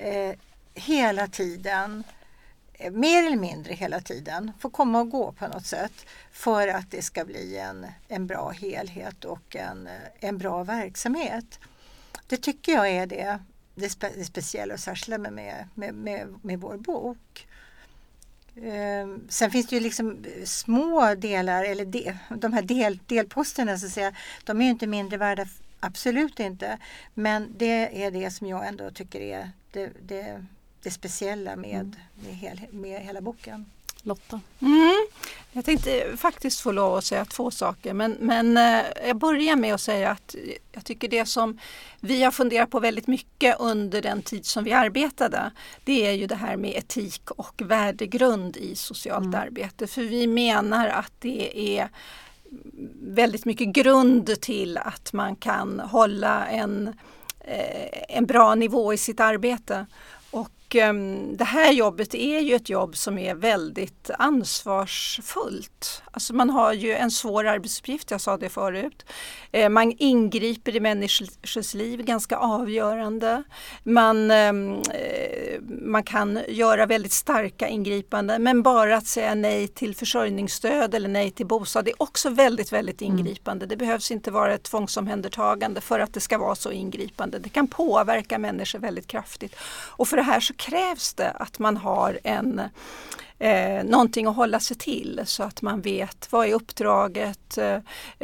eh, 0.00 0.34
hela 0.74 1.26
tiden. 1.26 2.04
Eh, 2.72 2.92
mer 2.92 3.26
eller 3.26 3.36
mindre 3.36 3.74
hela 3.74 4.00
tiden. 4.00 4.52
Får 4.58 4.70
komma 4.70 5.00
och 5.00 5.10
gå 5.10 5.32
på 5.32 5.48
något 5.48 5.66
sätt 5.66 6.06
för 6.32 6.68
att 6.68 6.90
det 6.90 7.02
ska 7.02 7.24
bli 7.24 7.58
en, 7.58 7.86
en 8.08 8.26
bra 8.26 8.50
helhet 8.50 9.24
och 9.24 9.56
en, 9.56 9.86
eh, 9.86 9.92
en 10.20 10.38
bra 10.38 10.64
verksamhet. 10.64 11.58
Det 12.26 12.36
tycker 12.36 12.72
jag 12.72 12.88
är 12.90 13.06
det, 13.06 13.38
det, 13.74 13.88
spe, 13.88 14.10
det 14.16 14.24
speciella 14.24 14.74
och 14.74 14.80
särskilda 14.80 15.18
med, 15.18 15.68
med, 15.74 15.94
med, 15.94 16.28
med, 16.42 16.60
vår 16.60 16.76
bok. 16.76 17.46
Eh, 18.56 19.16
sen 19.28 19.50
finns 19.50 19.66
det 19.66 19.76
ju 19.76 19.82
liksom 19.82 20.24
små 20.44 21.14
delar, 21.14 21.64
eller 21.64 21.84
de, 21.84 22.12
de 22.28 22.52
här 22.52 22.62
del, 22.62 22.98
delposterna 23.06 23.78
så 23.78 23.86
att 23.86 23.92
säga, 23.92 24.12
de 24.44 24.60
är 24.60 24.64
ju 24.64 24.70
inte 24.70 24.86
mindre 24.86 25.16
värda, 25.16 25.46
absolut 25.80 26.40
inte. 26.40 26.78
Men 27.14 27.54
det 27.56 28.04
är 28.04 28.10
det 28.10 28.30
som 28.30 28.46
jag 28.46 28.66
ändå 28.66 28.90
tycker 28.90 29.20
är 29.20 29.50
det, 29.72 29.90
det, 30.02 30.44
det 30.82 30.90
speciella 30.90 31.56
med, 31.56 31.96
med, 32.14 32.34
hel, 32.34 32.60
med 32.70 33.00
hela 33.02 33.20
boken. 33.20 33.70
Lotta? 34.02 34.40
Mm. 34.60 35.06
Jag 35.52 35.64
tänkte 35.64 36.16
faktiskt 36.16 36.60
få 36.60 36.72
lov 36.72 36.96
att 36.96 37.04
säga 37.04 37.24
två 37.24 37.50
saker 37.50 37.94
men, 37.94 38.16
men 38.20 38.56
eh, 38.56 38.82
jag 39.06 39.16
börjar 39.16 39.56
med 39.56 39.74
att 39.74 39.80
säga 39.80 40.10
att 40.10 40.34
jag 40.72 40.84
tycker 40.84 41.08
det 41.08 41.26
som 41.26 41.58
vi 42.00 42.22
har 42.22 42.30
funderat 42.30 42.70
på 42.70 42.80
väldigt 42.80 43.06
mycket 43.06 43.56
under 43.60 44.02
den 44.02 44.22
tid 44.22 44.46
som 44.46 44.64
vi 44.64 44.72
arbetade 44.72 45.50
det 45.84 46.06
är 46.06 46.12
ju 46.12 46.26
det 46.26 46.34
här 46.34 46.56
med 46.56 46.70
etik 46.70 47.30
och 47.30 47.62
värdegrund 47.64 48.56
i 48.56 48.76
socialt 48.76 49.24
Mm. 49.24 49.40
arbete. 49.40 49.86
För 49.86 50.02
vi 50.02 50.26
menar 50.26 50.88
att 50.88 51.12
det 51.18 51.78
är 51.78 51.88
väldigt 53.02 53.44
mycket 53.44 53.68
grund 53.68 54.40
till 54.40 54.78
att 54.78 55.12
man 55.12 55.36
kan 55.36 55.80
hålla 55.80 56.46
en, 56.46 56.88
eh, 57.40 58.16
en 58.16 58.26
bra 58.26 58.54
nivå 58.54 58.92
i 58.92 58.96
sitt 58.96 59.20
arbete. 59.20 59.86
Och 60.70 60.76
um, 60.76 61.36
det 61.36 61.44
här 61.44 61.72
jobbet 61.72 62.14
är 62.14 62.40
ju 62.40 62.54
ett 62.54 62.68
jobb 62.68 62.96
som 62.96 63.18
är 63.18 63.34
väldigt 63.34 64.10
ansvarsfullt. 64.18 66.02
Alltså 66.10 66.34
man 66.34 66.50
har 66.50 66.72
ju 66.72 66.94
en 66.94 67.10
svår 67.10 67.46
arbetsuppgift, 67.46 68.10
jag 68.10 68.20
sa 68.20 68.36
det 68.36 68.48
förut. 68.48 69.04
Eh, 69.52 69.68
man 69.68 69.92
ingriper 69.98 70.76
i 70.76 70.80
människors 70.80 71.74
liv, 71.74 72.02
ganska 72.02 72.36
avgörande. 72.36 73.42
Man, 73.82 74.30
ehm, 74.30 74.74
eh, 74.74 75.60
man 75.82 76.02
kan 76.02 76.40
göra 76.48 76.86
väldigt 76.86 77.12
starka 77.12 77.68
ingripanden 77.68 78.42
men 78.42 78.62
bara 78.62 78.96
att 78.96 79.06
säga 79.06 79.34
nej 79.34 79.68
till 79.68 79.94
försörjningsstöd 79.96 80.94
eller 80.94 81.08
nej 81.08 81.30
till 81.30 81.46
bostad 81.46 81.88
är 81.88 82.02
också 82.02 82.30
väldigt, 82.30 82.72
väldigt 82.72 83.02
mm. 83.02 83.18
ingripande. 83.18 83.66
Det 83.66 83.76
behövs 83.76 84.10
inte 84.10 84.30
vara 84.30 84.54
ett 84.54 84.62
tvångsomhändertagande 84.62 85.80
för 85.80 86.00
att 86.00 86.14
det 86.14 86.20
ska 86.20 86.38
vara 86.38 86.54
så 86.54 86.72
ingripande. 86.72 87.38
Det 87.38 87.48
kan 87.48 87.66
påverka 87.66 88.38
människor 88.38 88.78
väldigt 88.78 89.06
kraftigt. 89.06 89.56
Och 89.96 90.08
för 90.08 90.16
det 90.16 90.22
här 90.22 90.40
så 90.40 90.54
krävs 90.60 91.14
det 91.14 91.30
att 91.30 91.58
man 91.58 91.76
har 91.76 92.18
en 92.24 92.60
eh, 93.38 93.84
någonting 93.84 94.26
att 94.26 94.36
hålla 94.36 94.60
sig 94.60 94.76
till 94.76 95.20
så 95.24 95.42
att 95.42 95.62
man 95.62 95.80
vet 95.80 96.32
vad 96.32 96.46
är 96.46 96.54
uppdraget, 96.54 97.58
eh, 97.58 97.78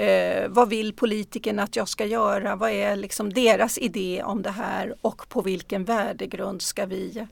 eh, 0.05 0.49
vad 0.49 0.69
vill 0.69 0.93
politikerna 0.93 1.63
att 1.63 1.77
jag 1.77 1.89
ska 1.89 2.05
göra, 2.05 2.57
vad 2.57 2.71
är 2.71 2.97
liksom 2.97 3.33
deras 3.33 3.79
idé 3.79 4.23
om 4.25 4.43
det 4.43 4.51
här 4.51 4.95
och 5.01 5.29
på 5.29 5.43
vilken 5.43 5.85
värdegrund 5.85 6.63
ska 6.63 6.87
vi 6.87 7.27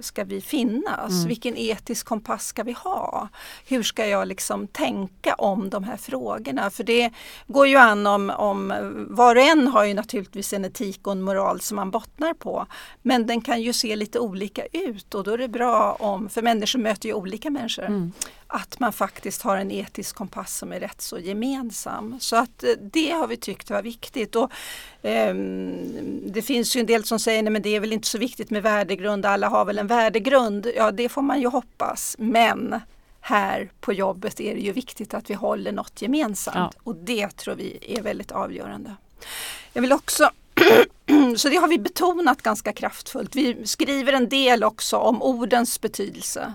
ska 0.00 0.24
vi 0.24 0.40
finnas? 0.40 1.12
Mm. 1.12 1.28
Vilken 1.28 1.56
etisk 1.56 2.06
kompass 2.06 2.46
ska 2.46 2.62
vi 2.62 2.72
ha? 2.72 3.28
Hur 3.66 3.82
ska 3.82 4.06
jag 4.06 4.28
liksom 4.28 4.66
tänka 4.66 5.34
om 5.34 5.70
de 5.70 5.84
här 5.84 5.96
frågorna? 5.96 6.70
För 6.70 6.84
det 6.84 7.10
går 7.46 7.66
ju 7.66 7.76
an 7.76 8.06
om, 8.06 8.30
om 8.30 8.74
var 9.10 9.36
och 9.36 9.42
en 9.42 9.68
har 9.68 9.84
ju 9.84 9.94
naturligtvis 9.94 10.52
en 10.52 10.64
etik 10.64 11.06
och 11.06 11.12
en 11.12 11.22
moral 11.22 11.60
som 11.60 11.76
man 11.76 11.90
bottnar 11.90 12.34
på. 12.34 12.66
Men 13.02 13.26
den 13.26 13.40
kan 13.40 13.62
ju 13.62 13.72
se 13.72 13.96
lite 13.96 14.18
olika 14.18 14.62
ut 14.72 15.14
och 15.14 15.24
då 15.24 15.30
är 15.30 15.38
det 15.38 15.48
bra 15.48 15.96
om, 16.00 16.28
för 16.28 16.42
människor 16.42 16.78
möter 16.78 17.08
ju 17.08 17.14
olika 17.14 17.50
människor. 17.50 17.84
Mm 17.84 18.12
att 18.48 18.80
man 18.80 18.92
faktiskt 18.92 19.42
har 19.42 19.56
en 19.56 19.70
etisk 19.70 20.16
kompass 20.16 20.56
som 20.56 20.72
är 20.72 20.80
rätt 20.80 21.00
så 21.00 21.18
gemensam. 21.18 22.16
Så 22.20 22.36
att 22.36 22.64
eh, 22.64 22.70
det 22.80 23.10
har 23.10 23.26
vi 23.26 23.36
tyckt 23.36 23.70
var 23.70 23.82
viktigt. 23.82 24.36
Och, 24.36 24.50
eh, 25.02 25.34
det 26.26 26.42
finns 26.42 26.76
ju 26.76 26.80
en 26.80 26.86
del 26.86 27.04
som 27.04 27.18
säger 27.18 27.56
att 27.56 27.62
det 27.62 27.76
är 27.76 27.80
väl 27.80 27.92
inte 27.92 28.08
så 28.08 28.18
viktigt 28.18 28.50
med 28.50 28.62
värdegrund, 28.62 29.26
alla 29.26 29.48
har 29.48 29.64
väl 29.64 29.78
en 29.78 29.86
värdegrund. 29.86 30.66
Ja 30.76 30.90
det 30.90 31.08
får 31.08 31.22
man 31.22 31.40
ju 31.40 31.46
hoppas. 31.46 32.16
Men 32.18 32.80
här 33.20 33.70
på 33.80 33.92
jobbet 33.92 34.40
är 34.40 34.54
det 34.54 34.60
ju 34.60 34.72
viktigt 34.72 35.14
att 35.14 35.30
vi 35.30 35.34
håller 35.34 35.72
något 35.72 36.02
gemensamt 36.02 36.56
ja. 36.56 36.80
och 36.82 36.94
det 36.94 37.36
tror 37.36 37.54
vi 37.54 37.78
är 37.80 38.02
väldigt 38.02 38.32
avgörande. 38.32 38.96
Jag 39.72 39.82
vill 39.82 39.92
också 39.92 40.30
så 41.36 41.48
det 41.48 41.56
har 41.56 41.68
vi 41.68 41.78
betonat 41.78 42.42
ganska 42.42 42.72
kraftfullt. 42.72 43.36
Vi 43.36 43.66
skriver 43.66 44.12
en 44.12 44.28
del 44.28 44.64
också 44.64 44.96
om 44.96 45.22
ordens 45.22 45.80
betydelse. 45.80 46.54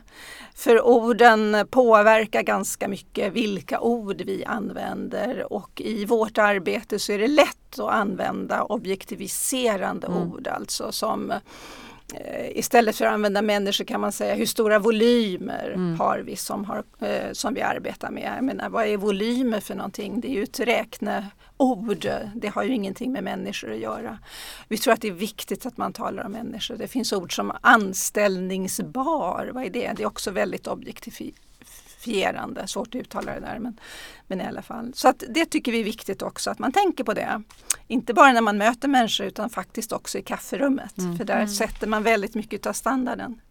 För 0.56 0.82
orden 0.82 1.68
påverkar 1.70 2.42
ganska 2.42 2.88
mycket 2.88 3.34
vilka 3.34 3.80
ord 3.80 4.22
vi 4.22 4.46
använder 4.46 5.54
och 5.54 5.82
i 5.82 6.06
vårt 6.06 6.38
arbete 6.38 7.00
så 7.00 7.12
är 7.12 7.20
det 7.20 7.28
lätt 7.28 7.80
att 7.80 7.94
använda 7.94 8.64
objektiviserande 8.64 10.08
mm. 10.08 10.20
ord, 10.20 10.48
alltså 10.48 10.92
som 10.92 11.32
eh, 11.32 12.58
Istället 12.58 12.96
för 12.96 13.06
att 13.06 13.14
använda 13.14 13.42
människor 13.42 13.86
kan 13.86 14.02
man 14.02 14.12
säga 14.12 14.36
hur 14.36 14.46
stora 14.46 14.80
volymer 14.80 15.72
mm. 15.76 16.00
har 16.00 16.20
vi 16.20 16.36
som, 16.36 16.66
har, 16.66 16.84
eh, 17.00 17.32
som 17.32 17.54
vi 17.54 17.62
arbetar 17.62 18.12
med. 18.12 18.34
Jag 18.38 18.44
menar, 18.44 18.70
vad 18.70 18.86
är 18.86 18.98
volymer 18.98 19.60
för 19.60 19.76
någonting? 19.76 20.22
Det 20.22 20.28
är 20.28 20.36
ju 20.36 20.44
ett 20.44 20.60
räkne 20.60 21.30
ord, 21.58 22.08
det 22.36 22.48
har 22.48 22.64
ju 22.64 22.74
ingenting 22.74 23.12
med 23.12 23.24
människor 23.24 23.72
att 23.72 23.80
göra. 23.80 24.20
Vi 24.68 24.78
tror 24.78 24.94
att 24.94 25.02
det 25.02 25.08
är 25.08 25.12
viktigt 25.12 25.66
att 25.66 25.78
man 25.78 25.94
talar 25.94 26.24
om 26.24 26.32
människor. 26.32 26.78
Det 26.78 26.88
finns 26.88 27.14
ord 27.14 27.36
som 27.36 27.52
anställningsbar, 27.62 29.52
vad 29.54 29.66
är 29.66 29.70
det? 29.70 29.94
Det 29.96 30.04
är 30.04 30.08
också 30.08 30.32
väldigt 30.32 30.68
objektifierande, 30.68 32.68
svårt 32.68 32.88
att 32.88 32.96
uttala 32.96 33.34
det 33.34 33.40
där 33.40 33.60
men, 33.60 33.80
men 34.28 34.42
i 34.42 34.44
alla 34.44 34.62
fall. 34.62 34.92
Så 34.96 35.08
att 35.08 35.24
det 35.30 35.46
tycker 35.46 35.72
vi 35.72 35.80
är 35.80 35.84
viktigt 35.84 36.22
också 36.22 36.52
att 36.52 36.60
man 36.60 36.72
tänker 36.72 37.04
på 37.04 37.14
det. 37.14 37.44
Inte 37.88 38.14
bara 38.14 38.34
när 38.34 38.42
man 38.42 38.58
möter 38.58 38.88
människor 38.88 39.28
utan 39.28 39.50
faktiskt 39.50 39.92
också 39.92 40.18
i 40.18 40.22
kafferummet 40.22 40.98
mm. 40.98 41.18
för 41.18 41.26
där 41.26 41.36
mm. 41.36 41.48
sätter 41.48 41.88
man 41.88 42.04
väldigt 42.04 42.36
mycket 42.36 42.66
av 42.66 42.74
standarden. 42.74 43.42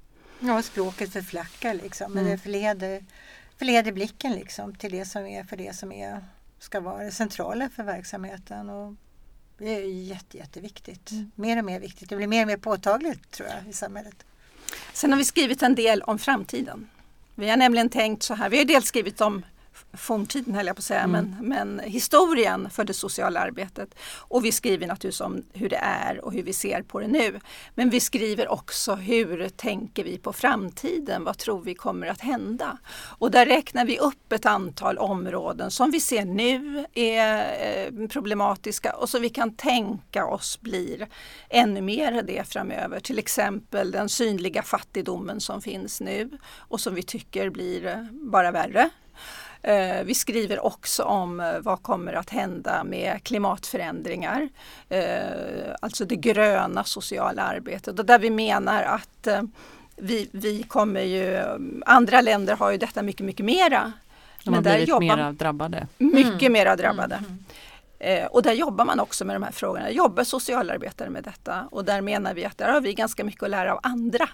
Ja, 0.40 0.62
språket 0.62 1.12
förflackar 1.12 1.74
liksom, 1.74 2.12
men 2.12 2.24
mm. 2.24 2.32
det 2.32 2.42
förleder, 2.42 3.04
förleder 3.58 3.92
blicken 3.92 4.32
liksom 4.32 4.74
till 4.74 4.92
det 4.92 5.04
som 5.04 5.26
är 5.26 5.44
för 5.44 5.56
det 5.56 5.76
som 5.76 5.92
är 5.92 6.20
ska 6.62 6.80
vara 6.80 7.04
det 7.04 7.10
centrala 7.10 7.68
för 7.68 7.82
verksamheten. 7.82 8.70
Och 8.70 8.94
det 9.58 9.76
är 9.76 9.84
jätte, 9.84 10.38
jätteviktigt. 10.38 11.10
Mm. 11.10 11.30
Mer 11.34 11.58
och 11.58 11.64
mer 11.64 11.80
viktigt. 11.80 12.08
Det 12.08 12.16
blir 12.16 12.26
mer 12.26 12.42
och 12.42 12.46
mer 12.46 12.56
påtagligt 12.56 13.30
tror 13.30 13.48
jag 13.48 13.70
i 13.70 13.72
samhället. 13.72 14.24
Sen 14.92 15.10
har 15.10 15.18
vi 15.18 15.24
skrivit 15.24 15.62
en 15.62 15.74
del 15.74 16.02
om 16.02 16.18
framtiden. 16.18 16.88
Vi 17.34 17.50
har 17.50 17.56
nämligen 17.56 17.88
tänkt 17.88 18.22
så 18.22 18.34
här, 18.34 18.48
vi 18.48 18.58
har 18.58 18.64
dels 18.64 18.86
skrivit 18.86 19.20
om 19.20 19.42
forntiden 19.94 20.54
höll 20.54 20.66
jag 20.66 20.76
på 20.76 20.80
att 20.80 20.84
säga, 20.84 21.00
mm. 21.00 21.36
men, 21.40 21.48
men 21.48 21.80
historien 21.90 22.70
för 22.70 22.84
det 22.84 22.94
sociala 22.94 23.40
arbetet. 23.40 23.94
Och 24.18 24.44
vi 24.44 24.52
skriver 24.52 24.86
naturligtvis 24.86 25.20
om 25.20 25.42
hur 25.52 25.68
det 25.68 25.80
är 25.82 26.24
och 26.24 26.32
hur 26.32 26.42
vi 26.42 26.52
ser 26.52 26.82
på 26.82 27.00
det 27.00 27.08
nu. 27.08 27.40
Men 27.74 27.90
vi 27.90 28.00
skriver 28.00 28.48
också 28.48 28.94
hur 28.94 29.48
tänker 29.48 30.04
vi 30.04 30.18
på 30.18 30.32
framtiden? 30.32 31.24
Vad 31.24 31.38
tror 31.38 31.62
vi 31.62 31.74
kommer 31.74 32.06
att 32.06 32.20
hända? 32.20 32.78
Och 33.18 33.30
där 33.30 33.46
räknar 33.46 33.84
vi 33.84 33.98
upp 33.98 34.32
ett 34.32 34.46
antal 34.46 34.98
områden 34.98 35.70
som 35.70 35.90
vi 35.90 36.00
ser 36.00 36.24
nu 36.24 36.86
är 36.94 37.40
eh, 37.40 38.08
problematiska 38.08 38.92
och 38.92 39.08
som 39.08 39.22
vi 39.22 39.28
kan 39.28 39.54
tänka 39.54 40.26
oss 40.26 40.60
blir 40.60 41.08
ännu 41.48 41.80
mer 41.80 42.22
det 42.22 42.48
framöver. 42.48 43.00
Till 43.00 43.18
exempel 43.18 43.90
den 43.90 44.08
synliga 44.08 44.62
fattigdomen 44.62 45.40
som 45.40 45.62
finns 45.62 46.00
nu 46.00 46.30
och 46.56 46.80
som 46.80 46.94
vi 46.94 47.02
tycker 47.02 47.50
blir 47.50 48.08
bara 48.12 48.50
värre 48.50 48.90
vi 50.04 50.14
skriver 50.14 50.64
också 50.64 51.02
om 51.02 51.40
eh, 51.40 51.58
vad 51.60 51.82
kommer 51.82 52.12
att 52.12 52.30
hända 52.30 52.84
med 52.84 53.24
klimatförändringar. 53.24 54.48
Eh, 54.88 55.74
alltså 55.80 56.04
det 56.04 56.16
gröna 56.16 56.84
sociala 56.84 57.42
arbetet 57.42 57.98
och 57.98 58.06
där 58.06 58.18
vi 58.18 58.30
menar 58.30 58.82
att 58.82 59.28
vi, 59.96 60.28
vi 60.32 60.62
kommer 60.62 61.00
ju, 61.00 61.42
andra 61.86 62.20
länder 62.20 62.56
har 62.56 62.70
ju 62.70 62.78
detta 62.78 63.02
mycket, 63.02 63.26
mycket 63.26 63.46
mera. 63.46 63.92
De 64.44 64.54
har 64.54 64.62
blivit 64.62 64.88
jobbar, 64.88 65.16
mera 65.16 65.32
drabbade. 65.32 65.86
Mycket 65.98 66.40
mm. 66.42 66.52
mera 66.52 66.76
drabbade. 66.76 67.14
Mm. 67.14 67.44
Eh, 67.98 68.26
och 68.26 68.42
där 68.42 68.52
jobbar 68.52 68.84
man 68.84 69.00
också 69.00 69.24
med 69.24 69.36
de 69.36 69.42
här 69.42 69.52
frågorna. 69.52 69.90
Jobbar 69.90 70.24
socialarbetare 70.24 71.10
med 71.10 71.24
detta 71.24 71.68
och 71.70 71.84
där 71.84 72.00
menar 72.00 72.34
vi 72.34 72.44
att 72.44 72.58
där 72.58 72.72
har 72.72 72.80
vi 72.80 72.94
ganska 72.94 73.24
mycket 73.24 73.42
att 73.42 73.50
lära 73.50 73.72
av 73.72 73.80
andra 73.82 74.28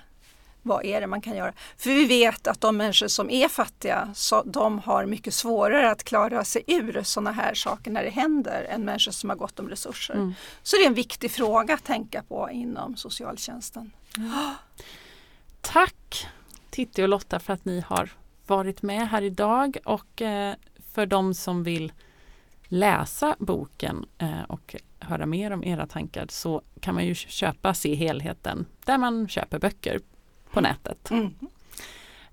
vad 0.63 0.85
är 0.85 1.01
det 1.01 1.07
man 1.07 1.21
kan 1.21 1.37
göra? 1.37 1.53
För 1.77 1.91
vi 1.91 2.07
vet 2.07 2.47
att 2.47 2.61
de 2.61 2.77
människor 2.77 3.09
som 3.09 3.31
är 3.31 3.49
fattiga, 3.49 4.11
så 4.15 4.43
de 4.43 4.79
har 4.79 5.07
mycket 5.07 5.35
svårare 5.35 5.91
att 5.91 6.05
klara 6.05 6.45
sig 6.45 6.65
ur 6.67 7.03
sådana 7.03 7.33
här 7.33 7.55
saker 7.55 7.91
när 7.91 8.05
det 8.05 8.11
händer 8.11 8.67
än 8.71 8.85
människor 8.85 9.13
som 9.13 9.31
har 9.31 9.37
gott 9.37 9.59
om 9.59 9.69
resurser. 9.69 10.15
Mm. 10.15 10.35
Så 10.63 10.77
det 10.77 10.83
är 10.83 10.87
en 10.87 10.95
viktig 10.95 11.31
fråga 11.31 11.75
att 11.75 11.85
tänka 11.85 12.23
på 12.23 12.51
inom 12.53 12.97
socialtjänsten. 12.97 13.91
Mm. 14.17 14.31
Tack 15.61 16.27
Titti 16.71 17.03
och 17.03 17.09
Lotta 17.09 17.41
för 17.41 17.53
att 17.53 17.65
ni 17.65 17.81
har 17.81 18.11
varit 18.47 18.83
med 18.83 19.09
här 19.09 19.23
idag 19.23 19.77
och 19.85 20.23
eh, 20.23 20.55
för 20.93 21.07
de 21.07 21.35
som 21.35 21.63
vill 21.63 21.93
läsa 22.69 23.37
boken 23.39 24.07
eh, 24.19 24.43
och 24.49 24.77
höra 24.99 25.27
mer 25.27 25.51
om 25.51 25.65
era 25.65 25.87
tankar 25.87 26.27
så 26.29 26.63
kan 26.81 26.95
man 26.95 27.07
ju 27.07 27.15
köpa 27.15 27.75
Se 27.75 27.95
helheten 27.95 28.67
där 28.85 28.99
man 28.99 29.29
köper 29.29 29.59
böcker 29.59 30.01
på 30.59 30.63
nätet. 30.63 31.11
Mm. 31.11 31.31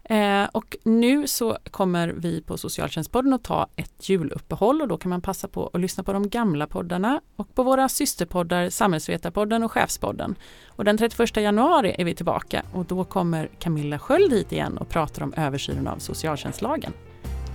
Eh, 0.03 0.49
och 0.51 0.75
nu 0.83 1.27
så 1.27 1.57
kommer 1.71 2.07
vi 2.07 2.41
på 2.41 2.57
Socialtjänstpodden 2.57 3.33
att 3.33 3.43
ta 3.43 3.67
ett 3.75 4.09
juluppehåll 4.09 4.81
och 4.81 4.87
då 4.87 4.97
kan 4.97 5.09
man 5.09 5.21
passa 5.21 5.47
på 5.47 5.69
att 5.73 5.81
lyssna 5.81 6.03
på 6.03 6.13
de 6.13 6.29
gamla 6.29 6.67
poddarna 6.67 7.21
och 7.35 7.55
på 7.55 7.63
våra 7.63 7.89
systerpoddar 7.89 8.69
Samhällsvetarpodden 8.69 9.63
och 9.63 9.71
Chefspodden. 9.71 10.35
Och 10.67 10.85
den 10.85 10.97
31 10.97 11.37
januari 11.37 11.95
är 11.97 12.05
vi 12.05 12.15
tillbaka 12.15 12.63
och 12.73 12.85
då 12.85 13.03
kommer 13.03 13.49
Camilla 13.59 13.99
Sköld 13.99 14.33
hit 14.33 14.51
igen 14.51 14.77
och 14.77 14.89
pratar 14.89 15.23
om 15.23 15.33
översynen 15.37 15.87
av 15.87 15.97
socialtjänstlagen. 15.97 16.93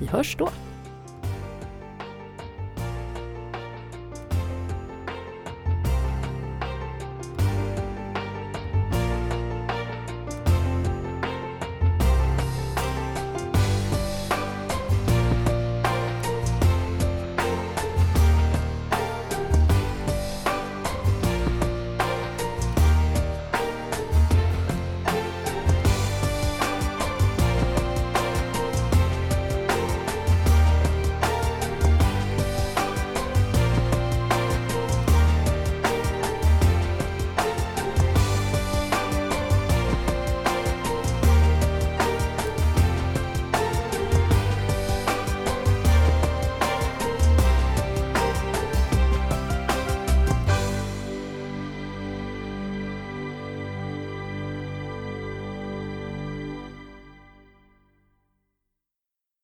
Vi 0.00 0.06
hörs 0.06 0.36
då! 0.36 0.48